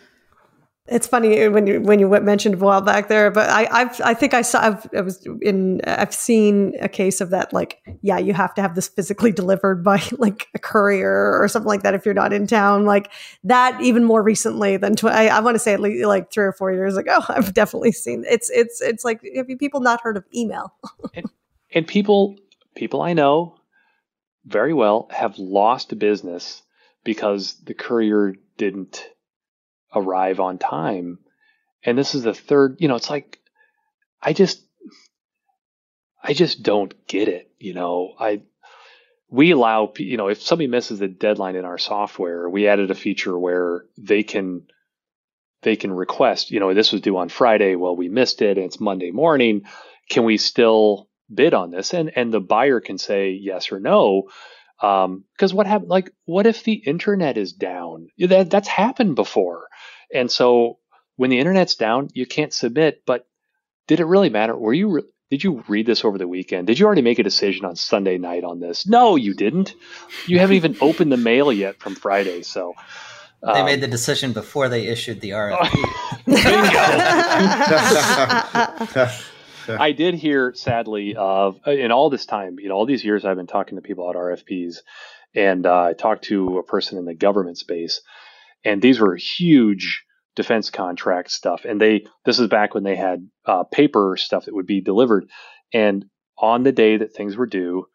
It's 0.90 1.06
funny 1.06 1.48
when 1.48 1.66
you 1.66 1.80
when 1.80 1.98
you 1.98 2.08
mentioned 2.08 2.54
a 2.54 2.58
while 2.58 2.80
back 2.80 3.08
there, 3.08 3.30
but 3.30 3.50
I 3.50 3.68
I've, 3.70 4.00
i 4.00 4.14
think 4.14 4.32
I 4.32 4.42
saw 4.42 4.60
I've, 4.60 4.88
I 4.94 5.02
was 5.02 5.26
in 5.42 5.82
I've 5.86 6.14
seen 6.14 6.74
a 6.80 6.88
case 6.88 7.20
of 7.20 7.30
that. 7.30 7.52
Like, 7.52 7.82
yeah, 8.00 8.18
you 8.18 8.32
have 8.32 8.54
to 8.54 8.62
have 8.62 8.74
this 8.74 8.88
physically 8.88 9.30
delivered 9.30 9.84
by 9.84 10.02
like 10.18 10.48
a 10.54 10.58
courier 10.58 11.38
or 11.40 11.46
something 11.48 11.68
like 11.68 11.82
that 11.82 11.94
if 11.94 12.06
you're 12.06 12.14
not 12.14 12.32
in 12.32 12.46
town. 12.46 12.86
Like 12.86 13.12
that, 13.44 13.80
even 13.82 14.04
more 14.04 14.22
recently 14.22 14.76
than 14.78 14.96
tw- 14.96 15.04
I, 15.04 15.28
I 15.28 15.40
want 15.40 15.56
to 15.56 15.58
say 15.58 15.74
at 15.74 15.80
least 15.80 16.06
like 16.06 16.32
three 16.32 16.46
or 16.46 16.52
four 16.52 16.72
years 16.72 16.96
ago. 16.96 17.20
I've 17.28 17.52
definitely 17.52 17.92
seen 17.92 18.24
it's 18.26 18.48
it's 18.50 18.80
it's 18.80 19.04
like 19.04 19.20
have 19.36 19.50
you 19.50 19.58
people 19.58 19.80
not 19.80 20.00
heard 20.00 20.16
of 20.16 20.24
email? 20.34 20.74
and, 21.14 21.26
and 21.74 21.86
people 21.86 22.36
people 22.74 23.02
I 23.02 23.12
know 23.12 23.56
very 24.46 24.72
well 24.72 25.08
have 25.10 25.38
lost 25.38 25.98
business 25.98 26.62
because 27.04 27.54
the 27.64 27.74
courier 27.74 28.34
didn't 28.56 29.08
arrive 29.94 30.40
on 30.40 30.58
time. 30.58 31.18
And 31.82 31.96
this 31.96 32.14
is 32.14 32.22
the 32.22 32.34
third, 32.34 32.76
you 32.80 32.88
know, 32.88 32.96
it's 32.96 33.10
like, 33.10 33.38
I 34.22 34.32
just, 34.32 34.62
I 36.22 36.32
just 36.34 36.62
don't 36.62 37.06
get 37.06 37.28
it. 37.28 37.50
You 37.58 37.74
know, 37.74 38.14
I, 38.18 38.42
we 39.30 39.52
allow, 39.52 39.92
you 39.98 40.16
know, 40.16 40.28
if 40.28 40.42
somebody 40.42 40.66
misses 40.66 40.98
the 40.98 41.08
deadline 41.08 41.56
in 41.56 41.64
our 41.64 41.78
software, 41.78 42.48
we 42.48 42.66
added 42.66 42.90
a 42.90 42.94
feature 42.94 43.38
where 43.38 43.84
they 43.96 44.22
can, 44.22 44.62
they 45.62 45.76
can 45.76 45.92
request, 45.92 46.50
you 46.50 46.60
know, 46.60 46.72
this 46.74 46.92
was 46.92 47.00
due 47.00 47.16
on 47.16 47.28
Friday. 47.28 47.74
Well, 47.74 47.96
we 47.96 48.08
missed 48.08 48.42
it 48.42 48.58
and 48.58 48.66
it's 48.66 48.80
Monday 48.80 49.10
morning. 49.10 49.62
Can 50.08 50.24
we 50.24 50.36
still 50.36 51.08
bid 51.32 51.52
on 51.54 51.70
this? 51.70 51.94
And, 51.94 52.10
and 52.16 52.32
the 52.32 52.40
buyer 52.40 52.80
can 52.80 52.98
say 52.98 53.30
yes 53.30 53.70
or 53.70 53.80
no. 53.80 54.30
Um, 54.80 55.24
cause 55.38 55.52
what 55.52 55.66
happened, 55.66 55.90
like, 55.90 56.12
what 56.24 56.46
if 56.46 56.62
the 56.62 56.74
internet 56.74 57.36
is 57.36 57.52
down? 57.52 58.08
That, 58.18 58.50
that's 58.50 58.68
happened 58.68 59.16
before. 59.16 59.68
And 60.14 60.30
so 60.30 60.78
when 61.16 61.30
the 61.30 61.38
internet's 61.38 61.74
down, 61.74 62.08
you 62.14 62.26
can't 62.26 62.52
submit. 62.52 63.02
But 63.06 63.26
did 63.88 64.00
it 64.00 64.06
really 64.06 64.30
matter? 64.30 64.56
Were 64.56 64.72
you 64.72 64.90
re- 64.90 65.02
did 65.30 65.44
you 65.44 65.62
read 65.68 65.84
this 65.84 66.04
over 66.04 66.16
the 66.16 66.26
weekend? 66.28 66.66
Did 66.66 66.78
you 66.78 66.86
already 66.86 67.02
make 67.02 67.18
a 67.18 67.22
decision 67.22 67.66
on 67.66 67.76
Sunday 67.76 68.16
night 68.16 68.44
on 68.44 68.60
this? 68.60 68.86
No, 68.86 69.16
you 69.16 69.34
didn't. 69.34 69.74
You 70.26 70.38
haven't 70.38 70.56
even 70.56 70.76
opened 70.80 71.12
the 71.12 71.18
mail 71.18 71.52
yet 71.52 71.80
from 71.80 71.94
Friday. 71.94 72.42
So 72.42 72.72
um, 73.42 73.54
they 73.54 73.62
made 73.64 73.82
the 73.82 73.88
decision 73.88 74.32
before 74.32 74.70
they 74.70 74.86
issued 74.86 75.20
the 75.20 75.30
RFP. 75.34 75.68
I 79.76 79.92
did 79.92 80.14
hear, 80.14 80.52
sadly, 80.54 81.16
of 81.16 81.60
uh, 81.66 81.72
in 81.72 81.92
all 81.92 82.10
this 82.10 82.26
time, 82.26 82.58
you 82.58 82.68
know, 82.68 82.74
all 82.74 82.86
these 82.86 83.04
years 83.04 83.24
I've 83.24 83.36
been 83.36 83.46
talking 83.46 83.76
to 83.76 83.82
people 83.82 84.08
about 84.08 84.20
RFPs, 84.20 84.78
and 85.34 85.66
uh, 85.66 85.84
I 85.84 85.92
talked 85.92 86.24
to 86.24 86.58
a 86.58 86.62
person 86.62 86.98
in 86.98 87.04
the 87.04 87.14
government 87.14 87.58
space, 87.58 88.00
and 88.64 88.80
these 88.80 89.00
were 89.00 89.16
huge 89.16 90.04
defense 90.36 90.70
contract 90.70 91.30
stuff. 91.30 91.64
And 91.64 91.80
they 91.80 92.06
this 92.24 92.38
is 92.38 92.48
back 92.48 92.74
when 92.74 92.84
they 92.84 92.96
had 92.96 93.28
uh, 93.44 93.64
paper 93.64 94.16
stuff 94.16 94.44
that 94.44 94.54
would 94.54 94.66
be 94.66 94.80
delivered, 94.80 95.28
and 95.72 96.04
on 96.38 96.62
the 96.62 96.72
day 96.72 96.96
that 96.96 97.14
things 97.14 97.36
were 97.36 97.46
due, 97.46 97.86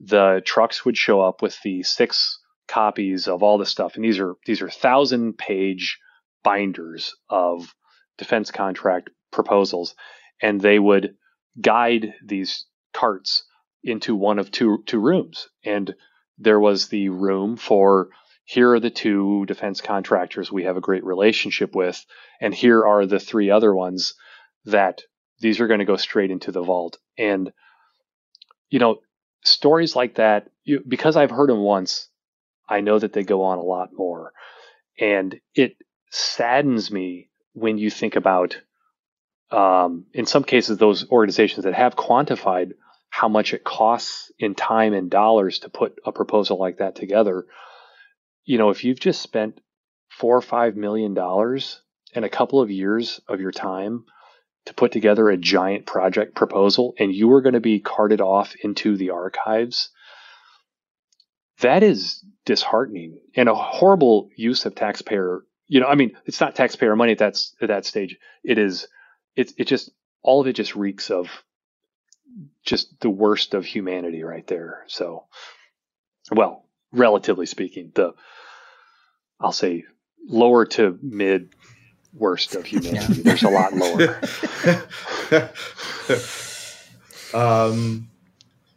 the 0.00 0.42
trucks 0.44 0.84
would 0.84 0.96
show 0.96 1.20
up 1.20 1.42
with 1.42 1.60
the 1.62 1.82
six 1.82 2.38
copies 2.68 3.28
of 3.28 3.42
all 3.42 3.58
the 3.58 3.66
stuff, 3.66 3.96
and 3.96 4.04
these 4.04 4.18
are 4.18 4.34
these 4.46 4.62
are 4.62 4.70
thousand 4.70 5.36
page 5.36 5.98
binders 6.42 7.14
of 7.28 7.74
defense 8.16 8.50
contract 8.50 9.10
proposals, 9.30 9.94
and 10.40 10.60
they 10.60 10.78
would 10.78 11.14
guide 11.60 12.14
these 12.24 12.66
carts 12.92 13.44
into 13.82 14.14
one 14.14 14.38
of 14.38 14.50
two 14.50 14.82
two 14.86 15.00
rooms, 15.00 15.48
and 15.64 15.94
there 16.38 16.60
was 16.60 16.88
the 16.88 17.08
room 17.08 17.56
for 17.56 18.08
here 18.44 18.72
are 18.72 18.80
the 18.80 18.90
two 18.90 19.46
defense 19.46 19.80
contractors 19.80 20.50
we 20.50 20.64
have 20.64 20.76
a 20.76 20.80
great 20.80 21.04
relationship 21.04 21.74
with, 21.74 22.04
and 22.40 22.52
here 22.54 22.84
are 22.84 23.06
the 23.06 23.20
three 23.20 23.50
other 23.50 23.74
ones 23.74 24.14
that 24.64 25.02
these 25.40 25.60
are 25.60 25.66
going 25.66 25.78
to 25.78 25.86
go 25.86 25.96
straight 25.96 26.30
into 26.30 26.52
the 26.52 26.62
vault. 26.62 26.98
And, 27.16 27.52
you 28.68 28.78
know, 28.78 28.98
stories 29.44 29.96
like 29.96 30.16
that, 30.16 30.50
you, 30.64 30.82
because 30.86 31.16
I've 31.16 31.30
heard 31.30 31.48
them 31.48 31.60
once, 31.60 32.08
I 32.68 32.80
know 32.80 32.98
that 32.98 33.12
they 33.12 33.22
go 33.22 33.42
on 33.44 33.58
a 33.58 33.62
lot 33.62 33.90
more. 33.92 34.32
And 34.98 35.40
it 35.54 35.76
saddens 36.10 36.90
me 36.90 37.30
when 37.52 37.78
you 37.78 37.90
think 37.90 38.16
about, 38.16 38.60
um, 39.52 40.06
in 40.12 40.26
some 40.26 40.44
cases, 40.44 40.78
those 40.78 41.08
organizations 41.10 41.64
that 41.64 41.74
have 41.74 41.96
quantified 41.96 42.72
how 43.08 43.28
much 43.28 43.52
it 43.52 43.64
costs 43.64 44.30
in 44.38 44.54
time 44.54 44.94
and 44.94 45.10
dollars 45.10 45.60
to 45.60 45.68
put 45.68 45.98
a 46.06 46.12
proposal 46.12 46.58
like 46.58 46.78
that 46.78 46.94
together 46.94 47.46
you 48.50 48.58
know, 48.58 48.70
if 48.70 48.82
you've 48.82 48.98
just 48.98 49.22
spent 49.22 49.60
four 50.08 50.36
or 50.36 50.42
five 50.42 50.74
million 50.76 51.14
dollars 51.14 51.82
and 52.14 52.24
a 52.24 52.28
couple 52.28 52.60
of 52.60 52.68
years 52.68 53.20
of 53.28 53.40
your 53.40 53.52
time 53.52 54.04
to 54.66 54.74
put 54.74 54.90
together 54.90 55.28
a 55.28 55.36
giant 55.36 55.86
project 55.86 56.34
proposal 56.34 56.94
and 56.98 57.14
you 57.14 57.32
are 57.32 57.42
going 57.42 57.54
to 57.54 57.60
be 57.60 57.78
carted 57.78 58.20
off 58.20 58.54
into 58.64 58.96
the 58.96 59.10
archives, 59.10 59.90
that 61.60 61.84
is 61.84 62.24
disheartening 62.44 63.20
and 63.36 63.48
a 63.48 63.54
horrible 63.54 64.28
use 64.36 64.66
of 64.66 64.74
taxpayer. 64.74 65.44
You 65.68 65.78
know, 65.78 65.86
I 65.86 65.94
mean, 65.94 66.16
it's 66.26 66.40
not 66.40 66.56
taxpayer 66.56 66.96
money 66.96 67.12
at 67.12 67.18
that 67.18 67.40
at 67.62 67.68
that 67.68 67.84
stage. 67.86 68.18
It 68.42 68.58
is. 68.58 68.88
It 69.36 69.52
it 69.56 69.66
just 69.66 69.90
all 70.22 70.40
of 70.40 70.46
it 70.46 70.54
just 70.54 70.76
reeks 70.76 71.10
of 71.10 71.28
just 72.62 73.00
the 73.00 73.10
worst 73.10 73.54
of 73.54 73.64
humanity 73.64 74.22
right 74.22 74.46
there. 74.46 74.84
So, 74.86 75.24
well, 76.30 76.64
relatively 76.92 77.46
speaking, 77.46 77.92
the 77.94 78.14
I'll 79.40 79.52
say 79.52 79.84
lower 80.26 80.66
to 80.66 80.98
mid 81.02 81.50
worst 82.12 82.54
of 82.54 82.64
humanity. 82.66 83.22
Yeah. 83.22 83.22
There's 83.22 83.42
a 83.42 83.50
lot 83.50 83.72
lower. 83.72 84.20
um, 87.72 88.10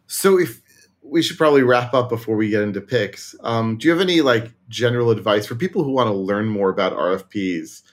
so 0.07 0.39
if 0.39 0.61
we 1.03 1.21
should 1.21 1.37
probably 1.37 1.61
wrap 1.61 1.93
up 1.93 2.09
before 2.09 2.35
we 2.35 2.49
get 2.49 2.63
into 2.63 2.81
picks. 2.81 3.35
Um, 3.41 3.77
do 3.77 3.87
you 3.87 3.91
have 3.91 4.01
any 4.01 4.21
like 4.21 4.51
general 4.69 5.11
advice 5.11 5.45
for 5.45 5.55
people 5.55 5.83
who 5.83 5.91
want 5.91 6.07
to 6.07 6.13
learn 6.13 6.47
more 6.47 6.69
about 6.69 6.93
RFPs? 6.93 7.83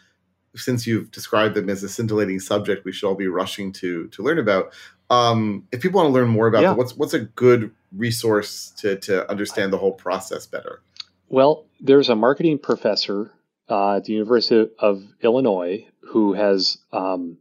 Since 0.57 0.87
you've 0.87 1.11
described 1.11 1.55
them 1.55 1.71
as 1.71 1.83
a 1.83 1.89
scintillating 1.89 2.41
subject, 2.41 2.85
we 2.85 2.93
should 2.93 3.07
all 3.07 3.15
be 3.15 3.29
rushing 3.29 3.73
to 3.75 4.09
to 4.09 4.23
learn 4.23 4.39
about. 4.39 4.73
Um, 5.09 5.67
if 5.73 5.81
people 5.81 6.01
want 6.01 6.13
to 6.13 6.15
learn 6.15 6.29
more 6.29 6.47
about 6.47 6.63
yeah. 6.63 6.69
them, 6.69 6.79
what's 6.79 6.97
what's 6.97 7.15
a 7.15 7.21
good 7.21 7.73
resource 7.93 8.73
to 8.79 8.97
to 9.01 9.29
understand 9.31 9.73
the 9.73 9.79
whole 9.79 9.93
process 9.93 10.47
better? 10.47 10.83
Well, 11.29 11.67
there's 11.81 12.09
a 12.09 12.17
marketing 12.17 12.59
professor 12.59 13.33
uh, 13.69 13.97
at 13.97 14.05
the 14.05 14.13
University 14.13 14.71
of 14.79 15.03
Illinois 15.23 15.87
who 16.01 16.33
has 16.33 16.79
um, 16.93 17.39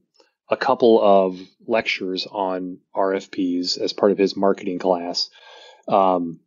a 0.50 0.58
couple 0.58 1.02
of 1.02 1.40
lectures 1.66 2.28
on 2.30 2.80
RFPs 2.96 3.80
as 3.80 3.94
part 3.94 4.12
of 4.12 4.18
his 4.18 4.36
marketing 4.36 4.80
class. 4.80 5.30
Um, 5.88 6.40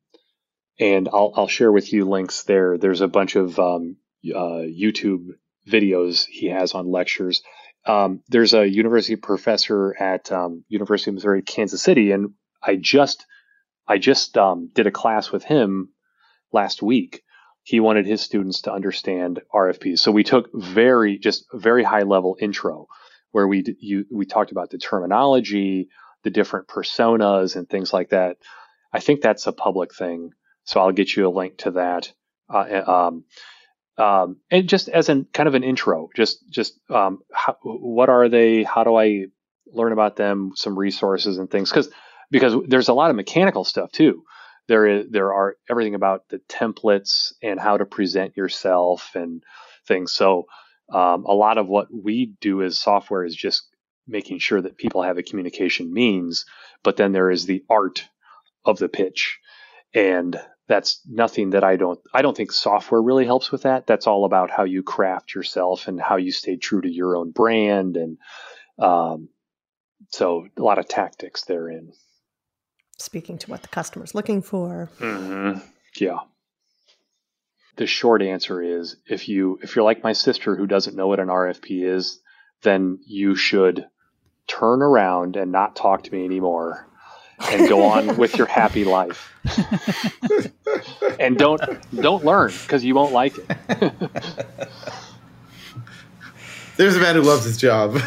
and 0.79 1.09
I'll, 1.09 1.33
I'll, 1.37 1.49
share 1.49 1.71
with 1.71 1.93
you 1.93 2.05
links 2.09 2.45
there. 2.45 2.79
There's 2.79 3.01
a 3.01 3.09
bunch 3.09 3.37
of 3.37 3.59
um, 3.59 3.97
uh, 4.25 4.63
YouTube 4.67 5.31
videos 5.69 6.27
he 6.27 6.49
has 6.49 6.75
on 6.75 6.91
lectures. 6.91 7.43
Um, 7.85 8.23
there's 8.29 8.55
a 8.55 8.69
university 8.69 9.17
professor 9.17 9.95
at 9.99 10.31
um, 10.31 10.65
University 10.69 11.11
of 11.11 11.15
Missouri 11.15 11.43
Kansas 11.43 11.83
City, 11.83 12.13
and 12.13 12.35
I 12.63 12.77
just 12.77 13.27
I 13.87 13.99
just 13.99 14.39
um, 14.39 14.71
did 14.73 14.87
a 14.87 14.93
class 14.93 15.33
with 15.33 15.45
him 15.45 15.91
last 16.53 16.83
week. 16.83 17.23
He 17.65 17.81
wanted 17.81 18.07
his 18.07 18.21
students 18.21 18.63
to 18.63 18.73
understand 18.73 19.41
RFPs, 19.53 19.99
so 19.99 20.13
we 20.13 20.25
took 20.25 20.51
very 20.55 21.19
just 21.19 21.47
very 21.53 21.83
high 21.83 22.03
level 22.03 22.37
intro 22.41 22.87
where 23.33 23.49
we 23.49 23.65
you, 23.81 24.05
we 24.13 24.27
talked 24.27 24.53
about 24.53 24.71
the 24.71 24.79
terminology, 24.79 25.89
the 26.23 26.31
different 26.31 26.69
personas, 26.69 27.57
and 27.57 27.69
things 27.69 27.93
like 27.93 28.11
that. 28.11 28.37
I 28.93 29.01
think 29.01 29.23
that's 29.23 29.47
a 29.47 29.53
public 29.53 29.95
thing, 29.95 30.31
so 30.65 30.81
I'll 30.81 30.93
get 30.93 31.17
you 31.17 31.27
a 31.27 31.31
link 31.31 31.59
to 31.59 31.73
that. 31.73 32.13
Uh, 32.49 33.11
um, 33.99 34.39
and 34.51 34.69
just 34.69 34.89
as 34.89 35.09
an 35.09 35.27
kind 35.33 35.49
of 35.49 35.55
an 35.55 35.65
intro, 35.65 36.09
just 36.17 36.49
just 36.49 36.79
um, 36.91 37.21
how, 37.33 37.57
what 37.63 38.09
are 38.09 38.29
they? 38.29 38.63
How 38.63 38.85
do 38.85 38.97
I 38.97 39.27
learn 39.67 39.93
about 39.93 40.17
them? 40.17 40.53
Some 40.55 40.79
resources 40.79 41.39
and 41.39 41.51
things 41.51 41.71
because 41.71 41.91
because 42.31 42.55
there's 42.67 42.89
a 42.89 42.95
lot 42.95 43.11
of 43.11 43.17
mechanical 43.17 43.65
stuff 43.65 43.93
too. 43.93 44.25
There 44.69 44.87
is 44.87 45.07
there 45.11 45.33
are 45.35 45.57
everything 45.69 45.95
about 45.95 46.29
the 46.29 46.39
templates 46.49 47.33
and 47.43 47.61
how 47.61 47.77
to 47.77 47.85
present 47.85 48.37
yourself 48.37 49.11
and 49.15 49.43
things. 49.87 50.13
So 50.13 50.47
um, 50.93 51.25
a 51.25 51.35
lot 51.35 51.59
of 51.59 51.69
what 51.69 51.89
we 51.93 52.35
do 52.41 52.63
as 52.63 52.79
software 52.79 53.25
is 53.25 53.37
just 53.37 53.69
making 54.07 54.39
sure 54.39 54.61
that 54.61 54.79
people 54.79 55.03
have 55.03 55.19
a 55.19 55.23
communication 55.23 55.93
means, 55.93 56.45
but 56.83 56.97
then 56.97 57.13
there 57.13 57.31
is 57.31 57.47
the 57.47 57.65
art 57.69 58.09
of 58.65 58.79
the 58.79 58.89
pitch. 58.89 59.39
And 59.95 60.41
that's 60.73 61.03
nothing 61.07 61.51
that 61.51 61.65
I 61.65 61.77
don't 61.77 62.01
I 62.15 62.23
don't 62.23 62.35
think 62.35 62.51
software 62.51 63.03
really 63.03 63.27
helps 63.27 63.53
with 63.53 63.63
that. 63.63 63.87
That's 63.87 64.07
all 64.07 64.25
about 64.25 64.51
how 64.51 64.65
you 64.65 64.83
craft 64.83 65.35
yourself 65.35 65.87
and 65.87 66.01
how 66.01 66.17
you 66.17 66.33
stay 66.33 66.57
true 66.57 66.81
to 66.81 66.91
your 66.91 67.15
own 67.15 67.31
brand 67.31 67.99
and 67.99 68.17
um, 68.79 69.29
so 70.09 70.49
a 70.57 70.63
lot 70.63 70.79
of 70.79 70.89
tactics 70.89 71.45
therein. 71.45 71.93
Speaking 72.97 73.37
to 73.39 73.51
what 73.51 73.61
the 73.61 73.69
customer's 73.69 74.15
looking 74.15 74.41
for. 74.41 74.89
Mm-hmm. 74.99 75.59
Yeah. 75.97 76.21
The 77.77 77.87
short 77.87 78.23
answer 78.23 78.63
is 78.63 78.97
if 79.07 79.29
you 79.29 79.59
if 79.63 79.77
you're 79.77 79.85
like 79.85 80.03
my 80.03 80.15
sister 80.15 80.57
who 80.57 80.67
doesn't 80.67 80.97
know 80.97 81.07
what 81.07 81.21
an 81.21 81.29
RFP 81.29 81.85
is, 81.85 82.19
then 82.63 82.99
you 83.07 83.35
should 83.35 83.87
turn 84.47 84.81
around 84.81 85.37
and 85.37 85.53
not 85.53 85.77
talk 85.77 86.05
to 86.05 86.13
me 86.13 86.25
anymore 86.25 86.89
and 87.51 87.69
go 87.69 87.85
on 87.85 88.17
with 88.23 88.37
your 88.37 88.47
happy 88.47 88.85
life. 88.85 89.33
and 91.19 91.37
don't 91.37 91.61
don't 92.01 92.25
learn 92.25 92.53
because 92.63 92.85
you 92.85 92.95
won't 92.95 93.13
like 93.13 93.35
it. 93.37 93.47
There's 96.77 96.97
a 96.97 97.01
man 97.01 97.17
who 97.17 97.23
loves 97.23 97.45
his 97.45 97.59
job. 97.59 97.97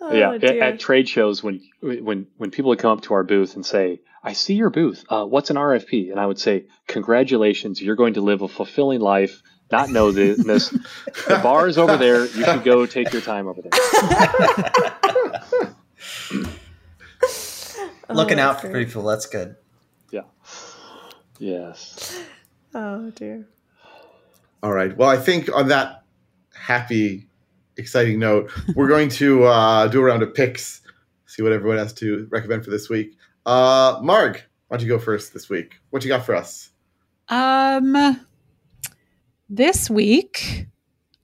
oh, 0.00 0.12
yeah, 0.12 0.32
at, 0.34 0.44
at, 0.44 0.80
trade 0.80 1.08
shows 1.08 1.42
when 1.42 1.60
when 1.80 2.26
when 2.36 2.50
people 2.50 2.70
would 2.70 2.80
come 2.80 2.98
up 2.98 3.04
to 3.04 3.14
our 3.14 3.22
booth 3.22 3.54
and 3.54 3.64
say, 3.64 4.00
"I 4.22 4.32
see 4.32 4.54
your 4.54 4.70
booth. 4.70 5.04
Uh, 5.08 5.24
what's 5.24 5.50
an 5.50 5.56
RFP?" 5.56 6.10
and 6.10 6.18
I 6.18 6.26
would 6.26 6.40
say, 6.40 6.66
"Congratulations, 6.88 7.80
you're 7.80 7.96
going 7.96 8.14
to 8.14 8.20
live 8.20 8.42
a 8.42 8.48
fulfilling 8.48 9.00
life." 9.00 9.40
Not 9.72 9.88
know 9.88 10.12
this. 10.12 10.68
the 10.68 11.40
bar 11.42 11.66
is 11.66 11.78
over 11.78 11.96
there. 11.96 12.26
You 12.26 12.44
can 12.44 12.62
go 12.62 12.84
take 12.84 13.10
your 13.10 13.22
time 13.22 13.48
over 13.48 13.62
there. 13.62 13.72
Looking 18.10 18.38
oh, 18.38 18.42
out 18.42 18.60
for 18.60 18.68
great. 18.68 18.88
people. 18.88 19.04
That's 19.04 19.24
good. 19.24 19.56
Yeah. 20.10 20.24
Yes. 21.38 22.22
Oh 22.74 23.10
dear. 23.12 23.48
All 24.62 24.72
right. 24.72 24.94
Well, 24.94 25.08
I 25.08 25.16
think 25.16 25.48
on 25.54 25.68
that 25.68 26.02
happy, 26.54 27.26
exciting 27.78 28.18
note, 28.18 28.52
we're 28.76 28.88
going 28.88 29.08
to 29.08 29.44
uh, 29.44 29.88
do 29.88 30.00
a 30.00 30.04
round 30.04 30.22
of 30.22 30.34
picks, 30.34 30.82
see 31.24 31.42
what 31.42 31.52
everyone 31.52 31.78
has 31.78 31.94
to 31.94 32.28
recommend 32.30 32.62
for 32.62 32.70
this 32.70 32.90
week. 32.90 33.16
Uh, 33.46 33.98
Marg, 34.02 34.42
why 34.68 34.76
don't 34.76 34.86
you 34.86 34.92
go 34.92 34.98
first 34.98 35.32
this 35.32 35.48
week? 35.48 35.80
What 35.88 36.04
you 36.04 36.08
got 36.08 36.26
for 36.26 36.34
us? 36.34 36.68
Um, 37.30 38.20
this 39.52 39.90
week, 39.90 40.66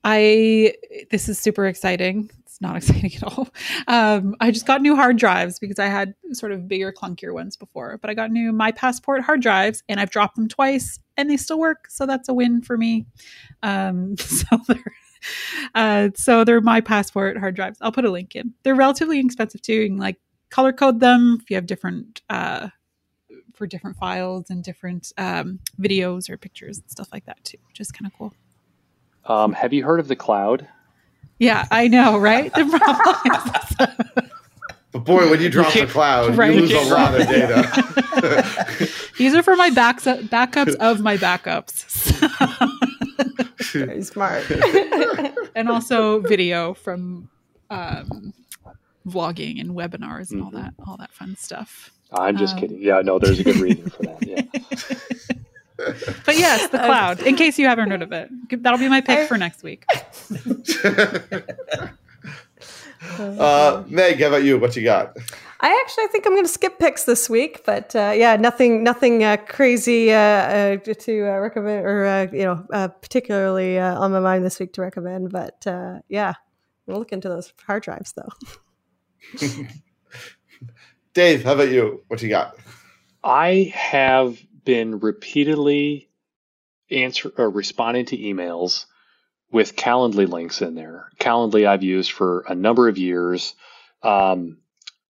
I 0.05 0.75
this 1.11 1.29
is 1.29 1.39
super 1.39 1.67
exciting. 1.67 2.31
It's 2.41 2.61
not 2.61 2.77
exciting 2.77 3.13
at 3.17 3.23
all. 3.25 3.49
Um, 3.89 4.37
I 4.41 4.51
just 4.51 4.67
got 4.67 4.83
new 4.83 4.95
hard 4.95 5.17
drives 5.17 5.59
because 5.59 5.79
I 5.79 5.87
had 5.87 6.15
sort 6.33 6.53
of 6.53 6.69
bigger, 6.69 6.93
clunkier 6.93 7.33
ones 7.33 7.57
before. 7.57 7.99
But 7.99 8.11
I 8.11 8.15
got 8.15 8.31
new 8.31 8.53
My 8.53 8.71
Passport 8.71 9.23
hard 9.23 9.41
drives, 9.41 9.83
and 9.89 9.99
I've 9.99 10.11
dropped 10.11 10.37
them 10.37 10.47
twice, 10.47 11.01
and 11.17 11.31
they 11.31 11.39
still 11.39 11.59
work. 11.59 11.87
So 11.89 12.05
that's 12.07 12.29
a 12.29 12.35
win 12.35 12.61
for 12.61 12.77
me. 12.77 13.07
Um, 13.63 14.17
so 14.19 14.47
they're 14.69 14.95
uh, 15.75 16.11
so 16.15 16.45
they're 16.45 16.61
My 16.61 16.83
Passport 16.83 17.39
hard 17.39 17.57
drives. 17.57 17.79
I'll 17.81 17.93
put 17.93 18.05
a 18.05 18.11
link 18.11 18.37
in. 18.37 18.53
They're 18.63 18.75
relatively 18.75 19.19
inexpensive 19.19 19.63
too. 19.63 19.73
You 19.73 19.89
can 19.89 19.97
like 19.97 20.19
color 20.51 20.73
code 20.73 21.01
them 21.01 21.39
if 21.41 21.49
you 21.51 21.57
have 21.57 21.67
different 21.67 22.21
uh, 22.29 22.69
for 23.59 23.67
different 23.67 23.97
files 23.97 24.49
and 24.49 24.63
different 24.63 25.13
um, 25.19 25.59
videos 25.81 26.31
or 26.31 26.39
pictures 26.39 26.79
and 26.79 26.89
stuff 26.91 27.09
like 27.13 27.27
that 27.27 27.43
too, 27.45 27.59
which 27.67 27.81
is 27.81 27.91
kind 27.91 28.07
of 28.07 28.17
cool. 28.17 28.33
Um, 29.27 29.53
have 29.53 29.73
you 29.73 29.85
heard 29.85 30.01
of 30.01 30.09
the 30.09 30.17
cloud? 30.17 30.67
Yeah, 31.39 31.67
I 31.71 31.89
know, 31.89 32.17
right? 32.17 32.53
The 32.55 32.65
problem 34.09 34.31
But 34.91 35.05
boy, 35.05 35.29
when 35.29 35.43
you 35.43 35.51
drop 35.51 35.75
you 35.75 35.85
the 35.85 35.93
cloud, 35.93 36.37
right, 36.37 36.55
you 36.55 36.63
lose 36.63 36.73
a 36.73 36.81
lot 36.95 37.21
of 37.21 37.29
data. 37.29 38.89
These 39.19 39.35
are 39.35 39.43
for 39.43 39.55
my 39.55 39.69
backs 39.69 40.05
backups 40.05 40.77
of 40.77 41.01
my 41.01 41.19
backups. 41.19 41.85
Very 43.73 44.03
smart. 44.03 44.51
and 45.55 45.69
also 45.69 46.21
video 46.21 46.73
from 46.73 47.29
um, 47.69 48.33
vlogging 49.07 49.61
and 49.61 49.73
webinars 49.73 50.31
and 50.31 50.41
mm-hmm. 50.41 50.45
all 50.45 50.51
that 50.51 50.75
all 50.87 50.97
that 50.97 51.13
fun 51.13 51.37
stuff. 51.37 51.91
I'm 52.13 52.37
just 52.37 52.55
um, 52.55 52.61
kidding. 52.61 52.81
Yeah, 52.81 53.01
no, 53.03 53.19
there's 53.19 53.39
a 53.39 53.45
good 53.45 53.57
reason 53.57 53.91
for 53.91 54.03
that. 54.05 54.27
Yeah. 54.27 54.43
but 56.25 56.39
yes, 56.39 56.69
the 56.71 56.79
cloud. 56.79 57.23
In 57.23 57.37
case 57.37 57.59
you 57.59 57.67
haven't 57.67 57.91
heard 57.91 58.03
of 58.03 58.13
it, 58.13 58.31
that'll 58.63 58.79
be 58.79 58.89
my 58.89 59.01
pick 59.01 59.19
I, 59.21 59.27
for 59.27 59.39
next 59.39 59.63
week. 59.63 59.85
uh, 63.19 63.85
Meg, 63.87 64.21
how 64.21 64.29
about 64.29 64.45
you? 64.45 64.59
What 64.59 64.75
you 64.77 64.85
got? 64.85 65.17
I 65.61 65.81
actually 65.83 66.07
think 66.09 66.25
I'm 66.25 66.35
going 66.35 66.45
to 66.45 66.51
skip 66.51 66.79
picks 66.79 67.05
this 67.05 67.29
week, 67.29 67.65
but 67.67 67.95
uh, 67.97 68.13
yeah, 68.15 68.37
nothing, 68.37 68.85
nothing 68.85 69.25
uh, 69.25 69.39
crazy 69.39 70.13
uh, 70.13 70.17
uh 70.17 70.77
to 70.77 71.27
uh, 71.27 71.39
recommend, 71.41 71.85
or 71.85 72.07
uh, 72.07 72.27
you 72.33 72.45
know, 72.45 72.65
particularly 73.01 73.79
on 73.79 74.13
my 74.13 74.21
mind 74.21 74.45
this 74.45 74.61
week 74.61 74.73
to 74.75 74.83
recommend. 74.83 75.33
But 75.33 75.67
yeah, 76.09 76.35
we'll 76.87 76.99
look 76.99 77.13
into 77.13 77.29
those 77.29 77.53
hard 77.67 77.83
drives 77.83 78.13
though. 78.13 78.29
Dave, 81.19 81.43
how 81.43 81.55
about 81.55 81.73
you? 81.73 82.05
What 82.07 82.23
you 82.23 82.29
got? 82.29 82.57
I 83.25 83.73
have 83.75 84.39
been 84.65 85.01
repeatedly 85.01 86.11
answer 86.93 87.33
or 87.37 87.51
responding 87.51 88.07
to 88.07 88.17
emails 88.17 88.87
with 89.51 89.75
Calendly 89.75 90.29
links 90.29 90.63
in 90.63 90.77
there. 90.77 91.11
Calendly 91.19 91.67
I've 91.67 91.83
used 91.83 92.13
for 92.13 92.45
a 92.47 92.55
number 92.55 92.87
of 92.87 92.99
years. 92.99 93.57
Um, 94.01 94.59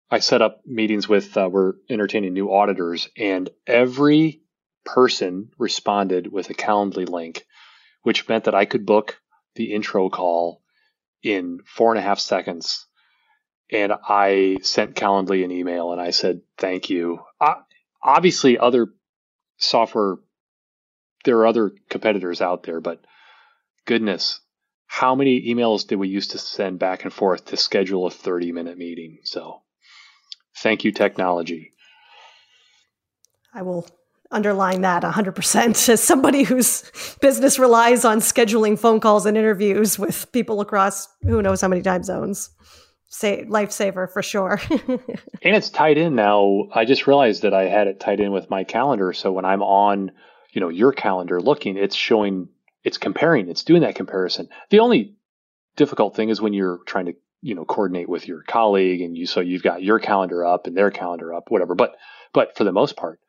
I 0.09 0.20
set 0.20 0.42
up 0.42 0.61
meetings 0.64 1.09
with 1.09 1.36
uh, 1.36 1.48
we're 1.50 1.72
entertaining 1.90 2.34
new 2.34 2.54
auditors, 2.54 3.09
and 3.16 3.50
every 3.66 4.42
person 4.84 5.50
responded 5.59 6.30
with 6.30 6.50
a 6.50 6.54
Calendly 6.54 7.09
link, 7.09 7.44
which 8.02 8.28
meant 8.28 8.44
that 8.44 8.54
I 8.54 8.64
could 8.64 8.86
book 8.86 9.20
the 9.57 9.72
intro 9.72 10.09
call 10.09 10.62
in 11.24 11.62
four 11.66 11.90
and 11.90 11.98
a 11.98 12.07
half 12.07 12.20
seconds 12.20 12.86
and 13.70 13.92
I 13.92 14.58
sent 14.62 14.94
Calendly 14.94 15.44
an 15.44 15.50
email 15.50 15.92
and 15.92 16.00
I 16.00 16.10
said, 16.10 16.42
thank 16.56 16.90
you. 16.90 17.20
Uh, 17.40 17.54
obviously, 18.02 18.58
other 18.58 18.88
software, 19.58 20.16
there 21.24 21.38
are 21.38 21.46
other 21.46 21.72
competitors 21.88 22.40
out 22.40 22.62
there, 22.62 22.80
but 22.80 23.04
goodness, 23.84 24.40
how 24.86 25.14
many 25.14 25.42
emails 25.52 25.86
did 25.86 25.96
we 25.96 26.08
used 26.08 26.30
to 26.32 26.38
send 26.38 26.78
back 26.78 27.04
and 27.04 27.12
forth 27.12 27.46
to 27.46 27.56
schedule 27.56 28.06
a 28.06 28.10
30 28.10 28.52
minute 28.52 28.78
meeting? 28.78 29.18
So 29.24 29.62
thank 30.58 30.84
you, 30.84 30.92
technology. 30.92 31.72
I 33.52 33.62
will 33.62 33.88
underline 34.30 34.82
that 34.82 35.02
100% 35.02 35.88
as 35.88 36.02
somebody 36.02 36.42
whose 36.42 36.90
business 37.20 37.58
relies 37.58 38.04
on 38.04 38.18
scheduling 38.18 38.78
phone 38.78 39.00
calls 39.00 39.26
and 39.26 39.36
interviews 39.36 39.98
with 39.98 40.30
people 40.32 40.60
across 40.60 41.08
who 41.22 41.42
knows 41.42 41.60
how 41.60 41.68
many 41.68 41.82
time 41.82 42.02
zones 42.02 42.50
say 43.09 43.44
lifesaver 43.44 44.11
for 44.11 44.22
sure. 44.22 44.61
and 44.70 45.57
it's 45.57 45.70
tied 45.70 45.98
in 45.98 46.14
now. 46.14 46.68
I 46.72 46.84
just 46.84 47.07
realized 47.07 47.42
that 47.42 47.54
I 47.54 47.64
had 47.64 47.86
it 47.86 48.00
tied 48.00 48.20
in 48.20 48.32
with 48.32 48.50
my 48.50 48.64
calendar. 48.64 49.12
So 49.12 49.32
when 49.32 49.44
I'm 49.44 49.62
on, 49.62 50.12
you 50.52 50.61
know, 50.61 50.68
your 50.68 50.92
calendar 50.92 51.40
looking, 51.40 51.76
it's 51.76 51.96
showing, 51.96 52.48
it's 52.84 52.98
comparing, 52.98 53.48
it's 53.48 53.64
doing 53.64 53.82
that 53.82 53.94
comparison. 53.94 54.48
The 54.70 54.80
only 54.80 55.14
difficult 55.76 56.16
thing 56.16 56.28
is 56.30 56.40
when 56.40 56.52
you're 56.52 56.80
trying 56.86 57.07
to, 57.07 57.14
you 57.42 57.54
know, 57.54 57.64
coordinate 57.64 58.09
with 58.09 58.26
your 58.26 58.42
colleague 58.42 59.00
and 59.00 59.16
you, 59.16 59.26
so 59.26 59.40
you've 59.40 59.62
got 59.62 59.82
your 59.82 59.98
calendar 59.98 60.44
up 60.44 60.66
and 60.66 60.76
their 60.76 60.90
calendar 60.90 61.32
up, 61.32 61.50
whatever. 61.50 61.74
But, 61.74 61.96
but 62.32 62.57
for 62.57 62.64
the 62.64 62.72
most 62.72 62.96
part, 62.96 63.20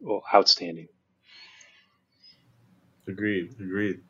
well, 0.00 0.22
outstanding. 0.32 0.88
Agreed. 3.08 3.54
Agreed. 3.60 4.00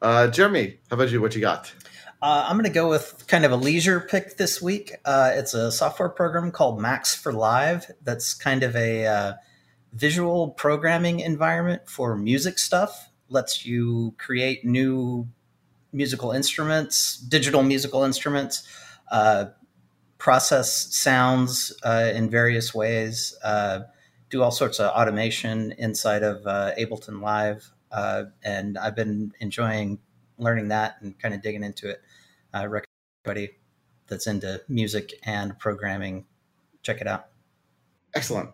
Uh, 0.00 0.28
Jeremy, 0.28 0.78
how 0.90 0.94
about 0.94 1.10
you? 1.10 1.20
What 1.20 1.34
you 1.34 1.40
got? 1.40 1.72
Uh, 2.22 2.46
I'm 2.48 2.56
going 2.56 2.64
to 2.64 2.70
go 2.70 2.88
with 2.88 3.26
kind 3.26 3.44
of 3.44 3.52
a 3.52 3.56
leisure 3.56 4.00
pick 4.00 4.38
this 4.38 4.62
week. 4.62 4.94
Uh, 5.04 5.32
it's 5.34 5.52
a 5.52 5.70
software 5.70 6.08
program 6.08 6.50
called 6.50 6.80
Max 6.80 7.14
for 7.14 7.30
Live. 7.30 7.90
That's 8.02 8.32
kind 8.32 8.62
of 8.62 8.74
a 8.74 9.06
uh, 9.06 9.32
visual 9.92 10.48
programming 10.48 11.20
environment 11.20 11.82
for 11.86 12.16
music 12.16 12.58
stuff. 12.58 13.10
Lets 13.28 13.66
you 13.66 14.14
create 14.16 14.64
new 14.64 15.28
musical 15.92 16.32
instruments, 16.32 17.18
digital 17.18 17.62
musical 17.62 18.02
instruments, 18.02 18.66
uh, 19.10 19.46
process 20.16 20.94
sounds 20.94 21.76
uh, 21.84 22.12
in 22.14 22.30
various 22.30 22.74
ways, 22.74 23.36
uh, 23.44 23.80
do 24.30 24.42
all 24.42 24.50
sorts 24.50 24.80
of 24.80 24.90
automation 24.90 25.72
inside 25.76 26.22
of 26.22 26.44
Ableton 26.78 27.20
Live. 27.20 27.72
and 28.42 28.78
I've 28.78 28.96
been 28.96 29.32
enjoying 29.38 29.98
learning 30.38 30.68
that 30.68 30.96
and 31.00 31.18
kind 31.18 31.34
of 31.34 31.42
digging 31.42 31.62
into 31.62 31.88
it. 31.88 32.00
I 32.56 32.64
recommend 32.64 32.86
anybody 33.24 33.58
that's 34.06 34.26
into 34.26 34.62
music 34.68 35.14
and 35.24 35.58
programming 35.58 36.24
check 36.82 37.00
it 37.00 37.06
out. 37.06 37.26
Excellent. 38.14 38.50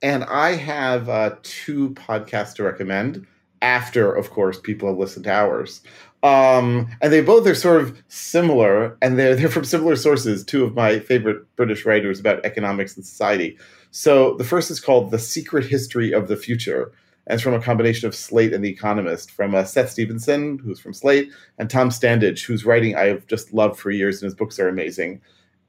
And 0.00 0.24
I 0.24 0.52
have 0.52 1.08
uh, 1.08 1.36
two 1.42 1.90
podcasts 1.90 2.54
to 2.54 2.62
recommend 2.62 3.26
after, 3.62 4.12
of 4.12 4.30
course, 4.30 4.60
people 4.60 4.88
have 4.88 4.98
listened 4.98 5.24
to 5.24 5.32
ours. 5.32 5.80
Um, 6.22 6.88
and 7.02 7.12
they 7.12 7.20
both 7.20 7.46
are 7.46 7.54
sort 7.54 7.82
of 7.82 8.02
similar, 8.08 8.96
and 9.02 9.18
they're 9.18 9.34
they're 9.36 9.48
from 9.48 9.64
similar 9.64 9.96
sources. 9.96 10.44
Two 10.44 10.64
of 10.64 10.74
my 10.74 10.98
favorite 10.98 11.44
British 11.56 11.84
writers 11.84 12.20
about 12.20 12.44
economics 12.44 12.96
and 12.96 13.04
society. 13.04 13.58
So 13.90 14.34
the 14.36 14.44
first 14.44 14.70
is 14.70 14.80
called 14.80 15.10
"The 15.10 15.18
Secret 15.18 15.66
History 15.66 16.12
of 16.12 16.28
the 16.28 16.36
Future," 16.36 16.92
and 17.26 17.34
it's 17.34 17.42
from 17.42 17.54
a 17.54 17.60
combination 17.60 18.06
of 18.06 18.14
Slate 18.14 18.52
and 18.52 18.64
The 18.64 18.70
Economist, 18.70 19.30
from 19.30 19.54
uh, 19.54 19.64
Seth 19.64 19.90
Stevenson, 19.90 20.58
who's 20.58 20.80
from 20.80 20.92
Slate, 20.92 21.30
and 21.58 21.70
Tom 21.70 21.88
Standage, 21.88 22.44
whose 22.44 22.64
writing 22.64 22.96
I've 22.96 23.26
just 23.26 23.52
loved 23.52 23.78
for 23.78 23.90
years, 23.90 24.20
and 24.20 24.26
his 24.26 24.34
books 24.34 24.58
are 24.58 24.68
amazing. 24.68 25.20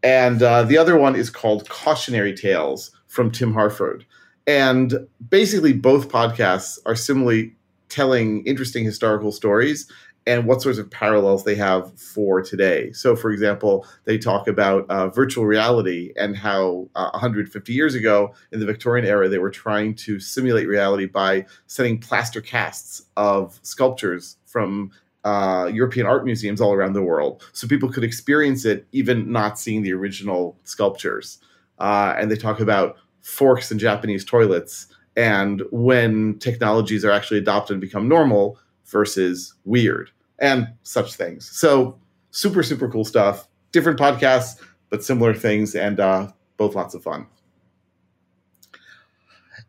And 0.03 0.43
uh, 0.43 0.63
the 0.63 0.77
other 0.77 0.97
one 0.97 1.15
is 1.15 1.29
called 1.29 1.69
"Cautionary 1.69 2.35
Tales" 2.35 2.91
from 3.07 3.31
Tim 3.31 3.53
Harford. 3.53 4.05
And 4.47 5.07
basically, 5.29 5.73
both 5.73 6.09
podcasts 6.09 6.77
are 6.85 6.95
similarly 6.95 7.55
telling 7.89 8.45
interesting 8.45 8.83
historical 8.83 9.31
stories 9.31 9.89
and 10.27 10.45
what 10.45 10.61
sorts 10.61 10.79
of 10.79 10.89
parallels 10.89 11.43
they 11.43 11.55
have 11.55 11.97
for 11.99 12.41
today. 12.41 12.91
So, 12.93 13.15
for 13.15 13.31
example, 13.31 13.85
they 14.05 14.17
talk 14.17 14.47
about 14.47 14.89
uh, 14.89 15.09
virtual 15.09 15.45
reality 15.45 16.13
and 16.15 16.35
how 16.35 16.89
uh, 16.95 17.09
150 17.11 17.73
years 17.73 17.93
ago 17.93 18.33
in 18.51 18.59
the 18.59 18.65
Victorian 18.65 19.05
era, 19.05 19.29
they 19.29 19.37
were 19.37 19.51
trying 19.51 19.93
to 19.95 20.19
simulate 20.19 20.67
reality 20.67 21.05
by 21.05 21.45
setting 21.67 21.99
plaster 21.99 22.41
casts 22.41 23.03
of 23.17 23.59
sculptures 23.61 24.37
from 24.45 24.91
uh, 25.23 25.69
European 25.71 26.05
art 26.05 26.25
museums 26.25 26.61
all 26.61 26.73
around 26.73 26.93
the 26.93 27.01
world, 27.01 27.43
so 27.51 27.67
people 27.67 27.91
could 27.91 28.03
experience 28.03 28.63
it 28.63 28.85
even 28.91 29.31
not 29.31 29.59
seeing 29.59 29.81
the 29.81 29.93
original 29.93 30.57
sculptures. 30.63 31.39
Uh, 31.79 32.13
and 32.17 32.31
they 32.31 32.35
talk 32.35 32.59
about 32.59 32.95
forks 33.21 33.71
in 33.71 33.79
Japanese 33.79 34.23
toilets 34.23 34.87
and 35.15 35.63
when 35.71 36.37
technologies 36.39 37.03
are 37.03 37.11
actually 37.11 37.39
adopted 37.39 37.73
and 37.73 37.81
become 37.81 38.07
normal 38.07 38.59
versus 38.85 39.53
weird 39.63 40.11
and 40.39 40.67
such 40.83 41.15
things. 41.15 41.49
So 41.49 41.99
super, 42.31 42.63
super 42.63 42.89
cool 42.89 43.05
stuff. 43.05 43.47
Different 43.71 43.99
podcasts, 43.99 44.61
but 44.89 45.03
similar 45.03 45.33
things, 45.33 45.75
and 45.75 45.99
uh, 45.99 46.31
both 46.57 46.75
lots 46.75 46.93
of 46.93 47.03
fun. 47.03 47.27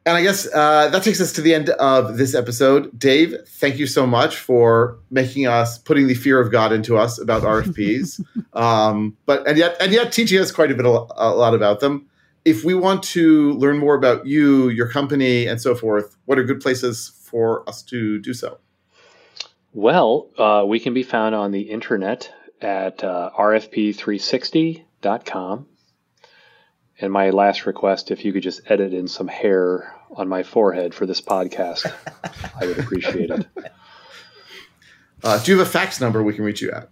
And 0.06 0.16
I 0.16 0.22
guess 0.22 0.46
uh, 0.54 0.88
that 0.90 1.02
takes 1.02 1.20
us 1.20 1.32
to 1.32 1.40
the 1.40 1.52
end 1.52 1.70
of 1.70 2.16
this 2.16 2.36
episode. 2.36 2.96
Dave, 2.96 3.34
thank 3.44 3.76
you 3.76 3.88
so 3.88 4.06
much 4.06 4.36
for 4.36 4.98
making 5.10 5.48
us 5.48 5.78
putting 5.78 6.06
the 6.06 6.14
fear 6.14 6.40
of 6.40 6.52
God 6.52 6.72
into 6.72 6.96
us 6.96 7.20
about 7.20 7.42
RFPs, 7.42 8.24
um, 8.52 9.16
but 9.26 9.46
and 9.48 9.58
yet 9.58 9.76
and 9.80 9.92
yet 9.92 10.12
teaching 10.12 10.38
us 10.38 10.52
quite 10.52 10.70
a 10.70 10.76
bit 10.76 10.86
a 10.86 10.90
lot 10.90 11.54
about 11.54 11.80
them. 11.80 12.06
If 12.44 12.62
we 12.62 12.74
want 12.74 13.02
to 13.04 13.54
learn 13.54 13.78
more 13.78 13.96
about 13.96 14.24
you, 14.26 14.68
your 14.68 14.88
company, 14.88 15.46
and 15.48 15.60
so 15.60 15.74
forth, 15.74 16.16
what 16.26 16.38
are 16.38 16.44
good 16.44 16.60
places 16.60 17.10
for 17.24 17.68
us 17.68 17.82
to 17.84 18.20
do 18.20 18.32
so? 18.32 18.60
Well, 19.76 20.30
uh, 20.38 20.64
we 20.66 20.80
can 20.80 20.94
be 20.94 21.02
found 21.02 21.34
on 21.34 21.52
the 21.52 21.60
internet 21.60 22.32
at 22.62 23.04
uh, 23.04 23.28
rfp360.com. 23.38 25.66
And 26.98 27.12
my 27.12 27.28
last 27.28 27.66
request, 27.66 28.10
if 28.10 28.24
you 28.24 28.32
could 28.32 28.42
just 28.42 28.62
edit 28.70 28.94
in 28.94 29.06
some 29.06 29.28
hair 29.28 29.94
on 30.10 30.28
my 30.28 30.44
forehead 30.44 30.94
for 30.94 31.04
this 31.04 31.20
podcast, 31.20 31.92
I 32.58 32.64
would 32.64 32.78
appreciate 32.78 33.28
it. 33.28 33.46
Uh, 35.22 35.38
do 35.42 35.52
you 35.52 35.58
have 35.58 35.66
a 35.66 35.70
fax 35.70 36.00
number 36.00 36.22
we 36.22 36.32
can 36.32 36.44
reach 36.44 36.62
you 36.62 36.70
at? 36.70 36.88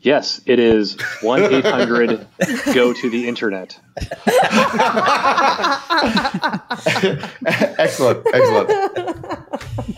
Yes, 0.00 0.40
it 0.46 0.58
is 0.58 1.00
1 1.22 1.44
800 1.44 2.26
go 2.74 2.92
to 2.92 3.08
the 3.08 3.28
internet. 3.28 3.78
excellent, 7.78 8.26
excellent. 8.34 9.96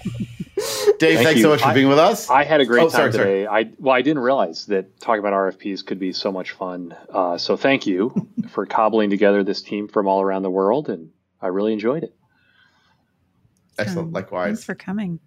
Dave, 1.02 1.16
Thank 1.16 1.26
thanks 1.26 1.38
you. 1.38 1.42
so 1.42 1.48
much 1.48 1.62
for 1.62 1.66
I, 1.66 1.74
being 1.74 1.88
with 1.88 1.98
us. 1.98 2.30
I 2.30 2.44
had 2.44 2.60
a 2.60 2.64
great 2.64 2.82
oh, 2.82 2.88
time 2.88 3.10
sorry, 3.10 3.10
today. 3.10 3.44
Sorry. 3.44 3.64
I 3.66 3.70
well, 3.78 3.92
I 3.92 4.02
didn't 4.02 4.22
realize 4.22 4.66
that 4.66 5.00
talking 5.00 5.18
about 5.18 5.32
RFPs 5.32 5.84
could 5.84 5.98
be 5.98 6.12
so 6.12 6.30
much 6.30 6.52
fun. 6.52 6.94
Uh, 7.10 7.36
so 7.36 7.56
thank 7.56 7.88
you 7.88 8.28
for 8.50 8.66
cobbling 8.66 9.10
together 9.10 9.42
this 9.42 9.62
team 9.62 9.88
from 9.88 10.06
all 10.06 10.22
around 10.22 10.42
the 10.42 10.50
world, 10.50 10.88
and 10.88 11.10
I 11.40 11.48
really 11.48 11.72
enjoyed 11.72 12.04
it. 12.04 12.14
Excellent. 13.78 14.08
Um, 14.08 14.12
Likewise. 14.12 14.46
Thanks 14.46 14.64
for 14.64 14.76
coming. 14.76 15.18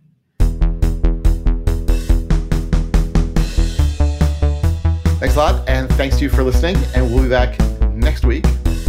Thanks 5.20 5.36
a 5.36 5.40
lot, 5.40 5.68
and 5.68 5.90
thanks 5.96 6.16
to 6.20 6.24
you 6.24 6.30
for 6.30 6.44
listening. 6.44 6.78
And 6.96 7.14
we'll 7.14 7.24
be 7.24 7.28
back 7.28 7.60
next 7.90 8.26
week 8.26 8.46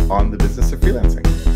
on 0.08 0.30
the 0.30 0.36
business 0.36 0.70
of 0.70 0.78
freelancing. 0.78 1.55